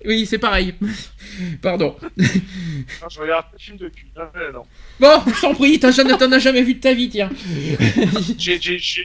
[0.06, 0.74] Oui, c'est pareil.
[1.62, 1.96] Pardon.
[2.18, 4.08] Non, je regarde de film de cul.
[4.16, 4.64] Non, non, non.
[5.00, 5.90] Bon, je t'en prie, t'en
[6.32, 7.30] as jamais vu de ta vie, tiens.
[8.38, 8.60] J'ai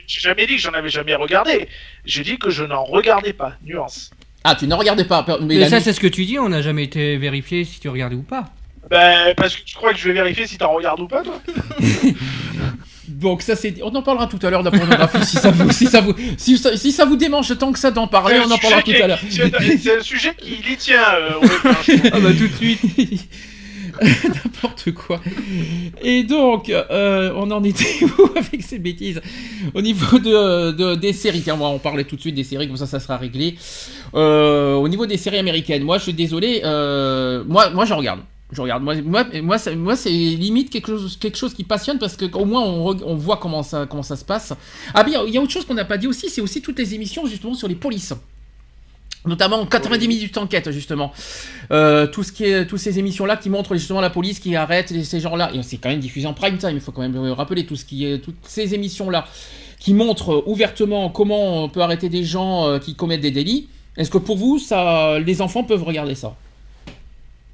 [0.07, 1.67] jamais dit que j'en avais jamais regardé.
[2.05, 3.53] J'ai dit que je n'en regardais pas.
[3.63, 4.11] Nuance.
[4.43, 5.25] Ah, tu ne regardais pas.
[5.41, 7.79] Mais, Mais ça, nuit- c'est ce que tu dis, on n'a jamais été vérifié si
[7.79, 8.45] tu regardais ou pas.
[8.89, 11.39] Ben, parce que tu crois que je vais vérifier si t'en regardes ou pas, toi
[13.07, 15.71] Donc ça c'est, on en parlera tout à l'heure de la pornographie si ça vous,
[15.71, 18.51] si ça vous, si ça, si ça vous démange tant que ça d'en parler, on
[18.51, 19.19] en parlera tout à l'heure.
[19.29, 21.01] C'est un sujet qui y tient.
[21.01, 21.31] euh.
[22.13, 22.79] Ah bah tout de suite.
[24.01, 25.21] N'importe quoi.
[26.01, 29.21] Et donc, euh, on en était où avec ces bêtises?
[29.75, 32.67] Au niveau de, de- des séries, tiens, moi, on parlait tout de suite des séries,
[32.67, 33.55] comme ça, ça sera réglé.
[34.15, 38.21] Euh, au niveau des séries américaines, moi, je suis désolé, euh, moi, moi, je regarde.
[38.53, 38.83] Je regarde.
[38.83, 42.61] Moi, moi, moi, c'est limite quelque chose, quelque chose qui passionne parce que au moins
[42.61, 44.53] on, voit comment ça, comment ça se passe.
[44.93, 46.77] Ah, bien, il y a autre chose qu'on n'a pas dit aussi, c'est aussi toutes
[46.77, 48.13] les émissions justement sur les polices.
[49.25, 51.13] Notamment 90 minutes d'enquête justement.
[51.71, 54.93] Euh, tout ce qui est, toutes ces émissions-là qui montrent justement la police qui arrête
[55.03, 55.51] ces gens-là.
[55.53, 57.85] Et c'est quand même diffusé en prime time, il faut quand même rappeler tout ce
[57.85, 59.25] qui est, toutes ces émissions-là
[59.79, 63.67] qui montrent euh, ouvertement comment on peut arrêter des gens euh, qui commettent des délits.
[63.95, 66.35] Est-ce que pour vous, ça, les enfants peuvent regarder ça?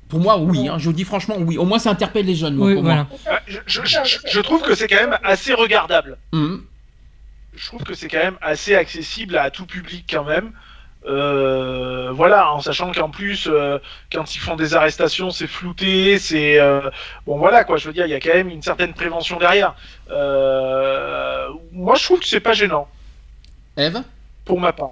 [0.09, 0.67] Pour moi, oui.
[0.67, 1.57] hein, je vous dis franchement, oui.
[1.57, 2.55] Au moins, ça interpelle les jeunes.
[2.55, 3.07] moi, Oui, pour voilà.
[3.27, 6.17] Ah, je, je- je- je trouve que c'est quand même assez regardable.
[6.33, 6.41] moi.
[6.41, 6.63] Mhm.
[7.55, 10.51] Je trouve que c'est quand même assez accessible à tout public quand même.
[11.05, 13.79] Euh, voilà, en sachant qu'en plus, euh,
[14.11, 16.89] quand ils font des arrestations, c'est flouté, c'est euh,
[17.25, 17.77] bon, voilà quoi.
[17.77, 19.75] Je veux dire, il y a quand même une certaine prévention derrière.
[20.09, 22.87] Euh, moi, je trouve que c'est pas gênant
[23.77, 24.01] Eve?
[24.45, 24.91] Pour ma part.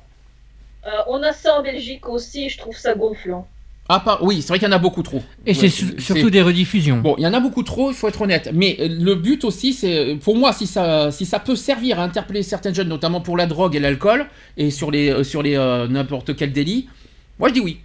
[0.86, 3.48] Euh, on a ça en Belgique aussi, je trouve ça gonflant.
[3.90, 4.20] Ah, pas...
[4.22, 5.24] oui, c'est vrai qu'il y en a beaucoup trop.
[5.46, 6.98] Et Ouais, c'est su- c'est- surtout des rediffusions.
[7.00, 8.50] Bon, il y en a beaucoup trop, il faut être honnête.
[8.54, 12.04] Mais euh, le but aussi, c'est, pour moi, si ça, si ça peut servir à
[12.04, 14.26] interpeller certains jeunes, notamment pour la drogue et l'alcool,
[14.58, 16.88] et sur les, euh, sur les euh, n'importe quel délit,
[17.40, 17.80] moi je dis oui.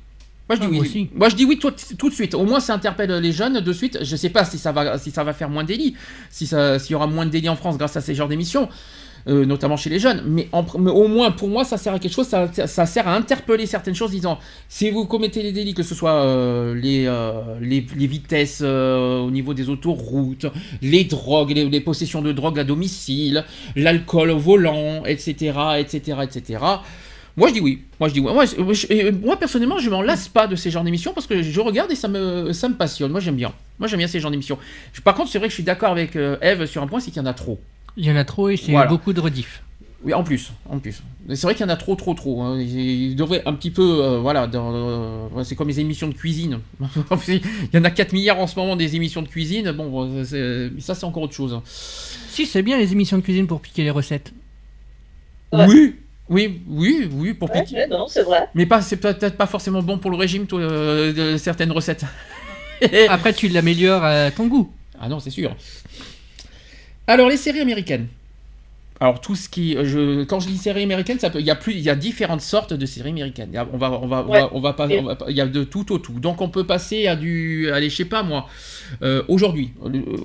[0.48, 0.76] Moi je dis Ah, oui.
[0.78, 1.10] moi aussi.
[1.14, 2.34] Moi je dis oui tout, tout de suite.
[2.34, 3.98] Au moins ça interpelle les jeunes de suite.
[4.02, 5.94] Je sais pas si ça va, si ça va faire moins de délits,
[6.30, 8.68] si s'il y aura moins de délits en France grâce à ces genres d'émissions.
[9.28, 12.26] Euh, notamment chez les jeunes, mais, au moins pour moi ça sert à quelque chose,
[12.26, 16.24] ça, sert à interpeller certaines choses, disant si vous commettez les délits, que ce soit
[16.24, 20.46] euh, les, euh, les, vitesses au niveau des autoroutes,
[20.80, 23.44] les drogues, les, possessions de drogue à domicile,
[23.76, 26.58] l'alcool au volant, etc., etc., etc.
[27.36, 27.82] Moi je dis oui.
[28.00, 28.32] Moi je dis oui.
[28.32, 31.60] Moi, je- moi, personnellement je m'en lasse pas de ces genres d'émissions parce que je
[31.60, 33.12] regarde et ça me, ça me passionne.
[33.12, 33.52] Moi j'aime bien.
[33.78, 34.58] Moi j'aime bien ces genres d'émissions.
[35.04, 37.22] Par contre c'est vrai que je suis d'accord avec Eve sur un point, c'est qu'il
[37.22, 37.60] y en a trop.
[37.96, 38.88] Il y en a trop et c'est Voilà.
[38.88, 39.62] beaucoup de rediff.
[40.04, 41.00] Oui, en plus, en plus.
[41.28, 42.42] C'est vrai qu'il y en a trop, trop, trop.
[42.42, 42.58] hein.
[42.60, 46.58] Il il devrait un petit peu, euh, voilà, euh, c'est comme les émissions de cuisine.
[47.28, 47.40] Il
[47.72, 49.70] y en a 4 milliards en ce moment des émissions de cuisine.
[49.70, 51.52] Bon, ça c'est encore autre chose.
[51.54, 51.62] hein.
[51.64, 54.32] Si, c'est bien les émissions de cuisine pour piquer les recettes.
[55.52, 55.66] Ouais.
[55.68, 55.94] Oui,
[56.28, 57.76] oui, oui, oui, pour Ouais, piquer.
[57.76, 58.48] ouais, non, c'est vrai.
[58.56, 62.04] Mais pas, c'est peut-être pas forcément bon pour le régime, toi, euh, de certaines recettes.
[63.08, 64.72] Après, tu l'améliores à ton goût.
[65.00, 65.54] Ah non, c'est sûr.
[67.06, 68.06] Alors, les séries américaines.
[69.00, 69.72] Alors, tout ce qui.
[69.82, 71.96] Je, quand je dis séries américaines, ça peut, il, y a plus, il y a
[71.96, 73.48] différentes sortes de séries américaines.
[73.50, 74.40] Il y a- On va, on va, on Ouais.
[74.42, 76.20] va, on va pas, on va pas- il y a de tout au tout.
[76.20, 77.68] Donc, on peut passer à du.
[77.72, 78.46] Allez, je sais pas moi.
[79.02, 79.72] euh, Aujourd'hui,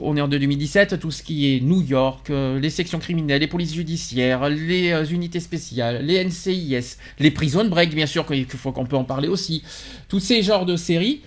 [0.04, 3.48] on est en 2017, tout ce qui est New York, euh, les sections criminelles, les
[3.48, 8.72] polices judiciaires, les euh, unités spéciales, les NCIS, les prison break, bien sûr, qu'il faut
[8.72, 9.64] qu'on peut en parler aussi.
[10.08, 11.22] Tous ces genres de séries,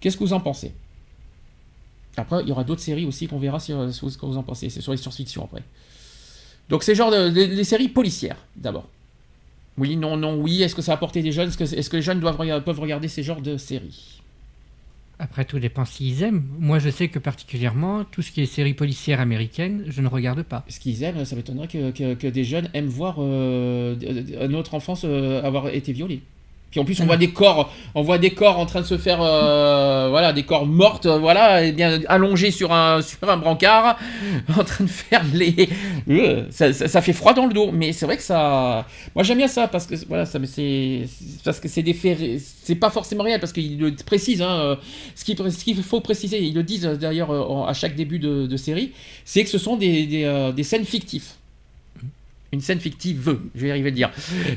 [0.00, 0.72] qu'est-ce que vous en pensez?
[2.20, 4.42] Après, il y aura d'autres séries aussi qu'on verra sur, sur ce que vous en
[4.42, 4.70] pensez.
[4.70, 5.62] C'est sur les science-fiction après.
[6.68, 8.88] Donc, c'est genre de, les, les séries policières, d'abord.
[9.76, 10.62] Oui, non, non, oui.
[10.62, 11.48] Est-ce que ça a apporté des jeunes?
[11.48, 14.20] Est-ce que, les jeunes doivent, peuvent regarder ces genres de séries?
[15.18, 16.44] Après, tout dépend s'ils aiment.
[16.58, 20.42] Moi, je sais que particulièrement, tout ce qui est séries policières américaines, je ne regarde
[20.42, 20.64] pas.
[20.68, 23.94] Ce qu'ils aiment, ça m'étonnerait que, que- que des jeunes aiment voir euh,
[24.48, 26.22] notre enfance euh, avoir été violée.
[26.74, 28.98] Puis en plus, on voit des corps, on voit des corps en train de se
[28.98, 33.36] faire, euh, voilà, des corps mortes, euh, voilà, et bien allongés sur un sur un
[33.36, 33.96] brancard,
[34.58, 35.68] en train de faire les,
[36.08, 37.70] Euh, ça, ça- ça fait froid dans le dos.
[37.72, 41.06] Mais c'est vrai que ça, moi j'aime bien ça parce que voilà, ça, mais c'est
[41.44, 42.18] parce que c'est des faits,
[42.64, 44.76] c'est pas forcément réel parce qu'il le précise, hein,
[45.14, 47.30] ce qu'il ce qu'il faut préciser, ils le disent d'ailleurs
[47.68, 48.90] à chaque début de, de série,
[49.24, 51.28] c'est que ce sont des des, des scènes fictives.
[52.54, 54.10] Une scène fictive, je vais y arriver à le dire.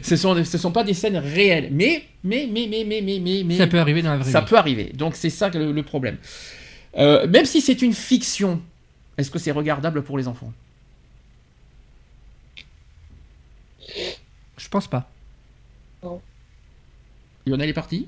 [0.03, 3.41] Ce sont, ce sont pas des scènes réelles, mais, mais, mais, mais, mais, mais, mais,
[3.43, 4.45] mais Ça peut arriver dans la vraie ça vie.
[4.47, 4.91] peut arriver.
[4.93, 6.17] Donc c'est ça que le, le problème.
[6.97, 8.61] Euh, même si c'est une fiction,
[9.17, 10.53] est-ce que c'est regardable pour les enfants?
[14.57, 15.09] Je pense pas.
[17.45, 18.07] Lionel est parti?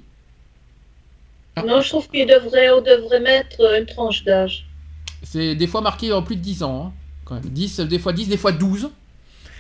[1.55, 1.63] Ah.
[1.63, 4.67] Non, je trouve qu'il devrait, on devrait mettre une tranche d'âge.
[5.23, 6.87] C'est des fois marqué en plus de 10 ans.
[6.87, 6.93] hein,
[7.25, 7.43] quand même.
[7.45, 8.89] 10, des fois 10, des fois 12.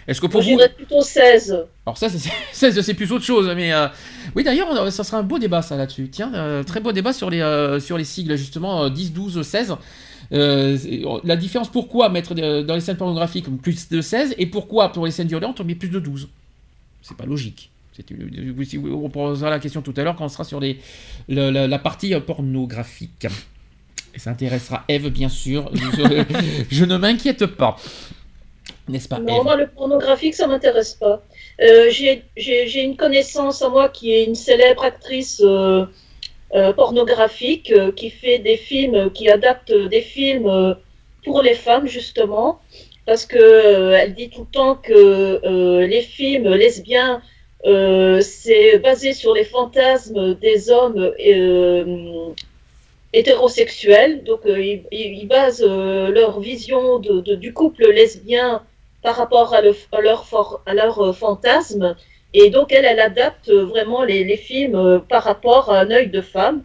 [0.09, 0.57] Est-ce que Moi, pour vous...
[0.75, 1.65] plutôt 16.
[1.85, 2.19] Alors ça, c'est
[2.51, 3.49] 16, c'est plus autre chose.
[3.55, 3.87] Mais euh,
[4.35, 6.09] oui, d'ailleurs, ça sera un beau débat ça là-dessus.
[6.11, 9.41] Tiens, euh, très beau débat sur les euh, sur les sigles justement euh, 10, 12,
[9.43, 9.75] 16.
[10.31, 14.91] Euh, c'est- la différence, pourquoi mettre dans les scènes pornographiques plus de 16 et pourquoi
[14.91, 16.27] pour les scènes violentes on met plus de 12
[17.03, 17.69] C'est pas logique.
[19.03, 20.79] On posera la question tout à l'heure quand on sera sur les,
[21.27, 23.27] le- la, la partie pornographique.
[24.15, 25.69] Et ça intéressera Eve, bien sûr.
[25.73, 26.23] Je,
[26.71, 27.75] je ne m'inquiète pas.
[28.89, 31.21] N'est-ce pas, Non, Eve moi, le pornographique, ça m'intéresse pas.
[31.61, 35.85] Euh, J'ai une connaissance à moi qui est une célèbre actrice euh,
[36.55, 40.75] euh, pornographique qui fait des films, qui adapte des films
[41.23, 42.59] pour les femmes, justement,
[43.05, 45.39] parce que euh, elle dit tout le temps que
[45.85, 47.21] les films lesbiens,
[47.63, 51.11] c'est basé sur les fantasmes des hommes
[53.13, 54.23] hétérosexuels.
[54.23, 58.61] Donc, euh, ils, ils basent euh, leur vision de- de- du couple lesbien
[59.01, 61.95] par rapport à, le- à leur, for- à leur euh, fantasme.
[62.33, 65.89] Et donc, elle, elle adapte euh, vraiment les, les films euh, par rapport à un
[65.91, 66.63] œil de femme.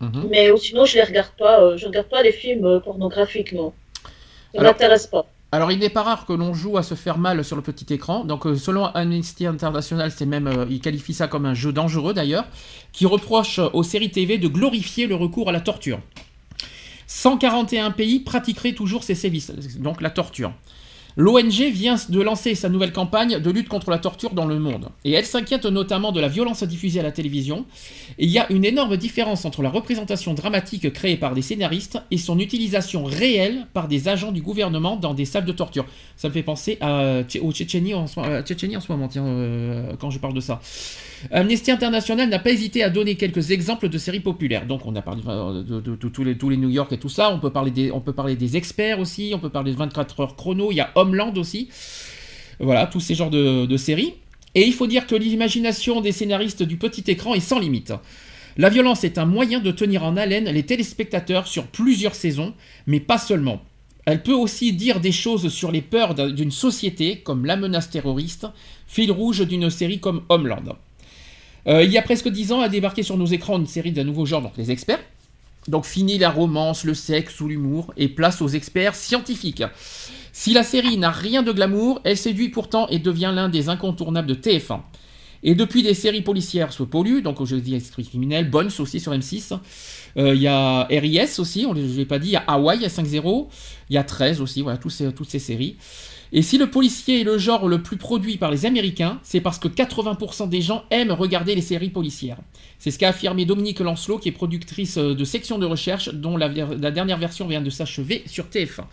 [0.00, 0.28] Mhm.
[0.30, 1.76] Mais sinon, je les regarde pas.
[1.76, 3.72] je regarde pas les films pornographiques, non.
[4.04, 5.26] Ça Alors- m'intéresse pas.
[5.54, 7.92] Alors, il n'est pas rare que l'on joue à se faire mal sur le petit
[7.92, 8.24] écran.
[8.24, 12.46] Donc, selon Amnesty International, c'est même, euh, il qualifie ça comme un jeu dangereux d'ailleurs,
[12.92, 16.00] qui reproche aux séries TV de glorifier le recours à la torture.
[17.06, 20.52] 141 pays pratiqueraient toujours ces sévices, donc la torture.
[21.16, 24.88] L'ONG vient de lancer sa nouvelle campagne de lutte contre la torture dans le monde.
[25.04, 27.66] Et elle s'inquiète notamment de la violence diffusée à la télévision.
[28.18, 31.98] Et il y a une énorme différence entre la représentation dramatique créée par des scénaristes
[32.10, 35.84] et son utilisation réelle par des agents du gouvernement dans des salles de torture.
[36.16, 38.18] Ça me fait penser à, au Tchétchénie en, ce-
[38.90, 40.60] moment, euh, quand je parle de ça.
[41.30, 44.66] Amnesty International n'a pas hésité à donner quelques exemples de séries populaires.
[44.66, 47.32] Donc on a parlé de, tous, les, New York et tout ça.
[47.32, 49.32] On peut parler des, experts aussi.
[49.34, 50.70] On peut parler de 24 heures chrono.
[50.70, 51.68] Il y a Homeland aussi.
[52.58, 54.14] Voilà, tous ces genres de, séries.
[54.54, 57.92] Et il faut dire que l'imagination des scénaristes du petit écran est sans limite.
[58.58, 62.52] La violence est un moyen de tenir en haleine les téléspectateurs sur plusieurs saisons,
[62.86, 63.62] mais pas seulement.
[64.04, 67.88] Elle peut aussi dire des choses sur les peurs d'un- d'une société, comme la menace
[67.88, 68.46] terroriste,
[68.86, 70.76] fil rouge d'une série comme Homeland.
[71.68, 74.04] Euh, il y a presque dix ans a débarqué sur nos écrans une série d'un
[74.04, 75.00] nouveau genre, donc les experts.
[75.68, 79.62] Donc fini la romance, le sexe ou l'humour, et place aux experts scientifiques.
[80.32, 84.28] Si la série n'a rien de glamour, elle séduit pourtant et devient l'un des incontournables
[84.28, 84.80] de TF1.
[85.44, 89.12] Et depuis des séries policières se polluent, donc je dis Esprit criminel, Bones aussi sur
[89.12, 89.58] M6.
[90.16, 92.78] Euh, Il y a RIS aussi, on ne l'ai pas dit, il y a Hawaii,
[92.78, 93.48] il y a 5-0,
[93.90, 95.76] il y a 13 aussi, voilà, toutes ces séries.
[96.34, 99.58] Et si le policier est le genre le plus produit par les Américains, c'est parce
[99.58, 102.38] que 80% des gens aiment regarder les séries policières.
[102.78, 106.38] C'est ce qu'a affirmé Dominique Lancelot, qui est productrice euh, de section de recherche, dont
[106.38, 108.84] la, dernière version vient de s'achever sur TF1.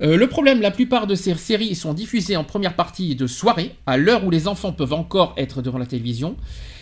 [0.00, 3.74] Euh, le problème, la plupart de ces séries sont diffusées en première partie de soirée,
[3.86, 6.36] à l'heure où les enfants peuvent encore être devant la télévision.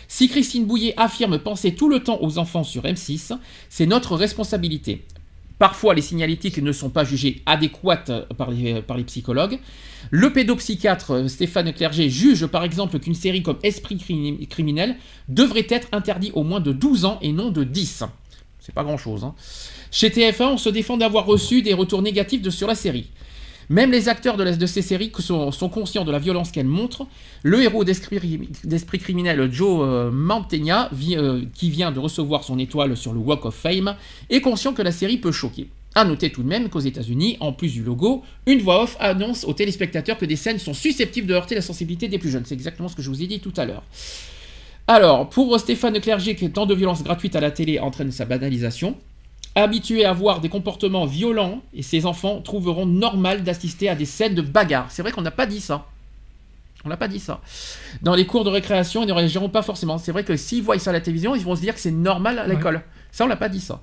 [0.07, 3.35] Si Christine Bouillet affirme penser tout le temps aux enfants sur M6,
[3.69, 5.03] c'est notre responsabilité.
[5.63, 9.59] Parfois, les signalétiques ne sont pas jugées adéquates par les, par les psychologues.
[10.11, 14.97] Le pédopsychiatre euh, Stéphane Clerget juge par exemple qu'une série comme Esprit crimi- criminel
[15.29, 18.03] devrait être interdite au moins de 12 ans et non de 10.
[18.59, 19.23] C'est pas grand chose.
[19.23, 19.35] Hein.
[19.89, 23.07] Chez TF1, on se défend d'avoir reçu des retours négatifs sur la série.
[23.69, 27.07] Même les acteurs de, ces séries sont, conscients de la violence qu'elles montrent.
[27.43, 33.13] Le héros d'Esprit criminel, Joe euh, Mantegna, euh, qui vient de recevoir son étoile sur
[33.13, 33.95] le Walk of Fame,
[34.29, 35.69] est conscient que la série peut choquer.
[35.95, 39.43] A noter tout de même qu'aux États-Unis, en plus du logo, une voix off annonce
[39.43, 42.45] aux téléspectateurs que des scènes sont susceptibles de heurter la sensibilité des plus jeunes.
[42.45, 43.83] C'est exactement ce que je vous ai dit tout à l'heure.
[44.87, 48.97] Alors, pour Stéphane Clerget, que tant de violence gratuite à la télé entraîne sa banalisation,
[49.55, 54.35] habitué à voir des comportements violents, et ses enfants trouveront normal d'assister à des scènes
[54.35, 54.87] de bagarre.
[54.89, 55.87] C'est vrai qu'on n'a pas dit ça.
[56.85, 57.39] On n'a pas dit ça.
[58.01, 59.97] Dans les cours de récréation, ils ne réagiront pas forcément.
[59.97, 61.91] C'est vrai que s'ils voient ça à la télévision, ils vont se dire que c'est
[61.91, 62.81] normal à l'école.
[63.11, 63.81] Ça, on l'a pas dit ça.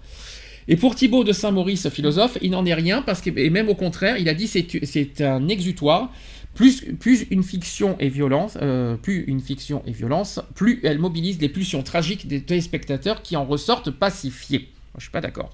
[0.68, 3.74] Et pour Thibaut de Saint-Maurice, philosophe, il n'en est rien, parce que, et même au
[3.74, 6.10] contraire, il a dit c'est c'est un exutoire.
[6.55, 11.40] Plus, plus une fiction est violence, euh, plus une fiction est violence, plus elle mobilise
[11.40, 14.68] les pulsions tragiques des téléspectateurs qui en ressortent pacifiés.
[14.96, 15.50] Je suis pas d'accord.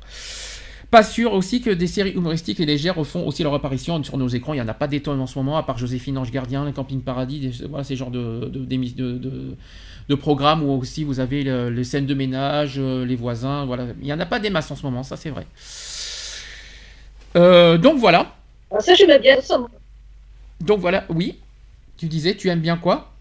[0.91, 4.29] Pas sûr aussi que des séries humoristiques et légères refont aussi leur apparition sur nos
[4.29, 4.53] écrans.
[4.55, 6.73] Il n'y en a pas d'étonnement en ce moment, à part Joséphine Ange Gardien, les
[6.73, 9.57] Camping Paradis, des- voilà, ces genres de, de, d'émis- de, de-
[10.09, 13.65] de programmes où aussi vous avez le- les scènes de ménage, euh, les voisins.
[13.67, 13.87] Voilà.
[14.01, 15.47] Il n'y en a pas des masses en ce moment, ça c'est vrai.
[17.37, 18.35] Euh, donc voilà.
[18.71, 19.59] Ah, ça, j'aimais bien ça.
[20.61, 21.39] Donc voilà, oui.
[21.97, 23.13] Tu disais, tu aimes bien quoi?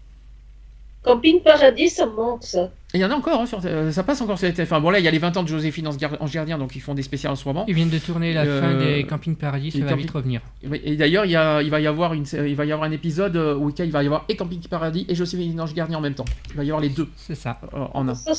[1.02, 2.70] Camping Paradis, ça me manque, ça.
[2.96, 4.80] Et Il y en a encore, hein, sur- euh, ça passe encore sur les Enfin
[4.80, 6.74] bon là, il y a les 20 ans de Joséphine Ange Gar- Ange Gardien, donc
[6.76, 7.66] ils font des spéciales en ce moment.
[7.68, 10.40] Ils viennent de tourner la Euh, fin des Camping Paradis, ça va camping- vite revenir.
[10.82, 11.34] Et d'ailleurs, il,
[11.70, 14.06] va y avoir une, il va y avoir un épisode euh, où il va y
[14.06, 16.24] avoir et Camping Paradis et Joséphine Ange Gardien en même temps.
[16.50, 17.60] Il va y avoir les deux C'est ça.
[17.92, 18.14] en un.
[18.14, 18.32] Ça,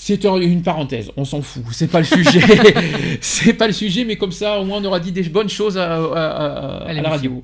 [0.00, 2.40] c'est une parenthèse, on s'en fout, c'est pas le sujet.
[3.20, 5.76] c'est pas le sujet, mais comme ça, au moins, on aura dit des bonnes choses
[5.76, 7.42] à, à- à- à la radio.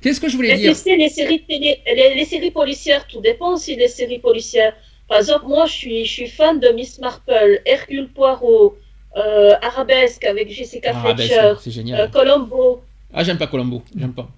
[0.00, 3.06] Qu'est-ce que je voulais Mais dire tu sais, les séries, télé- les, les séries policières,
[3.08, 4.72] tout dépend aussi des séries policières.
[5.08, 8.76] Par exemple, moi, je suis, je suis fan de Miss Marple, Hercule Poirot,
[9.16, 12.06] euh, Arabesque avec Jessica Arabesque, Fletcher, euh.
[12.06, 12.80] Colombo.
[13.12, 14.28] Ah, j'aime pas Colombo, j'aime pas.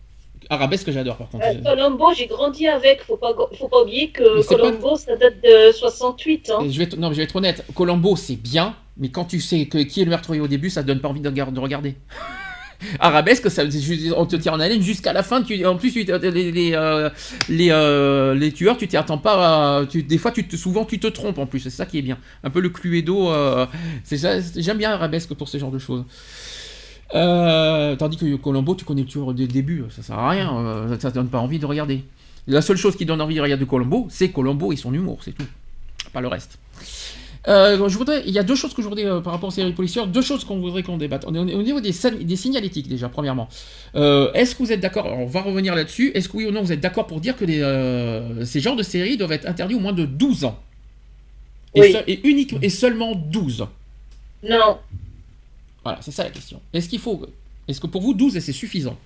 [0.52, 1.44] Arabesque, j'adore par contre.
[1.46, 3.02] Euh, Colombo, j'ai grandi avec.
[3.02, 6.50] Faut pas, faut pas oublier que Colombo, ça date de 68.
[6.54, 6.66] Hein.
[6.68, 9.66] Je vais non, mais je vais être honnête, Colombo c'est bien, mais quand tu sais
[9.66, 11.60] que, qui est le meurtrier au début, ça te donne pas envie de, regar- de
[11.60, 11.94] regarder.
[12.98, 13.62] Arabesque, ça,
[14.16, 15.40] on te tire en haleine jusqu'à la fin.
[15.42, 17.10] Tu, en plus, tu- les, les, euh,
[17.48, 19.78] les, euh, les tueurs, tu t'y attends pas.
[19.78, 21.60] à- tu- des fois, tu te, souvent, tu te trompes en plus.
[21.60, 22.18] C'est ça qui est bien.
[22.42, 23.30] Un peu le Cluedo.
[24.02, 26.04] c'est ça, c'est- J'aime bien Arabesque pour ce genre de choses.
[27.14, 30.98] Euh, tandis que Colombo, tu connais tueur dès le début, ça sert à rien, euh,
[30.98, 32.02] ça te donne pas envie de regarder.
[32.46, 35.32] La seule chose qui donne envie de regarder Colombo, c'est Colombo et son humour, c'est
[35.32, 35.44] tout.
[36.12, 36.58] Pas le reste.
[37.48, 39.52] Euh, je voudrais, il y a deux choses que je voudrais euh, par rapport aux
[39.52, 41.24] séries policières, deux choses qu'on voudrait qu'on débatte.
[41.26, 43.48] On est au niveau des, des signalétiques déjà, premièrement.
[43.94, 46.12] Est-ce que vous êtes d'accord On va revenir là-dessus.
[46.14, 48.82] Est-ce que oui ou non vous êtes d'accord pour dire que les, ces genres de
[48.82, 50.58] séries doivent être interdits au moins de 12 ans?
[51.74, 51.92] Et, Oui.
[51.92, 53.66] seul- et unique, et seulement 12
[54.48, 54.78] Non,
[55.84, 56.60] Voilà, c'est ça la question.
[56.72, 57.26] Est-ce qu'il faut,
[57.68, 58.96] est-ce que pour vous 12 c'est suffisant?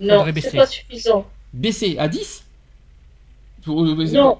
[0.00, 1.26] Non, c'est pas suffisant.
[1.52, 2.44] Baisser à 10
[3.64, 4.38] Pour- euh, Non,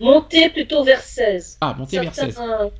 [0.00, 1.58] monter plutôt vers 16.
[1.60, 2.34] Ah, monter vers 16.
[2.34, 2.70] Certains-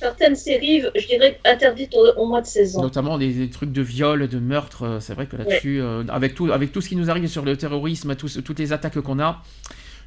[0.00, 2.82] Certaines séries, je dirais, interdites au, au moins de 16 ans.
[2.82, 6.36] Notamment des, des trucs de viol, de meurtre, euh, c'est vrai que là-dessus, euh, avec,
[6.36, 9.42] tout, avec tout ce qui nous arrive sur le terrorisme, toutes les attaques qu'on a,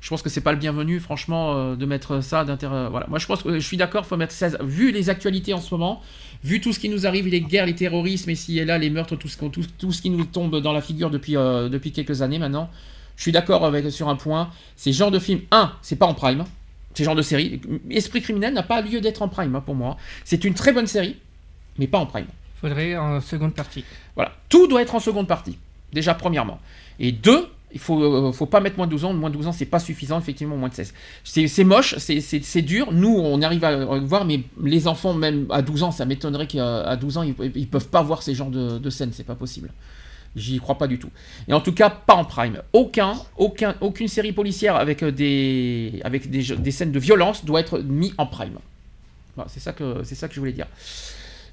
[0.02, 2.90] je pense que c'est pas le bienvenu, franchement, euh, de mettre ça d'intérêt.
[2.90, 4.58] Voilà, moi je pense que je suis d'accord, il faut mettre 16.
[4.62, 6.02] Vu les actualités en ce moment,
[6.44, 9.16] vu tout ce qui nous arrive, les guerres, les terrorismes, ici et là, les meurtres,
[9.16, 12.24] tout ce, tout, tout ce qui nous tombe dans la figure depuis, euh, depuis quelques
[12.24, 12.70] années maintenant,
[13.16, 14.50] je suis d'accord avec sur un point.
[14.76, 16.46] Ces genres de films, un, c'est pas en prime.
[16.96, 17.62] Ces genres de séries.
[17.92, 19.98] Esprit criminel n'a pas lieu d'être en prime hein, pour moi.
[20.26, 21.18] C'est une très bonne série,
[21.78, 22.26] mais pas en prime.
[22.60, 23.86] Faudrait en seconde partie.
[24.16, 25.60] Voilà, tout doit être en seconde partie,
[25.94, 26.60] déjà premièrement.
[27.00, 29.48] Et deux, il faut, euh, faut pas mettre moins de 12 ans, moins de 12
[29.48, 30.94] ans c'est pas suffisant, effectivement moins de 16.
[31.24, 35.62] C'est moche, c'est- dur, nous on arrive à le voir, mais les enfants même à
[35.62, 38.52] 12 ans, ça m'étonnerait qu'à à 12 ans ils, ils peuvent pas voir ces genres
[38.52, 39.72] de, de scènes, c'est pas possible.
[40.36, 41.10] J'y crois pas du tout.
[41.50, 42.62] Et en tout cas, pas en prime.
[42.72, 47.60] Aucun, aucun, aucune série policière avec euh, des, avec des, des scènes de violence doit
[47.60, 48.58] être mis en prime.
[49.36, 50.68] Voilà, c'est ça c'est ça que je voulais dire.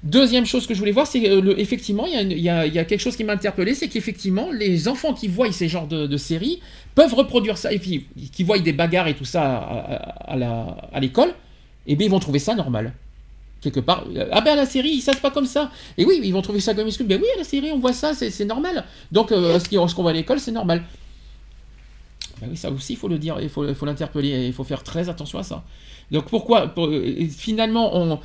[0.03, 3.17] Deuxième chose que je voulais voir, c'est euh, le, effectivement, il y, a quelque chose
[3.17, 6.61] qui m'a interpellé, c'est qu'effectivement, les enfants qui voient ces genres de, séries
[6.95, 11.33] peuvent reproduire ça, et puis qui voient des bagarres et tout ça à, l'école,
[11.85, 12.93] et bien ils vont trouver ça normal.
[13.59, 15.69] Quelque part, Euh, ah ben la série, ils savent pas comme ça.
[15.97, 17.05] Et oui, ils vont trouver ça comme excuse.
[17.05, 18.85] Ben oui, à la série, on voit ça, c'est normal.
[19.11, 20.81] Donc, euh, ce qu'on voit à l'école, c'est normal.
[22.39, 25.09] Ben oui, ça aussi, il faut le dire, il faut, l'interpeller, il faut faire très
[25.09, 25.61] attention à ça.
[26.09, 26.89] Donc pourquoi pour-
[27.37, 28.19] Finalement, on-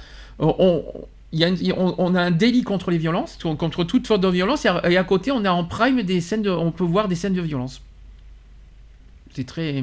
[1.35, 4.21] il y a une- on- on a un délit contre les violences, contre toute forme
[4.23, 6.71] de violence, et à, et à côté, on a en prime des scènes de, on
[6.73, 7.83] peut voir des scènes de violence.
[9.35, 9.83] C'est très,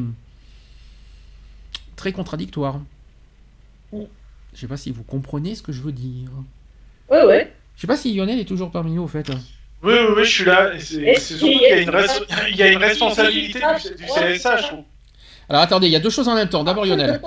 [1.96, 2.80] très contradictoire.
[3.92, 4.02] Mm.
[4.54, 6.30] Je sais pas si vous comprenez ce que je veux dire.
[7.10, 7.54] Ouais, ouais.
[7.76, 9.30] Je sais pas si Lionel est toujours parmi nous, au fait.
[9.30, 10.72] Oui, oui, oui, je suis là.
[10.80, 14.06] C'est surtout qu'il y a une, res- il y a une responsabilité du, du.
[14.06, 14.84] CSA, je trouve.
[15.52, 16.64] Alors attendez, il y a deux choses en même temps.
[16.64, 17.20] D'abord Lionel.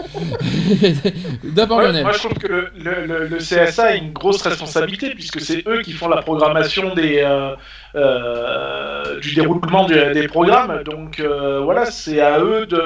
[1.45, 2.05] D'abord Ouais, Lionel.
[2.05, 5.63] moi, je trouve que le, le- le- le CSA a une grosse responsabilité puisque c'est
[5.69, 7.55] eux qui font la programmation des, euh,
[7.97, 10.83] euh, du déroulement du- des programmes.
[10.85, 12.83] Donc euh, voilà, c'est à eux de,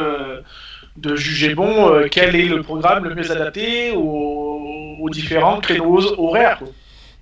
[0.97, 6.59] de juger bon quel est le programme le mieux adapté aux, aux différents créneaux horaires.
[6.59, 6.69] quoi.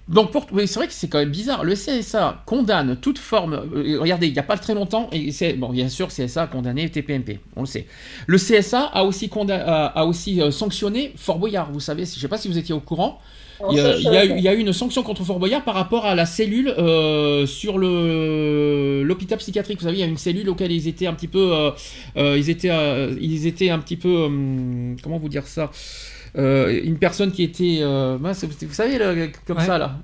[0.09, 0.47] Donc, pour...
[0.53, 1.65] oui, c'est vrai que c'est quand même bizarre.
[1.65, 3.55] Le CSA condamne toute forme.
[3.75, 6.47] euh, regardez, il n'y a pas très longtemps, et c'est bon, bien sûr, CSA a
[6.47, 7.87] condamné TPMP, on le sait.
[8.29, 11.73] Le CSA a aussi, conda- a, aussi euh, sanctionné Fort Boyard.
[11.73, 13.21] Vous savez, je ne sais pas si vous étiez au courant.
[13.71, 15.39] Il y, a, il y a eu- il y a eu une sanction contre Fort
[15.39, 19.79] Boyard par rapport à la cellule euh, sur le l'hôpital psychiatrique.
[19.79, 21.71] Vous savez, il y a une cellule auquel ils étaient un petit peu, euh,
[22.19, 25.71] euh, ils étaient, euh, ils étaient un petit peu, hum, comment vous dire ça,
[26.37, 29.65] Euh, une personne qui était, euh, vous savez, le- comme Ouais.
[29.65, 29.99] ça là,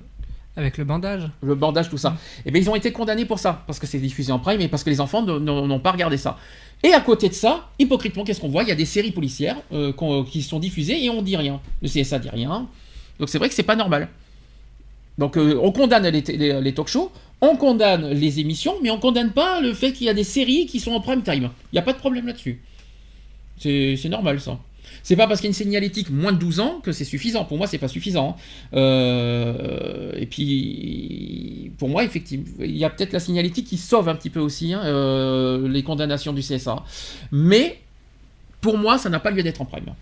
[0.55, 1.29] Avec le bandage.
[1.41, 2.15] le bandage, tout ça.
[2.45, 4.67] Et bien, ils ont été condamnés pour ça, parce que c'est diffusé en prime et
[4.67, 6.37] parce que les enfants n'ont pas regardé ça.
[6.83, 8.63] Et à côté de ça, hypocritement, qu'est-ce qu'on voit?
[8.63, 9.93] Il y a des séries policières euh,
[10.29, 11.61] qui sont diffusées et on dit rien.
[11.81, 12.67] Le CSA dit rien.
[13.19, 14.09] Donc c'est vrai que c'est pas normal.
[15.17, 18.99] Donc euh, on condamne les, les, les talk shows, on condamne les émissions, mais on
[18.99, 21.51] condamne pas le fait qu'il y a des séries qui sont en prime time.
[21.71, 22.61] Il n'y a pas de problème là-dessus.
[23.59, 24.57] C'est normal ça.
[25.03, 27.43] C'est pas parce qu'il y a une signalétique moins de 12 ans que c'est suffisant.
[27.43, 28.37] Pour moi, c'est pas suffisant.
[28.73, 34.15] Euh, et puis, pour moi, effectivement, il y a peut-être la signalétique qui sauve un
[34.15, 36.83] petit peu aussi hein, euh, les condamnations du CSA.
[37.33, 37.81] Mais
[38.61, 39.93] pour moi, ça n'a pas lieu d'être en prime.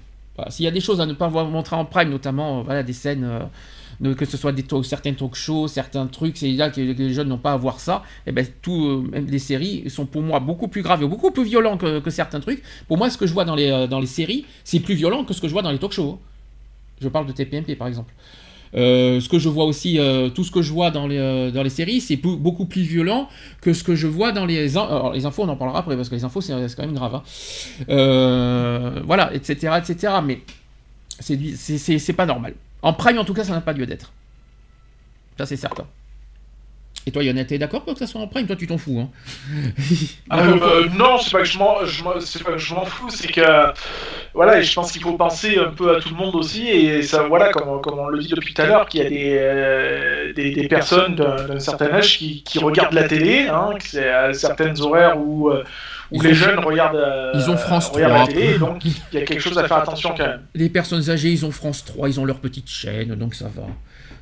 [0.49, 2.94] S'il y a des choses à ne pas montrer en prime, notamment euh, voilà, des
[2.94, 3.28] scènes,
[4.18, 7.28] que ce soit des talk- certains talk shows, certains trucs, c'est là que, les jeunes
[7.30, 8.03] n'ont pas à voir ça.
[8.26, 11.44] Et ben tout, euh, les séries sont pour moi beaucoup plus graves et beaucoup plus
[11.44, 12.64] violents que, que certains trucs.
[12.88, 15.23] Pour moi, ce que je vois dans les, euh, dans les séries, c'est plus violent
[15.23, 16.19] que ce que je vois dans les talk shows.
[16.99, 18.14] Je parle de TPMP par exemple.
[18.73, 21.61] Euh, ce que je vois aussi, euh, tout ce que je vois dans les, dans
[21.61, 23.28] les séries, c'est beaucoup plus violent
[23.61, 24.78] que ce que je vois dans les...
[24.78, 27.15] Alors, les infos, on en parlera après, parce que les infos, c'est quand même grave.
[27.90, 28.94] hein.
[29.06, 30.14] Voilà, etc., etc.
[30.26, 30.41] Mais
[31.19, 32.53] c'est pas normal.
[32.82, 34.12] En prime, en tout cas, ça n'a pas lieu d'être.
[35.38, 35.88] Ça, c'est certain.
[37.07, 38.45] Et toi, Yonette, t'es d'accord pour que ça soit en prime?
[38.45, 39.10] Toi, tu t'en fous, hein
[40.34, 42.86] Euh, euh, non, c'est pas que je m'en, je m'en- c'est pas que je m'en
[42.86, 43.41] fous, c'est que
[44.34, 47.02] voilà, et je pense qu'il faut penser un peu à tout le monde aussi, et
[47.02, 49.38] ça, voilà, comme, comme on le dit depuis tout à l'heure, qu'il y a des,
[49.40, 53.86] euh, des, des personnes d'un, d'un certain âge qui, qui regardent la télé, hein, que
[53.88, 55.64] c'est à certaines horaires où, euh,
[56.11, 58.26] où les ont- jeunes regardent, euh, ils ont France regardent 3.
[58.28, 60.44] la télé, donc il y a quelque chose à faire attention quand même.
[60.56, 63.64] Les personnes âgées, ils ont France 3, ils ont leur petite chaîne, donc ça va.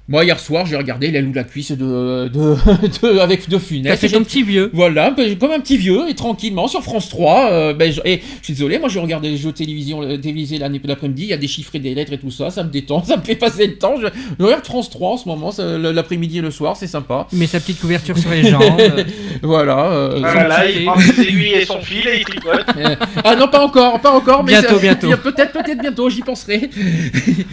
[0.09, 2.29] Moi, hier soir, j'ai regardé l'aile ou la cuisse de, de,
[3.13, 4.01] de- avec de T'as funeste.
[4.01, 4.71] fait ton petit vieux.
[4.73, 7.51] Voilà, comme un petit vieux, et tranquillement, sur France 3.
[7.51, 10.57] euh, ben, je, et je suis désolé, moi je regarde les jeux télévision, euh, télévisés
[10.57, 12.69] l'année- l'après-midi, il y a des chiffres et des lettres et tout ça, ça me
[12.71, 13.95] détend, ça me fait passer le temps.
[14.01, 14.07] Je,
[14.39, 15.51] je regarde France 3 en ce moment,
[15.91, 17.27] l'après-midi et le soir, c'est sympa.
[17.31, 18.63] Il met sa petite couverture sur les jambes.
[19.43, 19.91] Voilà.
[19.91, 22.65] euh, Voilà, petit il prend ses aiguilles et son fil et il tricote.
[22.77, 25.07] euh, ah non, pas encore, pas encore, mais Bientôt, bientôt.
[25.23, 26.69] Peut-être, peut-être bientôt, j'y penserai.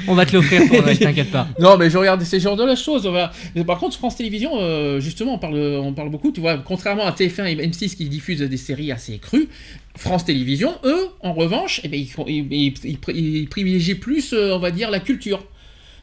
[0.08, 0.62] On va te l'offrir
[0.98, 1.46] t'inquiète pas.
[1.60, 3.06] Non, mais je regarde ces genres de choses.
[3.06, 3.32] voilà.
[3.66, 6.32] Par contre, France Télévisions, euh, justement, on parle, on parle beaucoup.
[6.32, 9.48] Tu vois, contrairement à TF1 et M6 qui diffusent des séries assez crues,
[9.96, 15.00] France Télévisions, eux, en revanche, eh ben, ils, privilégient plus, euh, on va dire, la
[15.00, 15.44] culture.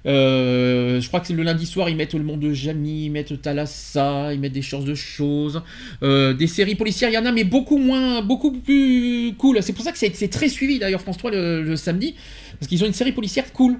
[0.06, 3.10] Euh, je crois que c'est le lundi soir, ils mettent Le Monde de Jamie, ils
[3.10, 5.62] mettent Thalassa, ils mettent des choses de choses.
[6.02, 9.64] Des séries policières, il y en a, mais beaucoup moins, beaucoup plus cool.
[9.64, 12.16] C'est pour ça que c'est très suivi d'ailleurs France 3 le, le samedi,
[12.60, 13.80] parce qu'ils ont une série policière cool.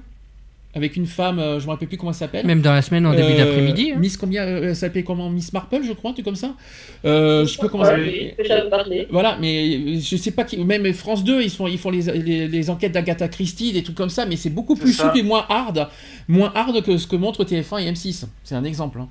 [0.76, 2.44] Avec une femme, euh, je me rappelle plus comment elle s'appelle.
[2.46, 3.92] Même dans la semaine, en début Euh, d'après-midi.
[3.94, 3.98] hein.
[4.00, 5.30] Miss combien euh, Elle s'appelait comment?
[5.30, 6.54] Miss Marple, je crois, un truc comme ça.
[7.04, 8.64] Euh, je sais pas comment Ouais, ça.
[9.10, 10.56] Voilà, mais je sais pas qui.
[10.58, 13.96] Même France 2, ils font, ils font les, les, les enquêtes d'Agatha Christie, des trucs
[13.96, 15.04] comme ça, mais c'est beaucoup plus ça.
[15.04, 15.88] souple et moins hard,
[16.26, 18.24] moins hard que ce que montrent TF1 et M6.
[18.42, 18.98] C'est un exemple.
[19.00, 19.08] hein.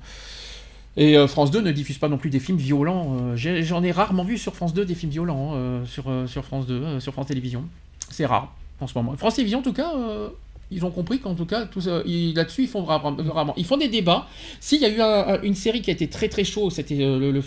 [0.96, 3.16] Et euh, France 2 ne diffuse pas non plus des films violents.
[3.34, 6.26] euh, J'en ai, rarement vu sur France 2 des films violents hein, euh, sur, euh,
[6.26, 7.64] sur France 2, euh, sur France Télévisions.
[8.10, 9.16] C'est rare en ce moment.
[9.16, 10.28] France Télévisions, en tout cas, euh,
[10.74, 11.66] ils ont compris qu'en tout cas,
[12.04, 13.54] ils- là-dessus, ils font rarement.
[13.56, 14.26] Ils font des débats.
[14.60, 16.98] S'il y a eu un- un- une série qui a été très très chaud, c'était
[17.00, 17.40] euh,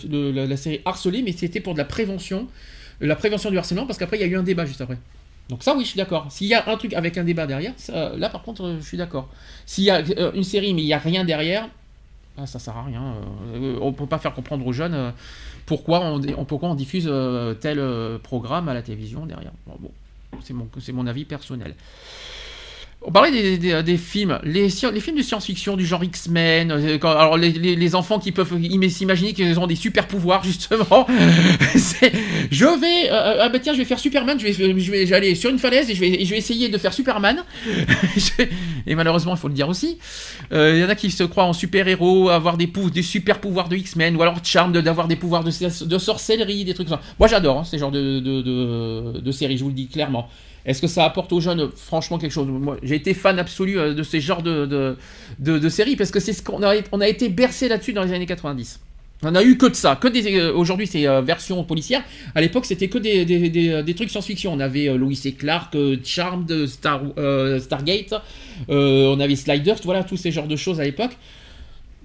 [0.47, 2.47] la, série Harcelé, mais c'était pour de la prévention,
[3.01, 4.97] la prévention du harcèlement, parce qu'après, il y a eu un débat juste après.
[5.49, 6.27] Donc ça, oui, je suis d'accord.
[6.29, 8.85] S'il y a un truc avec un débat derrière, ça, là, par contre, euh, je
[8.85, 9.29] suis d'accord.
[9.65, 11.69] S'il y a euh, une série, mais il n'y a rien derrière,
[12.37, 13.01] ah, ça sert à rien.
[13.55, 15.09] euh, on peut pas faire comprendre aux jeunes euh,
[15.65, 19.51] pourquoi on, pourquoi on diffuse euh, tel euh, programme à la télévision derrière.
[19.65, 19.89] Bon,
[20.43, 21.73] c'est mon, c'est mon avis personnel.
[23.09, 26.71] On parlait des, des films, les, films de science-fiction du genre X-Men.
[26.71, 31.07] euh, Alors les, enfants qui peuvent im- s'imaginer qu'ils ont des super pouvoirs justement.
[32.51, 34.37] Je vais, euh, ah bah tiens, je vais faire Superman.
[34.37, 36.77] Je vais, je vais, aller sur une falaise et je vais, je vais essayer de
[36.77, 37.37] faire Superman.
[38.87, 39.99] Et malheureusement, il faut le dire aussi.
[40.51, 43.69] Euh, Il y en a qui se croient en super-héros, avoir des, des super pouvoirs
[43.69, 47.03] de X-Men, ou alors Charm de- d'avoir des pouvoirs de, sorcellerie, des trucs comme ça.
[47.19, 50.29] Moi j'adore hein, ces genres de, de séries, je vous le dis clairement.
[50.67, 52.47] Est-ce que ça apporte aux jeunes franchement quelque chose?
[52.47, 56.19] Moi, j'ai été fan absolu euh, de ces genres de, de, de- séries parce que
[56.19, 58.81] c'est ce qu'on a, été bercé là-dessus dans les années 90.
[59.23, 60.37] On a eu que de ça, que des.
[60.37, 62.03] euh, Aujourd'hui, c'est euh, version policière.
[62.35, 63.49] À l'époque, c'était que des, des,
[63.81, 64.53] des- trucs science-fiction.
[64.53, 67.01] On avait euh, Louis et Clark, Charmed, Star,
[67.59, 68.13] Stargate,
[68.67, 71.17] on avait Sliders, voilà, tous ces genres de choses à l'époque.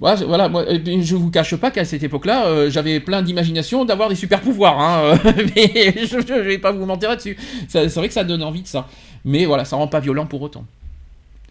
[0.00, 3.22] Je- voilà, moi, et puis, je vous cache pas qu'à cette époque-là, euh, j'avais plein
[3.22, 7.36] d'imagination d'avoir des super pouvoirs, hein, euh, mais je, je vais pas vous mentir là-dessus.
[7.68, 8.88] C'est vrai que ça donne envie de ça,
[9.24, 10.64] mais voilà, ça rend pas violent pour autant.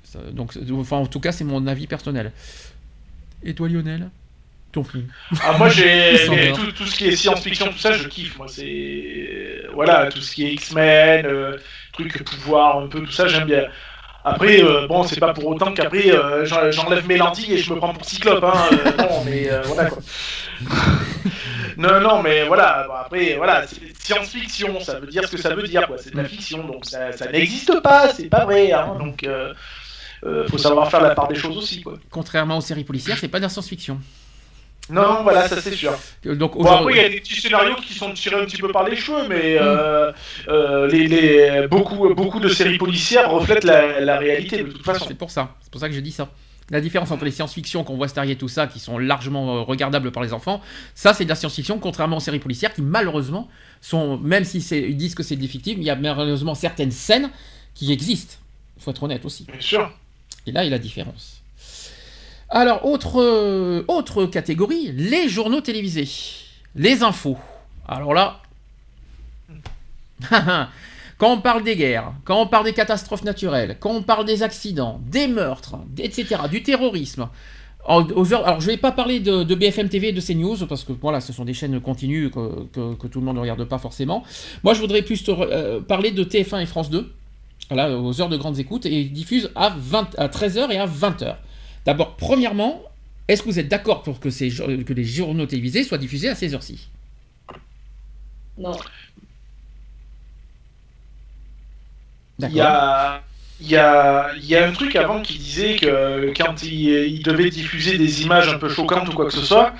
[0.03, 2.31] Ça- donc, enfin, en tout cas, c'est mon avis personnel.
[3.43, 4.09] Et toi, Lionel?
[4.73, 5.05] Ton film.
[5.43, 8.37] Ah, moi, j'ai tout, tout ce qui est science-fiction, tout ça, je kiffe.
[8.37, 11.57] Moi, c'est voilà, tout ce qui est X-Men, euh,
[11.93, 13.63] truc pouvoir, un peu tout ça, j'aime bien.
[14.23, 17.73] Après, euh, bon, c'est pas pour autant qu'après euh, j'en- j'enlève mes lentilles et je
[17.73, 18.53] me prends pour Cyclope, hein.
[18.71, 19.97] euh, non, mais euh, voilà quoi.
[21.77, 22.85] non, non, mais voilà.
[22.87, 25.97] bon, après, voilà, c'est science-fiction, ça veut dire ce que ça veut dire, quoi.
[25.97, 28.95] C'est de la fiction, donc ça, ça n'existe pas, c'est pas vrai, hein.
[28.99, 29.25] Donc,
[30.49, 31.93] faut savoir faire la part des choses aussi, quoi.
[32.09, 33.99] Contrairement aux séries policières, c'est pas de la science-fiction.
[34.89, 35.97] Non, voilà, ça c'est sûr.
[36.25, 38.57] Euh, Donc, Bon, après, il y a des petits scénarios qui sont tirés un petit
[38.57, 40.11] peu par les cheveux, mais euh,
[40.49, 45.05] euh, les, les- beaucoup, beaucoup de séries policières reflètent la, la réalité de toute façon.
[45.07, 46.29] C'est pour ça, c'est pour ça que je dis ça.
[46.71, 50.23] La différence entre les science-fiction qu'on voit Stargate tout ça, qui sont largement regardables par
[50.23, 50.61] les enfants,
[50.95, 53.49] ça c'est de la science-fiction, contrairement aux séries policières qui malheureusement
[53.81, 57.29] sont, même si ils disent que c'est des fictifs, il y a malheureusement certaines scènes
[57.75, 58.35] qui existent.
[58.77, 59.43] Il faut être honnête aussi.
[59.45, 59.91] Bien sûr.
[60.47, 61.40] Et là, il y a la différence.
[62.53, 66.09] Alors, autre, euh, autre catégorie, les journaux télévisés.
[66.75, 67.37] Les infos.
[67.87, 68.41] Alors là,
[71.17, 74.43] quand on parle des guerres, quand on parle des catastrophes naturelles, quand on parle des
[74.43, 77.29] accidents, des meurtres, etc., du terrorisme,
[77.87, 81.33] alors je vais pas parler de, BFM TV et de CNews parce que voilà, ce
[81.33, 84.23] sont des chaînes continues que, tout le monde ne regarde pas forcément.
[84.63, 87.11] Moi, je voudrais plus euh, parler de TF1 et France 2,
[87.69, 90.85] voilà, aux heures de grandes écoutes, et ils diffusent à, 20, à 13h et à
[90.85, 91.37] 20h.
[91.85, 92.81] D'abord, premièrement,
[93.27, 96.29] est-ce que vous êtes d'accord pour que, ces, jo- que les journaux télévisés soient diffusés
[96.29, 96.89] à ces heures-ci?
[98.57, 98.77] Non.
[102.39, 103.23] Il y a,
[103.59, 107.23] il y, a, il y a un truc avant qui disait que quand ils ils
[107.23, 109.75] devaient diffuser des images un peu choquantes ou quoi que ce soit,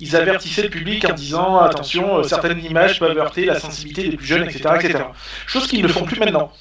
[0.00, 4.12] ils avertissaient le public en disant attention, euh, certaines images peuvent heurter la sensibilité des
[4.12, 4.76] plus jeunes, etc.
[4.76, 5.14] etc.
[5.46, 6.52] Chose qu'ils ne font plus maintenant.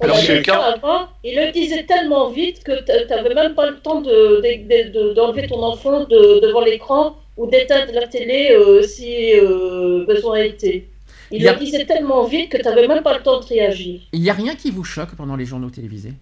[0.00, 3.68] Alors, Alors que quand- avant, il le disait tellement vite que tu n'avais même pas
[3.68, 8.50] le temps de- de- de- d'enlever ton enfant de- devant l'écran ou d'éteindre la télé
[8.52, 10.86] euh, si euh, besoin était.
[11.32, 13.40] Il Il y a- le disait tellement vite que tu n'avais même pas le temps
[13.40, 14.00] de réagir.
[14.12, 16.14] Il n'y a rien qui vous choque pendant les journaux télévisés?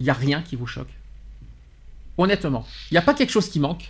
[0.00, 0.90] Il n'y a rien qui vous choque?
[2.18, 3.84] Honnêtement, il n'y a pas quelque chose qui manque?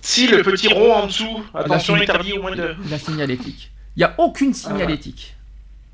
[0.00, 2.74] Si le petit rond en dessous, attention La- interdit au moins de.
[2.90, 3.70] La signalétique.
[3.96, 5.34] Il n'y a aucune signalétique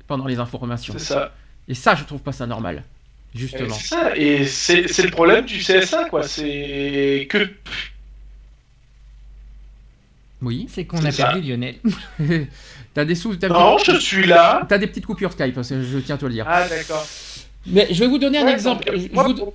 [0.09, 0.93] pendant les informations.
[0.97, 1.33] C'est ça.
[1.69, 2.83] Et ça, je trouve pas ça normal.
[3.33, 3.73] Justement.
[3.73, 4.17] C'est ça.
[4.17, 6.23] Et c'est c'est le problème du CSA, quoi.
[6.23, 7.47] C'est que.
[10.41, 10.67] Oui.
[10.69, 11.25] C'est qu'on C'est a ça.
[11.27, 11.75] perdu Lionel.
[12.93, 13.35] T'as des sous.
[13.35, 14.65] T'as Non, je suis là.
[14.67, 16.45] T'as des petites coupures Skype, parce que je tiens à te le dire.
[16.47, 17.05] Ah, d'accord.
[17.67, 18.85] Mais je vais vous donner un Ouais, exemple.
[18.85, 19.53] donc, Je- je moi, vous- pour-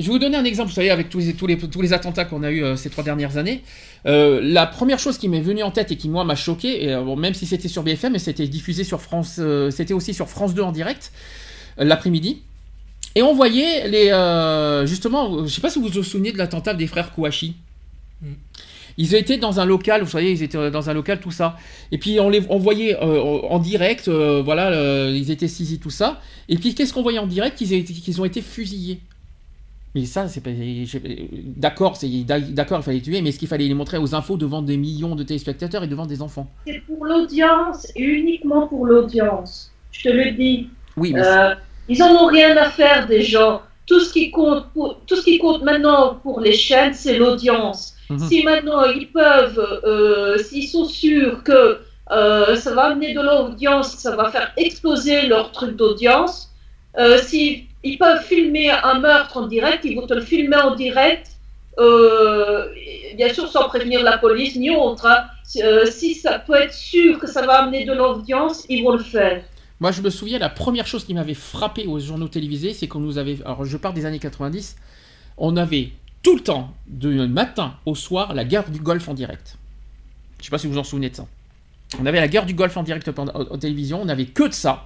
[0.00, 1.92] Je vais vous donner un exemple, vous savez, avec tous les, tous les, tous les
[1.92, 3.62] attentats qu'on a eu euh, ces trois dernières années.
[4.06, 6.92] Euh, la première chose qui m'est venue en tête et qui, moi, m'a choqué, et,
[6.92, 9.40] euh, bon, même si c'était sur BFM, mais c'était diffusé sur France,
[9.70, 11.12] c'était aussi sur France 2 en direct,
[11.76, 12.42] l'après-midi.
[13.14, 14.86] Et on voyait les.
[14.86, 17.56] justement, je sais pas si vous vous souvenez de l'attentat des frères Kouachi.
[18.22, 18.32] Mm.
[19.00, 21.56] Ils étaient dans un local, vous voyez, ils étaient dans un local, tout ça.
[21.90, 25.78] Et puis on les on voyait euh, en direct, euh, voilà, euh, ils étaient saisis,
[25.78, 26.20] tout ça.
[26.50, 27.56] Et puis qu'est-ce qu'on voyait en direct?
[27.56, 29.00] Qu'ils ont été fusillés.
[29.94, 30.50] Mais ça, c'est pas.
[31.56, 31.98] D'accord,
[32.50, 34.76] d'accord, il fallait les tuer, mais est-ce qu'il fallait les montrer aux infos devant des
[34.76, 36.48] millions de téléspectateurs et devant des enfants?
[36.66, 39.72] C'est pour l'audience et uniquement pour l'audience.
[39.90, 40.68] Je te le dis.
[40.96, 41.54] Oui, mais Euh,
[41.88, 43.62] ils en ont rien à faire des gens.
[43.86, 47.94] Tout ce qui compte, pour, tout ce qui compte maintenant pour les chaînes, c'est l'audience.
[48.08, 48.18] Mhm.
[48.18, 51.80] Si maintenant ils peuvent, euh, s'ils sont sûrs que
[52.12, 56.50] euh, ça va amener de l'audience, ça va faire exploser leur truc d'audience,
[56.98, 60.74] euh, si ils peuvent filmer un meurtre en direct, ils vont te le filmer en
[60.74, 61.28] direct.
[61.78, 62.66] euh,
[63.16, 65.06] bien sûr, sans prévenir la police ni autre.
[65.06, 65.24] hein.
[65.64, 69.02] Euh, si ça peut être sûr que ça va amener de l'audience, ils vont le
[69.02, 69.42] faire.
[69.80, 73.00] Moi, je me souviens, la première chose qui m'avait frappé aux journaux télévisés, c'est qu'on
[73.00, 73.38] nous avait.
[73.44, 74.76] Alors, je pars des années 90.
[75.38, 75.90] On avait
[76.22, 79.56] tout le temps, du matin au soir, la guerre du Golfe en direct.
[80.38, 81.26] Je sais pas si vous vous en souvenez de ça.
[81.98, 84.02] On avait la guerre du Golfe en direct en, en télévision.
[84.02, 84.84] On n'avait que de ça.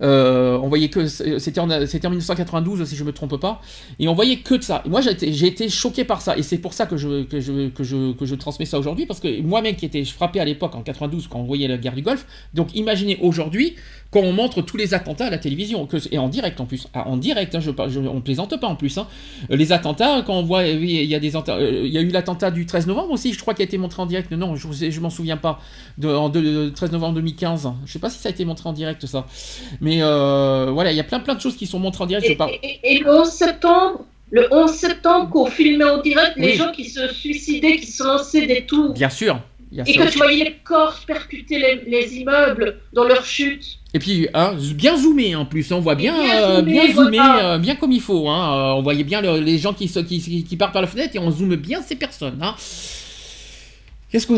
[0.00, 3.60] Euh, on voyait que c'était en, c'était en 1992 si je me trompe pas
[3.98, 5.10] et on voyait que de ça moi j'ai
[5.46, 8.24] été, choqué par ça et c'est pour ça que je, que je, que je, que
[8.24, 11.40] je transmets ça aujourd'hui parce que moi-même qui étais frappé à l'époque en 92 quand
[11.40, 13.74] on voyait la guerre du Golfe donc imaginez aujourd'hui
[14.10, 17.06] quand on montre tous les attentats à la télévision, et en direct en plus, Ah,
[17.08, 17.70] en direct, hein, je,
[18.00, 18.96] on plaisante pas en plus.
[18.96, 19.06] hein.
[19.50, 22.08] Les attentats, quand on voit, euh, il y a des euh, il y a eu
[22.08, 24.30] l'attentat du 13 novembre aussi, je crois, qui a été montré en direct.
[24.30, 25.60] Non, je, je m'en souviens pas.
[25.98, 28.66] De, en de- de 13 novembre 2015, je sais pas si ça a été montré
[28.68, 29.26] en direct ça.
[29.82, 32.26] Mais euh, voilà, il y a plein plein de choses qui sont montrées en direct.
[32.26, 32.50] Je Et, parle.
[32.62, 36.84] et- et le 11 septembre, le 11 septembre qu'on filmait en direct les gens qui
[36.84, 38.92] se suicidaient, qui se lançaient des tours.
[38.94, 39.38] Bien sûr.
[39.86, 43.64] Et que tu voyais les corps percuter les, les immeubles dans leur chute.
[43.92, 47.16] Et puis hein, bien zoomé en plus, on voit bien, Bien euh, zoomé, bien zoomé,
[47.18, 47.52] voilà.
[47.54, 48.28] euh, bien comme il faut.
[48.30, 48.74] Hein.
[48.76, 51.18] On voyait bien le- les gens qui, se- qui, qui partent par la fenêtre et
[51.18, 52.38] on zoome bien ces personnes.
[52.42, 52.54] Hein.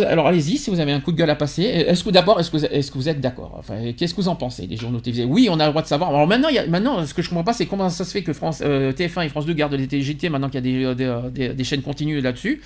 [0.08, 1.62] Alors allez-y si vous avez un coup de gueule à passer.
[1.62, 3.62] Est-ce que d'abord est-ce que vous, que vous êtes d'accord?
[3.96, 5.24] Qu'est-ce que vous en pensez des journaux télévisés?
[5.24, 6.10] Oui, on a le droit de savoir.
[6.10, 8.62] Alors maintenant, maintenant, ce que je comprends pas, c'est comment ça se fait que France,
[8.64, 11.54] euh, TF1 et France 2 gardent les TGT maintenant qu'il y a des, des, des-
[11.54, 12.60] des chaînes continues là-dessus.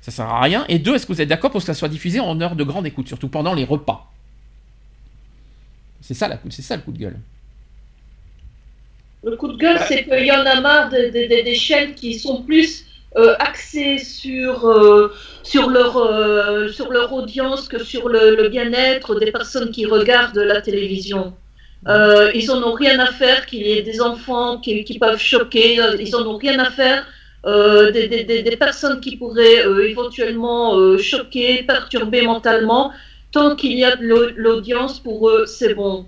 [0.00, 0.64] Ça sert à rien.
[0.68, 2.64] Et deux, est-ce que vous êtes d'accord pour que ça soit diffusé en heure de
[2.64, 4.10] grande écoute, surtout pendant les repas?
[6.00, 7.18] C'est ça, ça le coup de gueule.
[9.22, 12.86] Le coup de gueule, c'est qu'il y en a marre des chaînes qui sont plus
[13.16, 15.12] euh, axées sur, euh,
[15.42, 20.60] sur, leur, euh, sur leur audience que sur le, bien-être des personnes qui regardent la
[20.60, 21.34] télévision.
[21.88, 25.18] Euh, ils en ont rien à faire qu'il y ait des enfants qui, qui peuvent
[25.18, 27.06] choquer, ils en ont rien à faire
[27.92, 32.92] des, des- des- personnes qui pourraient éventuellement choquer, perturber mentalement.
[33.32, 36.06] Tant qu'il y a de l'au- l'audience, pour eux, c'est bon.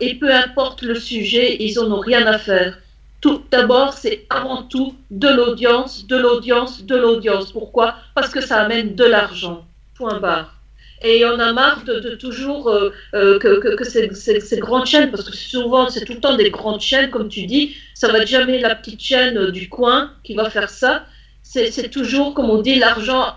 [0.00, 2.78] Et peu importe le sujet, ils en ont rien à faire.
[3.24, 7.52] Tout d'abord, c'est avant tout de l'audience, de l'audience, de l'audience.
[7.52, 7.94] Pourquoi?
[8.14, 9.64] Parce que ça amène de l'argent.
[9.94, 10.60] Point barre.
[11.02, 14.10] Et on a marre de, toujours euh, euh, que, ces,
[14.58, 17.74] grandes chaînes, parce que souvent c'est tout le temps des grandes chaînes, comme tu dis,
[17.94, 21.06] ça va jamais la petite chaîne euh, du coin qui va faire ça.
[21.42, 23.36] C'est toujours, comme on dit, l'argent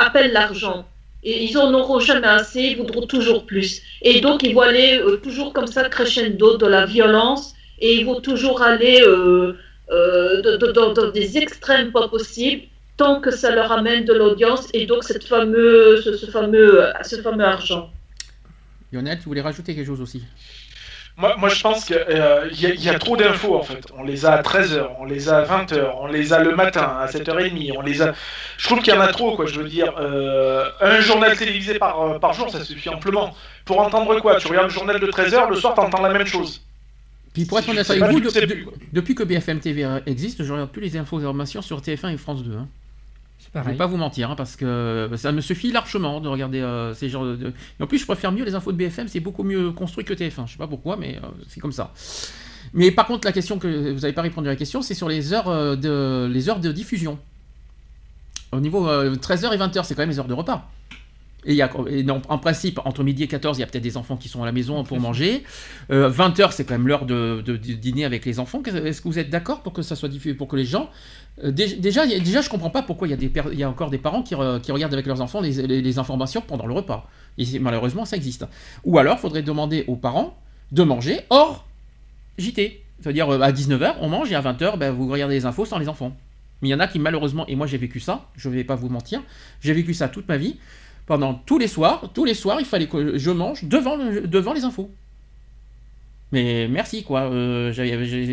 [0.00, 0.86] appelle l'argent.
[1.24, 3.80] Et ils en auront jamais assez, ils voudront toujours plus.
[4.02, 8.04] Et donc, ils vont aller euh, toujours comme ça, crescendo de la violence, et ils
[8.04, 9.54] vont toujours aller euh,
[9.90, 10.42] euh,
[10.72, 12.62] dans- des extrêmes pas possibles,
[12.96, 17.44] tant que ça leur amène de l'audience, et donc cette fameuse, ce, fameux, ce fameux
[17.44, 17.90] argent.
[18.92, 20.22] Lionel, tu voulais rajouter quelque chose aussi?
[21.16, 23.84] Moi, moi, je pense qu'il y, a- y a trop d'infos en fait.
[23.96, 26.96] On les a à 13h, on les a à 20h, on les a le matin
[27.00, 28.12] à 7h30, on les a.
[28.58, 29.46] Je trouve qu'il y en a trop quoi.
[29.46, 33.32] Je veux dire, euh, un journal télévisé par, euh, par jour, ça suffit amplement.
[33.64, 34.36] Pour entendre quoi?
[34.40, 36.60] Tu regardes le journal de 13h, le soir, t'entends la même chose.
[37.32, 38.30] Puis pour être honnête avec vous, de-
[38.92, 42.56] depuis que BFM TV existe, je regarde plus les informations sur TF1 et France 2.
[42.56, 42.66] hein.
[43.54, 43.78] C'est Je vais pareil.
[43.78, 47.24] pas vous mentir, hein, parce que ça me suffit largement de regarder euh, ces genres
[47.24, 47.52] de...
[47.78, 50.12] Et en plus, je préfère mieux les infos de BFM, c'est beaucoup mieux construit que
[50.12, 50.46] TF1.
[50.46, 51.92] Je sais pas pourquoi, mais euh, c'est comme ça.
[52.72, 55.08] Mais par contre, la question que vous n'avez pas répondu à la question, c'est sur
[55.08, 57.16] les heures, euh, de, les heures de diffusion.
[58.50, 60.68] Au niveau 13h et 20h, c'est quand même les heures de repas.
[61.46, 63.66] Et, il y a, et non, en principe, entre midi et 14, il y a
[63.66, 65.42] peut-être des enfants qui sont à la maison pour manger.
[65.90, 68.62] Euh, 20h, c'est quand même l'heure de, de- de dîner avec les enfants.
[68.64, 70.88] Est-ce que vous êtes d'accord pour que ça soit diffusé, pour que les gens
[71.42, 73.62] euh, dé- déjà, déjà, je comprends pas pourquoi il y a, des per- il y
[73.64, 76.40] a encore des parents qui, re- qui regardent avec leurs enfants les, les- les informations
[76.40, 77.08] pendant le repas.
[77.38, 78.46] Et malheureusement, ça existe.
[78.84, 80.38] Ou alors, il faudrait demander aux parents
[80.72, 81.66] de manger hors
[82.38, 82.80] JT.
[83.00, 85.78] C'est-à-dire, euh, à 19h, on mange et à 20h, ben, vous regardez les infos sans
[85.78, 86.16] les enfants.
[86.62, 88.76] Mais il y en a qui, malheureusement, et moi j'ai vécu ça, je vais pas
[88.76, 89.20] vous mentir,
[89.60, 90.56] j'ai vécu ça toute ma vie.
[91.06, 94.64] Pendant tous les soirs, tous les soirs, il fallait que je mange devant, devant les
[94.64, 94.90] infos.
[96.32, 97.22] Mais merci quoi.
[97.22, 97.72] euh,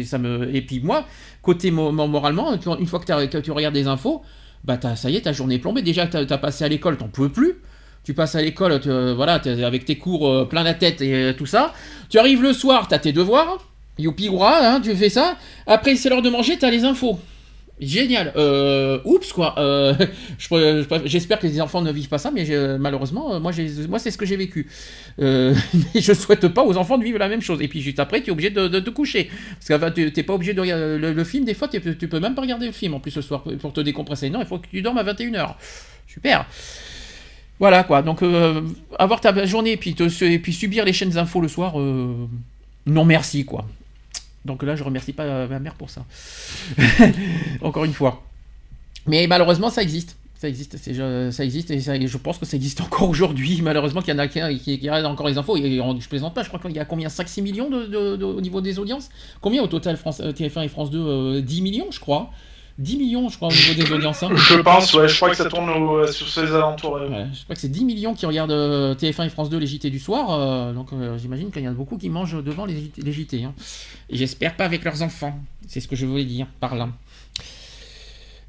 [0.06, 0.56] ça me...
[0.56, 1.06] Et puis moi,
[1.42, 4.22] côté mo- mo- moralement, une fois que, que tu regardes des infos,
[4.64, 5.82] bah ça y est, ta journée est plombée.
[5.82, 7.56] Déjà, tu as passé à l'école, t'en peux plus.
[8.04, 11.34] Tu passes à l'école, euh, voilà, avec tes cours euh, plein la tête et euh,
[11.34, 11.74] tout ça.
[12.10, 13.68] Tu arrives le soir, t'as tes devoirs.
[14.00, 15.36] Youpi hein, tu fais ça.
[15.68, 17.20] Après, c'est l'heure de manger, t'as les infos.
[17.82, 18.32] Génial.
[18.36, 19.56] Euh, oups quoi.
[19.58, 19.96] Euh,
[21.06, 22.46] J'espère que les enfants ne vivent pas ça, mais
[22.78, 24.70] malheureusement, euh, moi, c'est ce que j'ai vécu.
[25.18, 25.54] Mais
[25.96, 27.60] je souhaite pas aux enfants de vivre la même chose.
[27.62, 29.32] Et puis juste après, tu es obligé de, te coucher.
[29.68, 31.44] Parce que tu t'es pas obligé de regarder le, film.
[31.44, 33.82] Des fois, tu peux même pas regarder le film en plus ce soir pour- te
[33.82, 34.30] décompresser.
[34.30, 35.56] Non, il faut que tu dormes à 21h.
[36.08, 36.46] Super.
[37.58, 38.02] Voilà quoi.
[38.04, 38.22] Donc
[39.00, 43.46] avoir ta journée et puis, et puis subir les chaînes infos le soir, non merci
[43.46, 43.66] quoi.
[44.46, 46.06] Donc là, je remercie pas euh, ma mère pour ça.
[47.62, 48.24] Encore une fois.
[49.08, 50.18] Mais malheureusement, ça existe.
[50.42, 50.76] Ça existe,
[51.32, 53.62] ça existe et je pense que ça existe encore aujourd'hui.
[53.62, 55.56] Malheureusement, qu'il y en a qui, qui, encore les infos.
[55.56, 57.10] Et on- je plaisante pas, je crois qu'il y a combien?
[57.10, 59.10] 5-6 millions au niveau des audiences?
[59.40, 62.32] Combien au total France, euh, TF1 et France 2 euh, 10 millions, je crois.
[62.82, 64.24] 10 millions, je crois, au niveau des audiences.
[64.24, 64.30] hein.
[64.36, 66.94] Je pense, ouais, je crois que ça tourne au- sur ces alentours.
[66.94, 67.08] ouais.
[67.08, 69.68] Ouais, je crois que c'est 10 millions qui regardent euh, TF1 et France 2 les
[69.68, 70.32] JT du soir.
[70.32, 73.02] euh, donc euh, j'imagine qu'il y en a beaucoup qui mangent devant les JT.
[73.02, 73.54] les JT, hein.
[74.10, 75.38] Et j'espère pas avec leurs enfants.
[75.68, 76.90] C'est ce que je voulais dire par là.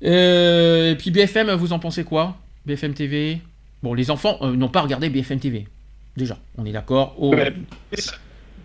[0.05, 2.37] Euh, et puis BFM, vous en pensez quoi?
[2.67, 3.41] BFM TV
[3.83, 5.67] Bon, les enfants euh, n'ont pas regardé BFM TV.
[6.17, 7.15] Déjà, on est d'accord.
[7.23, 7.35] Au-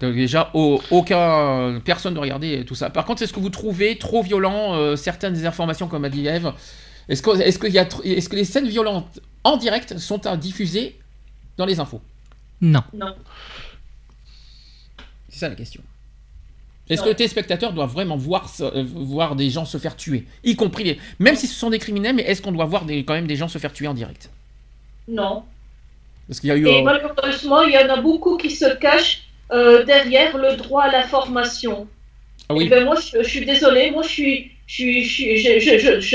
[0.01, 2.89] déjà, au- aucun, personne ne regardait tout ça.
[2.89, 6.27] Par contre, est-ce que vous trouvez trop violent euh, certaines des informations, comme a dit
[6.27, 6.53] Eve
[7.09, 10.97] Est-ce que, y a les scènes violentes en direct sont à diffuser
[11.57, 12.01] dans les infos?
[12.61, 12.81] Non.
[12.93, 13.15] Non.
[15.29, 15.81] C'est ça la question.
[16.89, 17.11] Est-ce que Non.
[17.11, 20.25] les téléspectateurs doivent vraiment voir, euh, voir des gens se faire tuer?
[20.43, 20.99] Y compris les.
[21.19, 23.35] Même si ce sont des criminels, mais est-ce qu'on doit voir des, quand même des
[23.35, 24.29] gens se faire tuer en direct?
[25.07, 25.43] Non.
[26.27, 26.65] Parce qu'il y a eu.
[26.67, 30.91] Et malheureusement, il y en a beaucoup qui se cachent euh, derrière le droit à
[30.91, 31.87] l'information.
[32.49, 32.63] Ah oui.
[32.67, 34.51] Eh ben, moi, je, je suis désolée, moi, je, suis,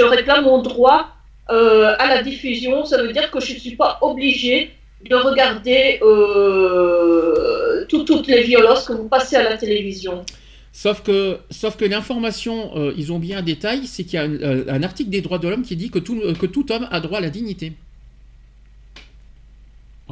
[0.03, 1.09] réclame mon droit
[1.51, 2.85] euh, à la diffusion.
[2.85, 4.71] Ça veut dire que je ne suis pas obligée
[5.09, 10.25] de regarder euh, tout- toutes les violences que vous passez à la télévision.
[10.73, 14.23] Sauf que, sauf que l'information, euh, ils ont bien un détail, c'est qu'il y a
[14.25, 17.01] un, un article des droits de l'homme qui dit que tout, que tout homme a
[17.01, 17.73] droit à la dignité.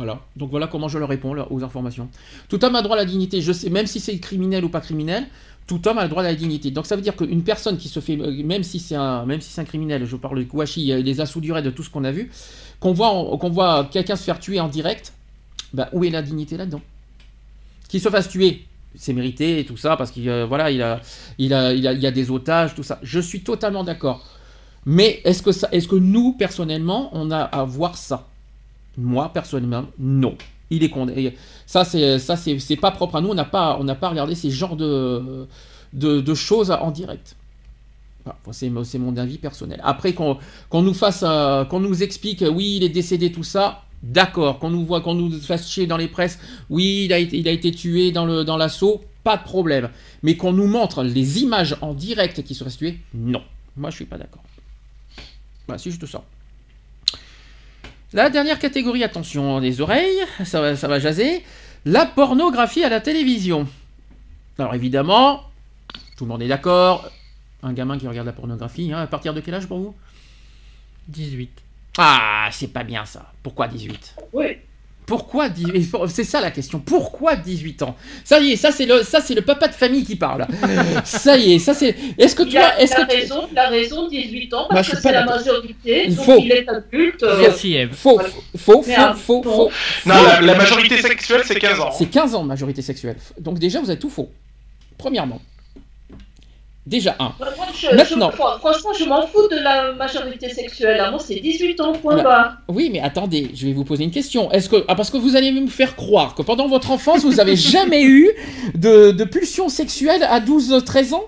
[0.00, 0.18] Voilà.
[0.34, 2.08] Donc voilà comment je leur réponds aux informations.
[2.48, 3.42] Tout homme a droit à la dignité.
[3.42, 5.26] Je sais, même si c'est criminel ou pas criminel,
[5.66, 6.70] tout homme a le droit à la dignité.
[6.70, 9.42] Donc ça veut dire qu'une personne qui se fait, euh, même si c'est un, même
[9.42, 11.82] si c'est un criminel, je parle de Kouachi, euh, les assauts du raid, de tout
[11.82, 12.30] ce qu'on a vu,
[12.80, 15.12] qu'on voit, quelqu'un se faire tuer en direct,
[15.74, 16.80] bah, où est la dignité là-dedans?
[17.90, 18.64] Qu'il se fasse tuer,
[18.94, 22.10] c'est mérité et tout ça parce qu'il euh, voilà, il a, a, il y a
[22.10, 22.98] des otages, tout ça.
[23.02, 24.24] Je suis totalement d'accord.
[24.86, 28.29] Mais est-ce que nous personnellement, on a à voir ça?
[28.96, 30.36] Moi personnellement, non.
[30.70, 31.36] Il est condamné.
[31.66, 33.30] Ça c'est, pas propre à nous.
[33.30, 37.36] On n'a pas, regardé ces genres de, choses en direct.
[38.52, 39.80] C'est, mon avis personnel.
[39.82, 40.38] Après qu'on,
[40.72, 43.82] nous fasse, euh, qu'on nous explique, oui, il est décédé, tout ça.
[44.02, 44.58] D'accord.
[44.58, 46.38] Qu'on nous voit, qu'on nous fasse chier dans les presses.
[46.68, 49.02] Oui, il a été, tué dans dans l'assaut.
[49.24, 49.90] Pas de problème.
[50.22, 53.42] Mais qu'on nous montre les images en direct qui seraient tués, non.
[53.76, 54.42] Moi, je suis pas d'accord.
[55.66, 56.24] Voilà, c'est ça.
[58.12, 61.44] La dernière catégorie, attention les oreilles, ça va, ça va jaser.
[61.84, 63.68] La pornographie à la télévision.
[64.58, 65.44] Alors évidemment,
[66.16, 67.08] tout le monde est d'accord.
[67.62, 69.94] Un gamin qui regarde la pornographie, hein, à partir de quel âge pour vous?
[71.08, 71.50] 18.
[71.98, 73.32] Ah, c'est pas bien ça.
[73.42, 74.58] Pourquoi 18 Oui.
[75.10, 76.78] Pourquoi 18 C'est ça la question.
[76.78, 77.96] Pourquoi 18 ans?
[78.24, 80.46] Ça y est, ça c'est le ça c'est le papa de famille qui parle.
[81.04, 84.66] ça y est, ça c'est Est-ce que est-ce tu- raison, il a raison, 18 ans,
[84.70, 86.38] parce que c'est la majorité, Il donc faut.
[86.38, 87.22] il est adulte.
[87.24, 87.92] euh, Merci Eve.
[87.92, 88.28] faux Voilà.
[88.56, 89.70] faux faux faux faux
[90.06, 91.90] Non, la, la majorité sexuelle, c'est 15 ans.
[91.90, 93.16] C'est 15 ans majorité sexuelle.
[93.40, 94.30] Donc déjà vous êtes tout faux.
[94.96, 95.40] Premièrement.
[96.90, 97.32] Déjà un.
[97.38, 97.48] Moi,
[97.80, 98.30] je- Maintenant.
[98.32, 100.98] je- franchement, je m'en fous de la majorité sexuelle.
[101.00, 102.28] À moi, c'est 18 ans, point Voilà.
[102.28, 102.52] barre.
[102.66, 104.50] Oui, mais attendez, je vais vous poser une question.
[104.50, 107.38] Est-ce que ah, parce que vous allez me faire croire que pendant votre enfance vous
[107.38, 108.28] avez jamais eu
[108.74, 111.24] de, de pulsion sexuelle à 12-13 ans?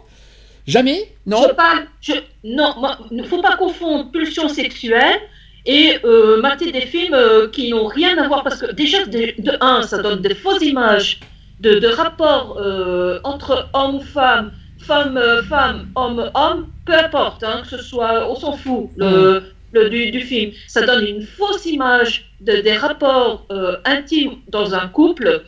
[0.67, 1.13] Jamais?
[1.27, 1.45] Non?
[1.49, 1.87] Je parle.
[2.01, 2.75] Je, non,
[3.13, 5.21] il ne faut pas confondre pulsion sexuelle
[5.65, 8.43] et euh, mater des films euh, qui n'ont rien à voir.
[8.43, 11.21] Parce que déjà, de, de un, ça donne des fausses images
[11.61, 14.51] de, de rapports euh, entre hommes ou femmes,
[14.83, 18.91] femmes, euh, femmes, hommes, hommes, peu importe, hein, que ce soit, on s'en fout.
[18.97, 19.43] Le,
[19.73, 24.75] le- du, du film, ça donne une fausse image de, des rapports euh, intimes dans
[24.75, 25.43] un couple.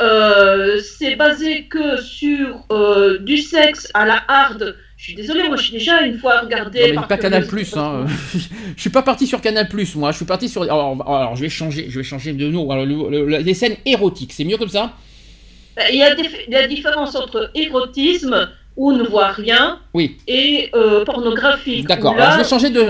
[0.00, 4.76] Euh, c'est basé que sur euh, du sexe à la hard.
[4.96, 6.92] Je suis désolée, moi je suis déjà une fois regardé.
[6.92, 7.76] Non, mais pas Canal Plus.
[7.76, 8.06] Hein.
[8.76, 10.10] je suis pas parti sur Canal Plus, moi.
[10.12, 10.62] Je suis parti sur.
[10.62, 11.86] Alors, alors, je vais changer.
[11.88, 12.70] Je vais changer de nom.
[12.70, 14.92] Alors, le- le- les scènes érotiques, c'est mieux comme ça?
[15.90, 18.48] Il y a des- la différence entre érotisme
[18.78, 20.16] on ne voit rien Oui.
[20.26, 21.82] et euh, pornographie.
[21.82, 22.14] D'accord.
[22.14, 22.86] Alors, je vais changer de.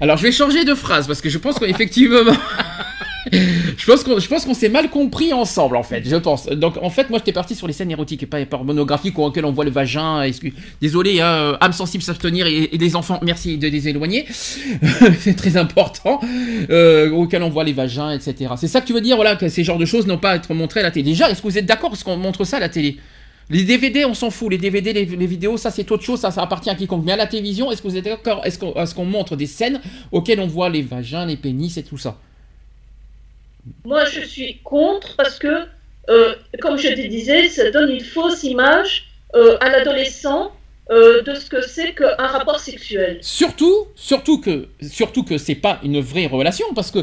[0.00, 2.18] Alors, je vais changer de phrase parce que je pense qu'effectivement.
[3.32, 6.02] je pense qu'on je pense qu'on s'est mal compris ensemble, en fait.
[6.04, 6.46] Je pense.
[6.48, 9.52] Donc, en fait, moi, j'étais parti sur les scènes érotiques et pas pornographiques auxquelles on
[9.52, 10.22] voit le vagin.
[10.22, 10.52] Excuse...
[10.80, 14.26] Désolé, hein, euh, âme sensible s'abstenir et, et les enfants, merci de les éloigner.
[15.20, 16.20] C'est très important.
[16.68, 18.54] Euh, auxquels on voit les vagins, etc.
[18.56, 20.36] C'est ça que tu veux dire, voilà, que ces genres de choses n'ont pas à
[20.36, 21.04] être montrées à la télé.
[21.10, 22.98] Déjà, est-ce que vous êtes d'accord parce qu'on montre ça à la télé?
[23.50, 24.50] Les DVD, on s'en fout.
[24.50, 27.04] Les DVD, les, vidéos, ça c'est autre chose, ça, appartient à quiconque.
[27.04, 28.44] Mais à la télévision, est-ce que vous êtes d'accord?
[28.44, 32.16] Est-ce qu'on montre des scènes auxquelles on voit les vagins, les pénis et tout ça?
[33.84, 35.66] Moi, je suis contre parce que,
[36.08, 40.52] euh, comme je te disais, ça donne une fausse image euh, à l'adolescent
[40.92, 43.18] euh, de ce que c'est qu'un rapport sexuel.
[43.22, 47.00] Surtout, surtout que, surtout que c'est pas une vraie relation parce que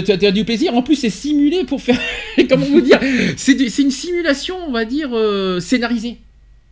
[0.00, 0.74] t'as- t'as du plaisir.
[0.74, 1.98] En plus, c'est simulé pour faire.
[2.48, 3.00] comment vous dire
[3.36, 6.16] C'est une simulation, on va dire euh, scénarisée.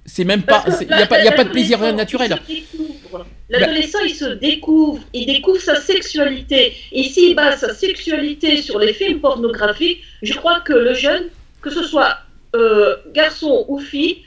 [0.07, 0.65] C'est même pas.
[0.81, 2.37] Il n'y a, pas- y a pas de plaisir naturel.
[3.49, 6.73] L'adolescent, il se découvre, il découvre sa sexualité.
[6.93, 11.25] Et s'il base sa sexualité sur les films pornographiques, je crois que le jeune,
[11.61, 12.19] que ce soit
[12.55, 14.19] euh, garçon ou fille,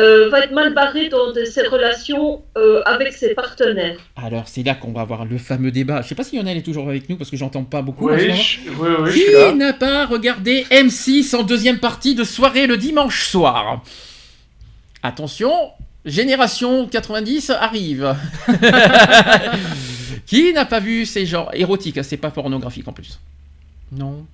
[0.00, 3.98] euh, va être mal barré dans de ses relations euh, avec ses partenaires.
[4.16, 6.02] Alors, c'est là qu'on va avoir le fameux débat.
[6.02, 8.08] Je sais pas si Lionel est toujours avec nous parce que j'entends pas beaucoup.
[8.08, 12.76] Oui, je, oui, oui, Qui n'a pas regardé M6 en deuxième partie de soirée le
[12.76, 13.82] dimanche soir?
[15.02, 15.52] Attention,
[16.04, 18.14] Génération 90 arrive.
[20.26, 22.02] Qui n'a pas vu ces genres érotiques?
[22.04, 23.18] C'est pas pornographique en plus.
[23.92, 24.24] Non.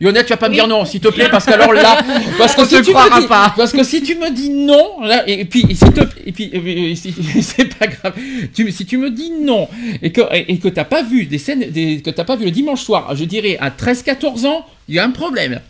[0.00, 1.98] Lionel, tu vas pas me dire non, s'il te plaît, parce que alors là,
[2.38, 3.52] parce que si te tu me croira dis, pas.
[3.54, 6.50] parce que si tu me dis non, là, et, puis, et s'il te- et puis,
[6.54, 7.12] euh, si-
[7.42, 8.14] c'est pas grave.
[8.54, 9.68] Tu, si tu me dis non
[10.00, 12.46] et que et, et que t'as pas vu des scènes, des, que t'as pas vu
[12.46, 15.60] le dimanche soir, je dirais à 13-14 ans, il y a un problème.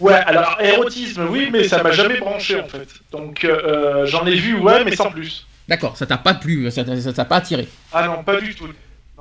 [0.00, 2.88] Ouais, alors érotisme, oui, mais ça m'a jamais branché en fait.
[3.12, 5.46] Donc euh, j'en ai vu, ouais, mais sans plus.
[5.68, 7.68] D'accord, ça t'a pas plu, ça t'a pas attiré.
[7.92, 8.66] Ah non, pas du tout.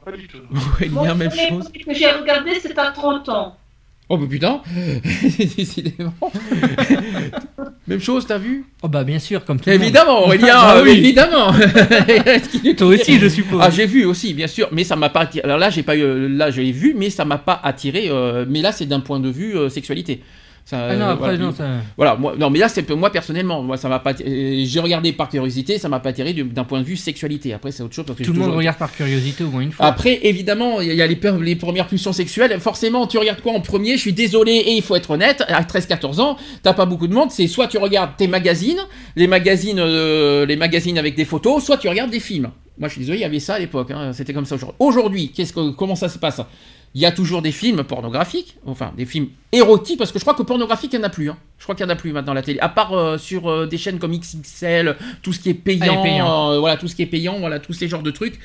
[0.03, 0.39] Pas du tout.
[0.81, 1.69] Ouais, même chose.
[1.71, 3.55] que j'ai regardé, c'est à 30 ans.
[4.11, 4.61] Oh bah putain,
[5.57, 6.14] décidément.
[7.88, 8.65] même chose, t'as vu?
[8.81, 9.84] Oh bah bien sûr, comme tout le monde.
[9.84, 10.91] Évidemment, Aurélien, Ah euh, oui.
[10.91, 11.52] évidemment.
[12.77, 13.60] Toi aussi, je suppose.
[13.64, 15.44] Ah, j'ai vu aussi, bien sûr, mais ça m'a pas attiré.
[15.45, 18.07] Alors là, j'ai pas eu, là, j'ai vu, mais ça m'a pas attiré.
[18.10, 20.22] euh, mais là, c'est d'un point de vue euh, sexualité.
[20.70, 21.38] Ça, Ah non, euh, après, voilà.
[21.40, 21.68] non, ça...
[21.98, 24.12] Voilà, moi, non, mais là, c'est moi personnellement, moi, ça m'a pas.
[24.12, 27.54] attiré- J'ai regardé par curiosité, ça m'a pas attiré du- d'un point de vue sexualité.
[27.54, 29.62] Après, c'est autre chose parce que Tout le monde toujours- regarde par curiosité au moins
[29.62, 29.88] une fois.
[29.88, 32.56] Après, évidemment, il y a les, premières pulsions sexuelles.
[32.60, 33.94] Forcément, tu regardes quoi en premier?
[33.96, 37.14] Je suis désolé, et il faut être honnête, à 13-14 ans, t'as pas beaucoup de
[37.16, 37.32] monde.
[37.32, 38.80] C'est soit tu regardes tes magazines,
[39.16, 42.52] les magazines, euh, les magazines avec des photos, soit tu regardes des films.
[42.78, 43.90] Moi, je suis désolé, il y avait ça à l'époque.
[43.91, 44.76] hein, C'était comme ça aujourd'hui.
[44.80, 46.40] Aujourd'hui, qu'est-ce que, comment ça se passe?
[46.95, 50.34] Il y a toujours des films pornographiques, enfin des films érotiques, parce que je crois
[50.34, 51.30] que pornographique, il n'y en a plus.
[51.30, 51.38] hein.
[51.60, 52.60] Je crois qu'il n'y en a plus maintenant à la télé.
[52.60, 56.03] À part euh, sur euh, des chaînes comme XXL, tout ce qui est payant, Ah,
[56.03, 56.52] les payants.
[56.52, 58.40] euh, voilà, tout ce qui est payant, voilà, tous ces genres de trucs.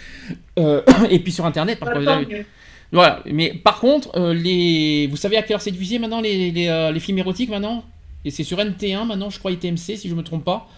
[0.58, 2.44] Euh, et puis sur Internet, par contre, avez-
[2.92, 5.06] voilà, mais par contre, euh, les...
[5.10, 7.82] vous savez à quelle heure c'est diffusé maintenant les, les, euh, les films érotiques maintenant?
[8.26, 10.68] Et c'est sur NT1 maintenant, je crois, et TMC si je me trompe pas.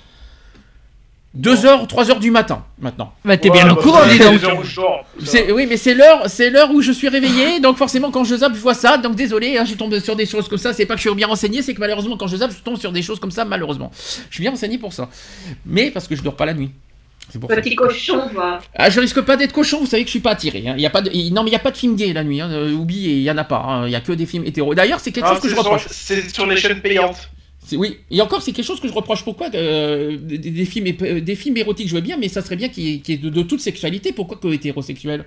[1.41, 3.13] 2h, 3h du matin maintenant.
[3.25, 4.65] Bah t'es Ouais, bien au bah, courant, c'est dis donc.
[5.25, 8.37] C'est- Oui, mais c'est l'heure, c'est l'heure où je suis réveillé, donc forcément quand je
[8.37, 8.97] zappe, je vois ça.
[8.99, 10.73] Donc désolé, hein, je tombe sur des choses comme ça.
[10.73, 12.79] C'est pas que je suis bien renseigné, c'est que malheureusement quand je zappe, je tombe
[12.79, 13.45] sur des choses comme ça.
[13.45, 13.91] Malheureusement,
[14.31, 15.09] je suis bien renseigné pour ça,
[15.65, 16.71] mais parce que je dors pas la nuit.
[17.29, 17.57] C'est pour ça.
[17.57, 18.61] Petit cochon, va.
[18.77, 20.63] Ah, je risque pas d'être cochon, vous savez que je suis pas attiré.
[20.69, 20.75] hein.
[20.77, 21.11] Il y a pas de...
[21.33, 22.41] Non, mais il y a pas de film gay la nuit.
[22.41, 22.49] Hein.
[22.53, 23.57] euh, oubliez, il y en a pas.
[23.67, 23.87] hein.
[23.89, 24.77] Il y a que des films hétéros.
[24.77, 25.87] D'ailleurs, c'est quelque Ah, chose que je reproche.
[25.91, 27.29] C'est sur les chaînes payantes.
[27.73, 29.25] Oui, et encore, c'est quelque chose que je reproche.
[29.25, 32.57] Pourquoi euh, des, des films, ép- des films érotiques, je veux bien, mais ça serait
[32.57, 34.13] bien qu'il y ait, qu'il y ait de, de toute sexualité.
[34.13, 35.25] Pourquoi que hétérosexuel?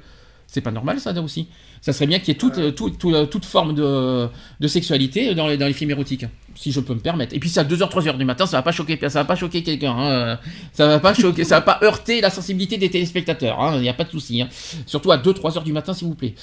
[0.52, 1.48] C'est pas normal, ça, là aussi.
[1.82, 2.72] Ça serait bien qu'il y ait toute, euh,
[3.26, 4.28] toute forme de,
[4.60, 6.26] de sexualité dans les, dans les films érotiques,
[6.56, 7.36] si je peux me permettre.
[7.36, 9.36] Et puis, c'est à 2h, 3h du matin, ça va pas choquer, ça va pas
[9.36, 9.94] choquer quelqu'un.
[9.95, 10.40] hein.
[10.74, 13.60] Ça va pas choquer, ça va pas heurter la sensibilité des téléspectateurs.
[13.61, 13.74] hein.
[13.76, 14.41] Il n'y a pas de souci.
[14.41, 14.49] hein.
[14.88, 16.34] Surtout à 2-3h du matin, s'il vous plaît.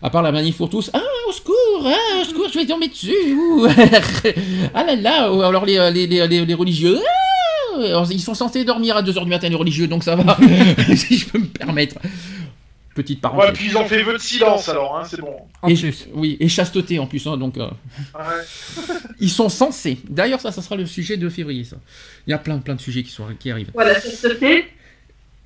[0.00, 0.90] À part la manif pour tous.
[0.94, 1.54] Ah, au secours,
[1.86, 3.12] ah, au secours, je vais tomber dessus.
[3.34, 3.66] ouh.
[4.74, 6.98] ah là là, ou alors les, les, les, les- les religieux.
[7.76, 10.36] ah, alors, ils sont censés dormir à 2h du matin, les religieux, donc ça va,
[10.96, 11.96] si je peux me permettre.
[12.94, 13.52] Petite Ouais, parenthèse.
[13.54, 15.34] puis ils ont fait vœu de silence alors, hein, c'est bon.
[15.66, 15.74] Et.
[16.12, 17.68] Oui, et chasteté en plus, hein, donc euh,
[18.14, 18.20] Ouais.
[19.18, 19.96] ils sont censés.
[20.10, 21.76] D'ailleurs, ça, ça sera le sujet de février, ça.
[22.26, 23.70] Il y a plein, plein de sujets qui, sont, qui arrivent.
[23.72, 24.66] Voilà, c'est ce fait.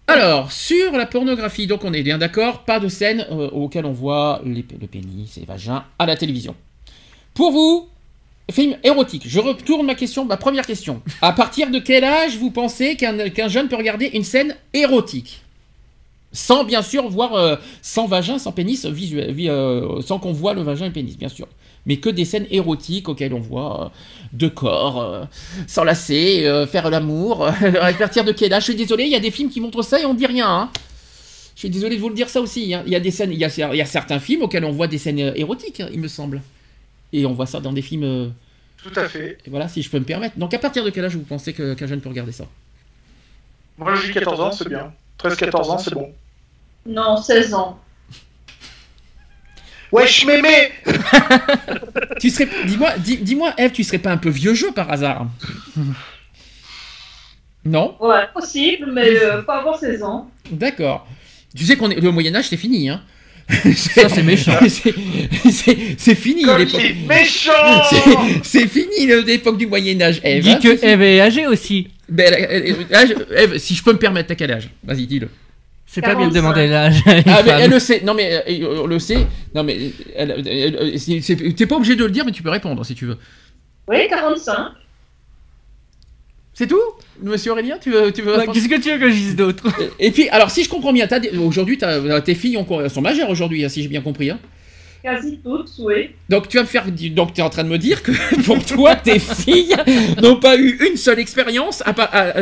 [0.09, 3.93] Alors, sur la pornographie, donc on est bien d'accord, pas de scène euh, auquel on
[3.93, 6.55] voit le pénis et les vagins à la télévision.
[7.35, 7.89] Pour vous,
[8.51, 11.03] film érotique, je retourne ma question, ma première question.
[11.21, 15.43] À partir de quel âge vous pensez qu'un jeune peut regarder une scène érotique?
[16.33, 20.63] Sans bien sûr voir, euh, sans vagin, sans pénis, vi- euh, sans qu'on voit le
[20.63, 21.49] vagin et le pénis, bien sûr.
[21.87, 23.89] Mais que des scènes érotiques auxquelles on voit euh,
[24.33, 25.25] deux corps, euh,
[25.69, 27.47] s'enlacer, euh, faire l'amour.
[27.81, 29.83] à partir de quel âge Je suis désolé, il y a des films qui montrent
[29.83, 30.49] ça et on dit rien.
[30.49, 30.71] hein.
[31.55, 32.75] Je suis désolé de vous le dire ça aussi.
[32.75, 32.83] hein.
[32.87, 34.73] Il y a des scènes, il y a, il y a certains films auxquels on
[34.73, 36.43] voit des scènes érotiques, il me semble.
[37.13, 38.03] Et on voit ça dans des films.
[38.05, 38.29] euh,
[38.83, 39.39] Tout à fait.
[39.47, 40.37] et voilà, si je peux me permettre.
[40.39, 42.47] Donc à partir de quel âge vous pensez qu'un jeune peut regarder ça?
[43.79, 44.93] Moi j'ai 14 ans, c'est bien.
[45.19, 46.13] 13-14 ans, c'est bon.
[46.87, 47.79] Non, 16 ans.
[49.93, 50.71] Wesh mémé
[52.21, 55.27] Tu serais, dis-moi, dis, dis-moi, Eve, tu serais pas un peu vieux jeu par hasard
[57.65, 60.31] Non Ouais, possible, mais euh, pas avant 16 ans.
[60.51, 61.07] D'accord.
[61.57, 63.03] Tu sais qu'on est le Moyen Âge, c'est fini, hein
[63.77, 64.59] Ça, c'est méchant.
[64.69, 66.81] c'est, fini l'époque.
[67.09, 67.83] méchant
[68.43, 70.43] C'est, fini l'époque du Moyen Âge, Eve.
[70.43, 70.85] Dis hein, que.
[70.85, 71.89] Eve est âgée aussi.
[72.09, 75.07] Ben, elle- elle- elle- âge- Eve, si je peux me permettre, t'as quel âge Vas-y,
[75.07, 75.29] dis-le.
[75.89, 76.41] C'est pas bien de 45.
[76.41, 78.03] demander l'âge Ah, mais elle le sait.
[78.05, 79.27] Non, mais euh, on le sait.
[79.55, 82.43] Non, mais elle- elle- elle- c'est- c'est- t'es pas obligé de le dire, mais tu
[82.43, 83.17] peux répondre si tu veux.
[83.89, 84.73] Oui, 45.
[86.55, 86.81] C'est tout
[87.23, 88.55] Monsieur Aurélien, tu veux, tu veux Ouais, répondre?
[88.55, 89.65] Qu'est-ce que tu veux que je dise d'autre?
[89.99, 91.07] Et puis, alors, si je comprends bien,
[91.41, 94.31] aujourd'hui, t'as- tes filles ont- sont majeures aujourd'hui, hein, si j'ai bien compris.
[94.31, 94.39] Hein.
[95.03, 96.11] Quasi toutes, oui.
[96.29, 96.85] Donc, tu vas me faire.
[96.91, 98.11] Donc, tu es en train de me dire que
[98.45, 99.77] pour toi, tes filles
[100.23, 101.83] n'ont pas eu une seule expérience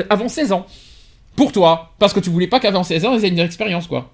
[0.08, 0.66] avant 16 ans.
[1.36, 1.92] Pour toi.
[1.98, 4.10] Parce que tu voulais pas qu'avant 16 ans, elles aient une expérience, quoi.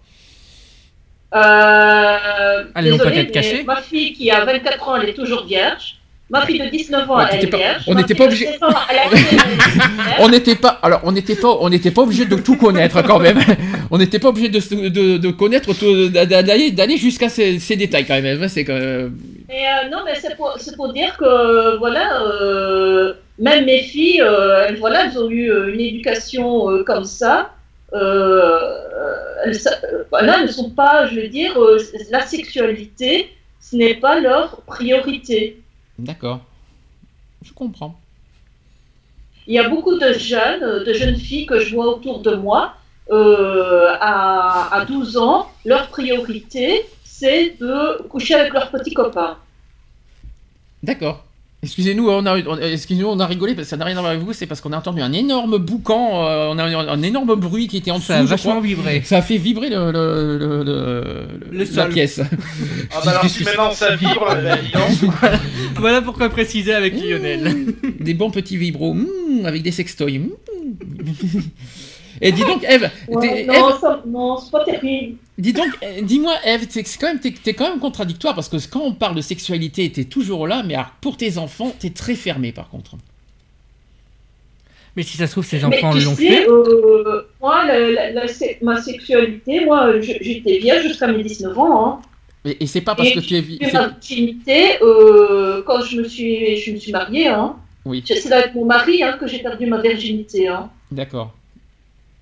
[1.35, 5.97] Euh, Elles n'ont pas mais Ma fille qui a 24 ans, elle est toujours vierge.
[6.29, 7.83] Ma fille de 19 ans, Ouais, elle est pas- vierge.
[7.89, 10.17] on n'était pas obligé- 16 ans, elle a été vierge.
[10.21, 10.79] On n'était pas.
[10.83, 11.57] Alors, on n'était pas.
[11.61, 13.39] On n'était pas obligé de tout connaître quand même.
[13.93, 15.73] On n'était pas obligé de, de, de connaître
[16.25, 18.47] d'aller d'aller jusqu'à ces, ces détails quand même.
[18.49, 19.17] C'est quand même-
[19.49, 24.23] Mais euh, non, mais c'est pour, c'est pour dire que, voilà, euh, même mes filles,
[24.23, 27.55] euh, elles, voilà, elles ont eu euh, une éducation euh, comme ça.
[27.93, 29.59] Elles,
[30.21, 31.59] elles ne sont pas, je veux dire,
[32.11, 35.61] la sexualité, ce n'est pas leur priorité.
[35.99, 36.41] D'accord.
[37.43, 37.99] Je comprends.
[39.47, 42.75] Il y a beaucoup de jeunes, de jeunes filles que je vois autour de moi,
[43.11, 49.37] euh, à, à 12 ans, leur priorité, c'est de coucher avec leurs petits copains.
[50.83, 51.25] D'accord.
[51.63, 54.13] Excusez-nous, on a, on- excusez-nous, on a rigolé parce que ça n'a rien à voir
[54.13, 57.03] avec vous, c'est parce qu'on a entendu un énorme boucan, euh, on a un, un
[57.03, 58.07] énorme bruit qui était en dessous.
[58.07, 58.63] Ça a je vachement crois.
[58.67, 59.03] vibré.
[59.05, 61.91] Ça a fait vibrer le, le, le- le- Le la sol.
[61.91, 62.21] pièce.
[62.93, 65.11] Ah bah alors si maintenant ça vibre, bah, donc.
[65.77, 67.75] Voilà pourquoi préciser avec Lionel.
[68.01, 70.19] Des bons petits vibros, mmh, avec des sextoys.
[70.19, 70.31] mmh.
[72.21, 75.17] Et dis donc, Eve, Ouais, t'es- non, Ève, ça- non, c'est pas terrible.
[75.39, 78.49] dis donc, euh, dis-moi, Eve, t'es c'est quand même, t'es, t'es quand même contradictoire parce
[78.51, 81.91] que quand on parle de sexualité, t'es toujours là, mais alors, pour tes enfants, t'es
[81.91, 82.97] très fermé par contre.
[84.97, 86.47] Mais si ça se trouve, ces Mais enfants l'ont fait.
[86.49, 91.87] euh, moi, la- la- la sé- ma sexualité, moi, j'étais vierge jusqu'à mes 19 ans.
[91.87, 92.01] Hein.
[92.45, 93.41] Et, et c'est pas parce Et que tu es.
[93.41, 97.29] vi- J'ai eu c'est- ma virginité euh, quand je me suis, je me suis mariée.
[97.29, 97.55] Hein.
[97.85, 100.49] Oui, C'est avec mon mari hein, que j'ai perdu ma virginité.
[100.49, 100.69] Hein.
[100.91, 101.33] d'accord.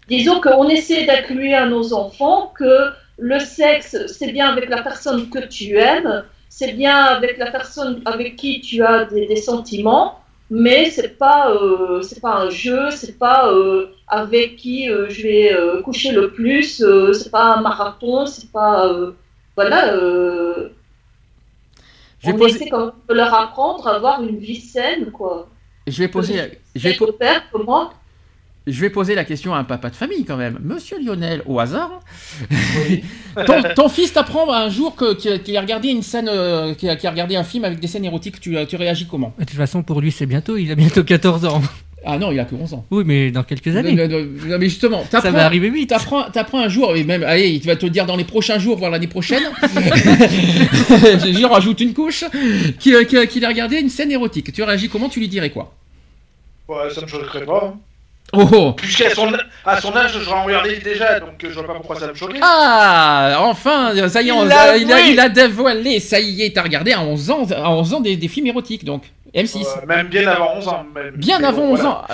[0.09, 5.29] Disons qu'on essaie d'inclure à nos enfants que le sexe, c'est bien avec la personne
[5.29, 10.19] que tu aimes, c'est bien avec la personne avec qui tu as des, des sentiments,
[10.51, 15.23] mais c'est pas, euh, c'est pas un jeu, c'est pas euh, avec qui euh, je
[15.23, 16.83] vais coucher le plus,
[17.13, 18.91] c'est pas un marathon, c'est pas,
[19.57, 19.95] voilà.
[22.21, 25.13] Je vais, on poser, essaie quand même de leur apprendre à avoir une vie saine,
[25.13, 25.49] quoi.
[25.87, 27.93] je vais poser, je vais, que moi,
[28.69, 30.59] Je vais poser la question à un papa de famille quand même.
[30.63, 32.01] Monsieur Lionel, au hasard,
[33.47, 37.37] ton, ton fils t'apprend un jour qu'il a regardé une scène, euh, qu'il a, regardé
[37.37, 38.41] un film avec des scènes érotiques.
[38.41, 39.35] Tu, tu réagis comment?
[39.39, 40.57] De toute façon, pour lui, c'est bientôt.
[40.57, 41.63] Il a bientôt 14 ans.
[42.05, 42.87] Ah non, il a que 11 ans.
[42.91, 43.93] Oui, mais dans quelques années.
[43.93, 45.91] Non, non, non, mais justement, Ça va arriver vite.
[45.91, 48.77] t'apprends, t'apprends un jour, et même, allez, il va te dire dans les prochains jours,
[48.77, 52.25] voire l'année prochaine, je rajoute une couche,
[52.79, 54.53] qu'il a regardé une scène érotique.
[54.53, 55.09] Tu réagis comment?
[55.09, 55.75] Tu lui dirais quoi?
[56.69, 57.77] Ouais, ça me choquerait pas.
[58.35, 59.33] Oh, oh Puisqu'à son,
[59.65, 62.41] à son âge, je l'en regardais déjà, donc je vois pas pourquoi ça me choquerait.
[62.43, 66.43] Ah, enfin, ça y est, Il on- l'a il, a, il a dévoilé, ça y
[66.43, 69.05] est, t'as regardé à 11 ans, à 11 ans des, des films érotiques, donc.
[69.35, 69.63] M6.
[69.63, 70.87] Euh, même bien avant 11 ans.
[70.95, 71.15] Même.
[71.17, 71.95] Bien avant bon, 11 voilà.
[71.97, 72.05] ans.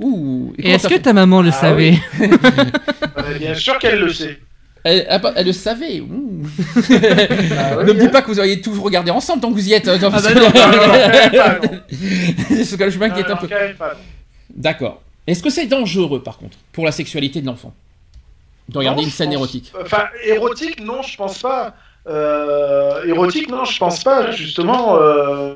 [0.00, 0.52] Ouh.
[0.58, 4.38] Et est-ce que ta maman le Ah savait Euh, bien sûr qu'elle le sait.
[4.82, 6.00] elle, elle- elle le savait.
[6.00, 6.42] ouh.
[7.56, 9.72] Ah ne me dis pas que vous auriez tous regardé ensemble tant que vous y
[9.72, 9.86] êtes.
[9.86, 10.18] bah.
[12.48, 13.48] C'est ce que je m'inquiète un peu.
[14.54, 15.00] D'accord.
[15.26, 17.72] Est-ce que c'est dangereux, par contre, pour la sexualité de l'enfant
[18.68, 19.72] De regarder Non, une scène pense- érotique?
[19.80, 21.74] Enfin, érotique, non, je pense pas.
[22.06, 24.30] Euh, érotique, non, je pense pas.
[24.32, 25.54] Justement, euh,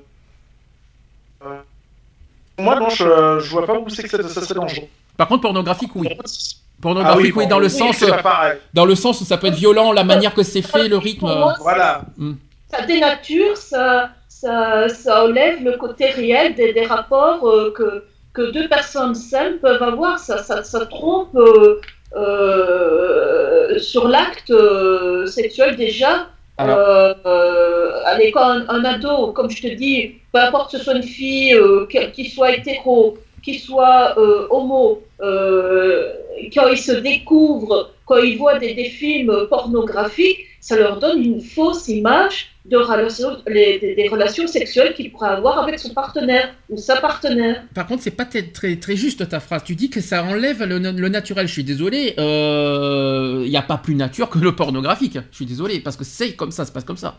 [2.58, 3.04] moi, non, je,
[3.40, 4.86] je vois pas où c'est que ça, ça serait dangereux.
[5.16, 6.08] Par contre, pornographique, oui.
[6.10, 6.22] Ah
[6.80, 8.10] Pornographique, oui, bon, dans le sens, c'est
[8.72, 11.26] dans le sens où ça peut être violent, la manière que c'est fait, le rythme.
[11.26, 12.02] Moi, Voilà.
[12.70, 18.04] ça dénature, ça, ça, ça enlève le côté réel des, des rapports euh, que,
[18.38, 20.18] que deux personnes saines peuvent avoir.
[20.20, 21.80] Ça, ça, ça trompe euh,
[22.16, 26.28] euh, sur l'acte euh, sexuel déjà.
[26.56, 26.78] Alors.
[28.10, 31.02] Allez, quand un, un ado, comme je te dis, peu importe que ce soit une
[31.02, 31.54] fille,
[32.14, 34.16] qui, soit hétéro, qui soit
[34.50, 41.40] homo, quand ils se découvrent, quand ils voient des, films pornographiques, ça leur donne une
[41.40, 42.78] fausse image de
[43.94, 47.62] des, relations sexuelles qu'il pourrait avoir avec son partenaire ou sa partenaire.
[47.74, 49.62] Par contre, c'est pas très, très, juste ta phrase.
[49.64, 50.78] Tu dis que ça enlève le,
[51.08, 51.46] naturel.
[51.46, 52.14] Je suis désolé.
[52.16, 55.18] Il n'y a pas plus nature que le pornographique.
[55.30, 57.18] Je suis désolé parce que c'est comme ça, ça se passe comme ça.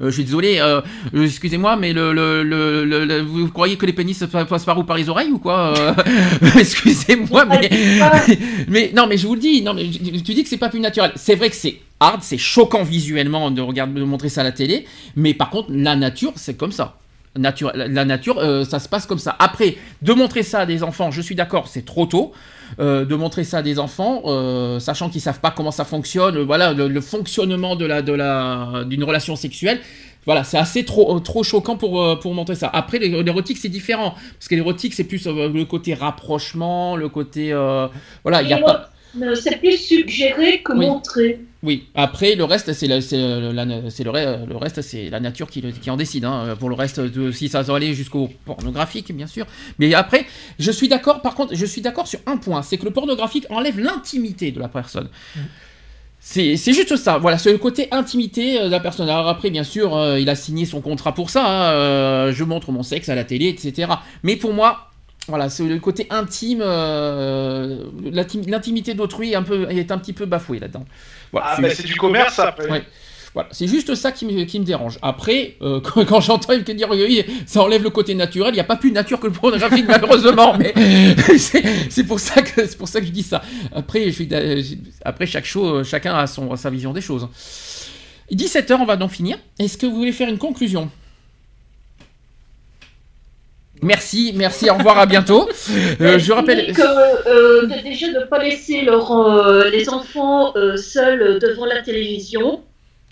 [0.00, 0.80] Euh, je suis désolé, euh,
[1.14, 4.84] euh, excusez-moi, mais le, le, le, vous croyez que les pénis pa- passent par où
[4.84, 5.74] Par les oreilles ou quoi
[6.58, 7.68] Excusez-moi, mais,
[8.68, 10.80] mais non, mais je vous le dis, non, mais tu dis que c'est pas plus
[10.80, 11.12] naturel.
[11.16, 14.52] C'est vrai que c'est hard, c'est choquant visuellement de regarder, de montrer ça à la
[14.52, 16.96] télé, mais par contre, la nature, c'est comme ça.
[17.36, 19.36] La, nature, ça se passe comme ça.
[19.38, 22.32] Après, de montrer ça à des enfants, je suis d'accord, c'est trop tôt.
[22.80, 26.36] Euh, de montrer ça à des enfants, euh, sachant qu'ils savent pas comment ça fonctionne,
[26.36, 29.80] euh, voilà, le, le fonctionnement de la, de la, d'une relation sexuelle.
[30.26, 32.68] Voilà, c'est assez trop, trop choquant pour, pour montrer ça.
[32.72, 34.14] Après, l'é- l'érotique, c'est différent.
[34.34, 37.52] Parce que l'érotique, c'est plus le côté rapprochement, le côté.
[38.22, 38.90] voilà, il y a pas.
[39.34, 40.86] C'est plus suggéré que Oui.
[40.86, 41.40] montré.
[41.64, 46.24] Oui, après le reste, c'est euh, le, le reste, c'est la nature qui, en décide.
[46.24, 46.54] hein.
[46.58, 49.44] Pour le reste, de, si ça doit aller jusqu'au pornographique, bien sûr.
[49.80, 50.24] Mais après,
[50.60, 51.20] je suis d'accord.
[51.20, 54.60] Par contre, je suis d'accord sur un point, c'est que le pornographique enlève l'intimité de
[54.60, 55.08] la personne.
[56.20, 59.08] C'est c'est juste ça, voilà, c'est le côté intimité euh, de la personne.
[59.08, 62.42] Alors après, bien sûr, euh, il a signé son contrat pour ça, hein, euh, je
[62.44, 63.92] montre mon sexe à la télé, etc.
[64.24, 64.90] Mais pour moi,
[65.28, 70.12] voilà, c'est le côté intime, euh, l'intim- l'intimité d'autrui est un, peu, est un petit
[70.12, 70.86] peu bafouée là-dedans.
[71.32, 72.68] Voilà, Ah, c'est- bah, c'est du commerce après.
[72.70, 72.82] Ouais.
[73.34, 74.98] Voilà, c'est juste ça qui me, qui me dérange.
[75.02, 78.60] Après, euh, quand, quand j'entends Yves dire oui, ça enlève le côté naturel, il n'y
[78.60, 80.72] a pas plus nature que le pornographique malheureusement, mais
[81.38, 83.42] c'est pour ça que c'est pour ça que je dis ça.
[83.74, 84.40] Après, je suis, d'a-
[85.04, 87.28] après chaque show, chacun a son sa vision des choses.
[88.32, 89.38] 17h, on va donc finir.
[89.58, 90.90] Est-ce que vous voulez faire une conclusion?
[93.82, 95.48] Merci, merci, au revoir, à bientôt.
[96.00, 96.72] Euh, je rappelle.
[96.72, 96.82] que
[97.28, 102.62] euh, déjà de ne pas laisser leur, euh, les enfants seuls devant la télévision,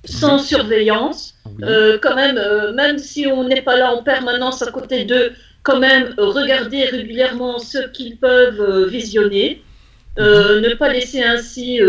[0.04, 1.34] sans surveillance.
[1.46, 1.66] Oui.
[2.02, 2.40] Quand même,
[2.74, 5.32] même si on n'est pas là en permanence à côté d'eux,
[5.62, 9.62] quand même regarder régulièrement ce qu'ils peuvent visionner.
[10.18, 11.80] Euh, ne pas laisser ainsi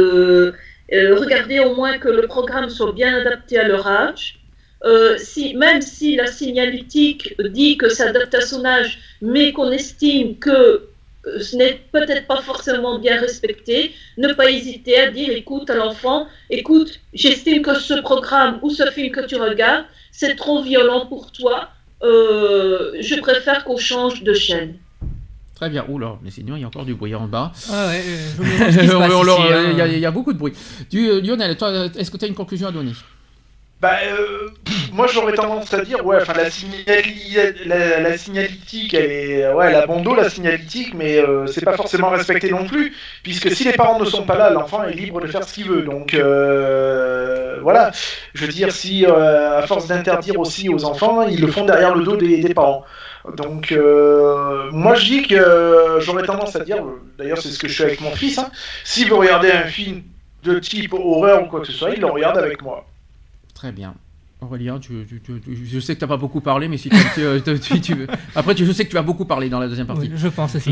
[0.91, 4.36] regarder au moins que le programme soit bien adapté à leur âge.
[4.85, 10.37] Euh, si, même si la signalétique dit que s'adapte à son âge, mais qu'on estime
[10.37, 10.49] que
[11.25, 15.75] euh, ce n'est peut-être pas forcément bien respecté, ne pas hésiter à dire écoute à
[15.75, 21.07] l'enfant, écoute, j'estime que ce programme ou ce film que tu regardes, c'est trop violent
[21.07, 21.69] pour toi,
[22.03, 24.75] euh, je préfère qu'on change de chaîne.
[25.55, 25.83] Très bien.
[25.89, 27.51] Oula, mais sinon, il y a encore du bruit en bas.
[27.71, 28.03] Ah ouais,
[28.37, 29.41] je me demande ce qui se passe On- on- ici,
[29.73, 29.87] il y a- hein.
[29.87, 30.53] y, y beaucoup de bruit.
[30.91, 32.91] Du, Lionel, toi, est-ce que tu as une conclusion à donner?
[33.79, 34.49] Bah, euh,
[34.91, 36.45] moi j'aurais tendance à dire, ouais, enfin la,
[37.65, 41.63] la, la signalétique, elle est, ouais, elle a bon dos la signalétique, mais euh, c'est
[41.63, 44.93] pas forcément respecté non plus, puisque si les parents ne sont pas là, l'enfant est
[44.93, 45.83] libre de faire ce qu'il veut.
[45.83, 47.91] Donc euh, voilà,
[48.33, 51.93] je veux dire, si euh, à force d'interdire aussi aux enfants, ils le font derrière
[51.93, 52.83] le dos des, parents.
[53.35, 56.83] Donc euh, moi je dis que j'aurais tendance à dire,
[57.19, 58.49] d'ailleurs c'est ce que je fais avec mon fils, hein,
[58.83, 60.01] s'il veut regarder un film
[60.43, 62.83] de type horreur ou quoi que ce soit, il le regarde avec moi.
[63.57, 63.95] Très bien.
[64.39, 66.89] Aurélien, tu, tu- tu- tu- je sais que tu n'as pas beaucoup parlé, mais si
[66.89, 70.09] tu, veux- Après, tu- je sais que tu vas beaucoup parler dans la deuxième partie.
[70.09, 70.71] Oui, je pense aussi.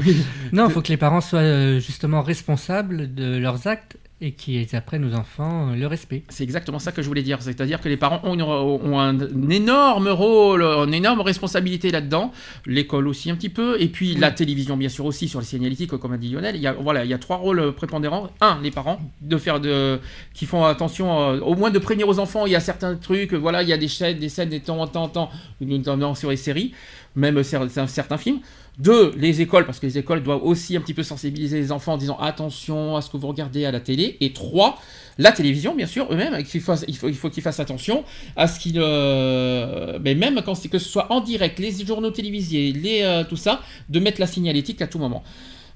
[0.53, 4.73] non, il faut que les parents soient euh, justement responsables de leurs actes et qu'ils
[4.77, 6.23] apprennent aux enfants euh, le respect.
[6.29, 7.41] C'est exactement ça que je voulais dire.
[7.41, 12.31] C'est-à-dire que les parents ont, une- ont un, un énorme rôle, une énorme responsabilité là-dedans.
[12.65, 13.75] L'école aussi un petit peu.
[13.81, 16.55] Et puis la télévision, bien sûr, aussi sur les signalétiques, comme a dit Lionel.
[16.55, 18.29] Il y a, voilà, il y a trois rôles prépondérants.
[18.39, 19.99] Un, les parents, de faire de,
[20.33, 22.45] qui font attention, euh, au moins de prévenir aux enfants.
[22.45, 24.79] Il y a certains trucs, voilà, il y a des scènes, des scènes de temps
[24.79, 25.29] en temps, temps,
[25.59, 26.73] notamment sur les séries,
[27.17, 28.39] même cer- certains films.
[28.77, 31.93] Deux, les écoles, parce que les écoles doivent aussi un petit peu sensibiliser les enfants
[31.93, 34.17] en disant attention à ce que vous regardez à la télé.
[34.19, 34.77] Et trois,
[35.17, 38.03] la télévision, bien sûr, eux-mêmes, il faut, il faut qu'ils fassent attention
[38.35, 38.77] à ce qu'ils.
[38.77, 42.73] euh, mais même quand c'est que ce soit en direct, les journaux télévisés,
[43.05, 45.23] euh, tout ça, de mettre la signalétique à tout moment.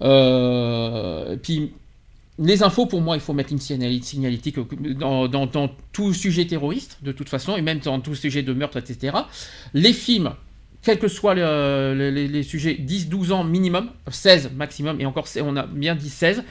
[0.02, 1.72] Euh, puis.
[2.42, 4.56] Les infos, pour moi, il faut mettre une signalétique
[4.98, 8.78] dans- dans tout sujet terroriste, de toute façon, et même dans tout sujet de meurtre,
[8.78, 9.14] etc.
[9.74, 10.32] Les films,
[10.82, 15.28] quels que soient le- le- les, les sujets, 10-12 ans minimum, 16 maximum, et encore,
[15.44, 16.44] on a bien dit 16.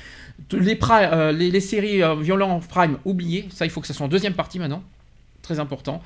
[0.48, 3.94] Tous Les, pri- euh, les, séries euh, violentes prime, oubliez, ça il faut que ça
[3.94, 4.82] soit en deuxième partie maintenant,
[5.42, 6.02] très important.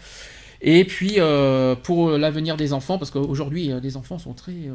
[0.62, 4.74] Et puis euh, pour l'avenir des enfants, parce qu'aujourd'hui euh, les enfants sont très euh,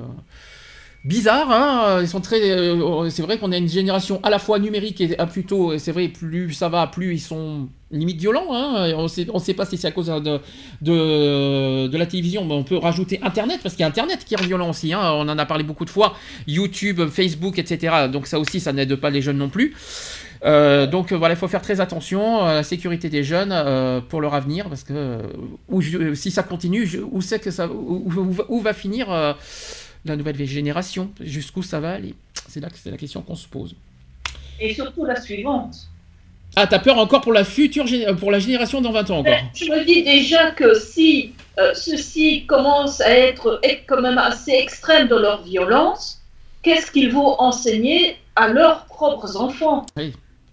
[1.05, 4.59] bizarres, hein, ils sont très, euh, c'est vrai qu'on a une génération à la fois
[4.59, 8.53] numérique et plutôt, c'est vrai, plus ça va, plus ils sont limite violents.
[8.53, 10.07] Hein, on sait, on sait pas si c'est à cause
[10.81, 14.43] de, la télévision, mais on peut rajouter Internet parce qu'il y a Internet qui est
[14.43, 14.93] violent aussi.
[14.93, 16.15] hein, on en a parlé beaucoup de fois,
[16.47, 18.07] YouTube, Facebook, etc.
[18.11, 19.75] Donc ça aussi, ça n'aide pas les jeunes non plus.
[20.45, 24.01] Euh, donc euh, voilà, il faut faire très attention à la sécurité des jeunes euh,
[24.01, 24.93] pour leur avenir, parce que
[25.73, 27.19] euh, si ça continue, où
[28.61, 29.33] va- finir euh,
[30.05, 32.13] la nouvelle génération, jusqu'où ça va aller?
[32.47, 33.75] C'est là que c'est la question qu'on se pose.
[34.59, 35.89] Et surtout la suivante.
[36.59, 37.85] Ah, t'as peur encore pour la future,
[38.19, 42.47] pour la génération dans 20 ans encore je me dis déjà que si euh, ceux-ci
[42.47, 46.19] commencent à être quand même assez extrêmes dans leur violence,
[46.63, 49.85] qu'est-ce qu'ils vont enseigner à leurs propres enfants?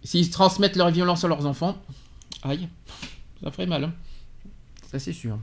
[0.02, 1.74] S'ils transmettent leur violence à leurs enfants,
[2.47, 2.68] aïe,
[3.43, 3.85] ça ferait mal.
[3.85, 3.93] hein.
[4.93, 5.39] Ça c'est sûr.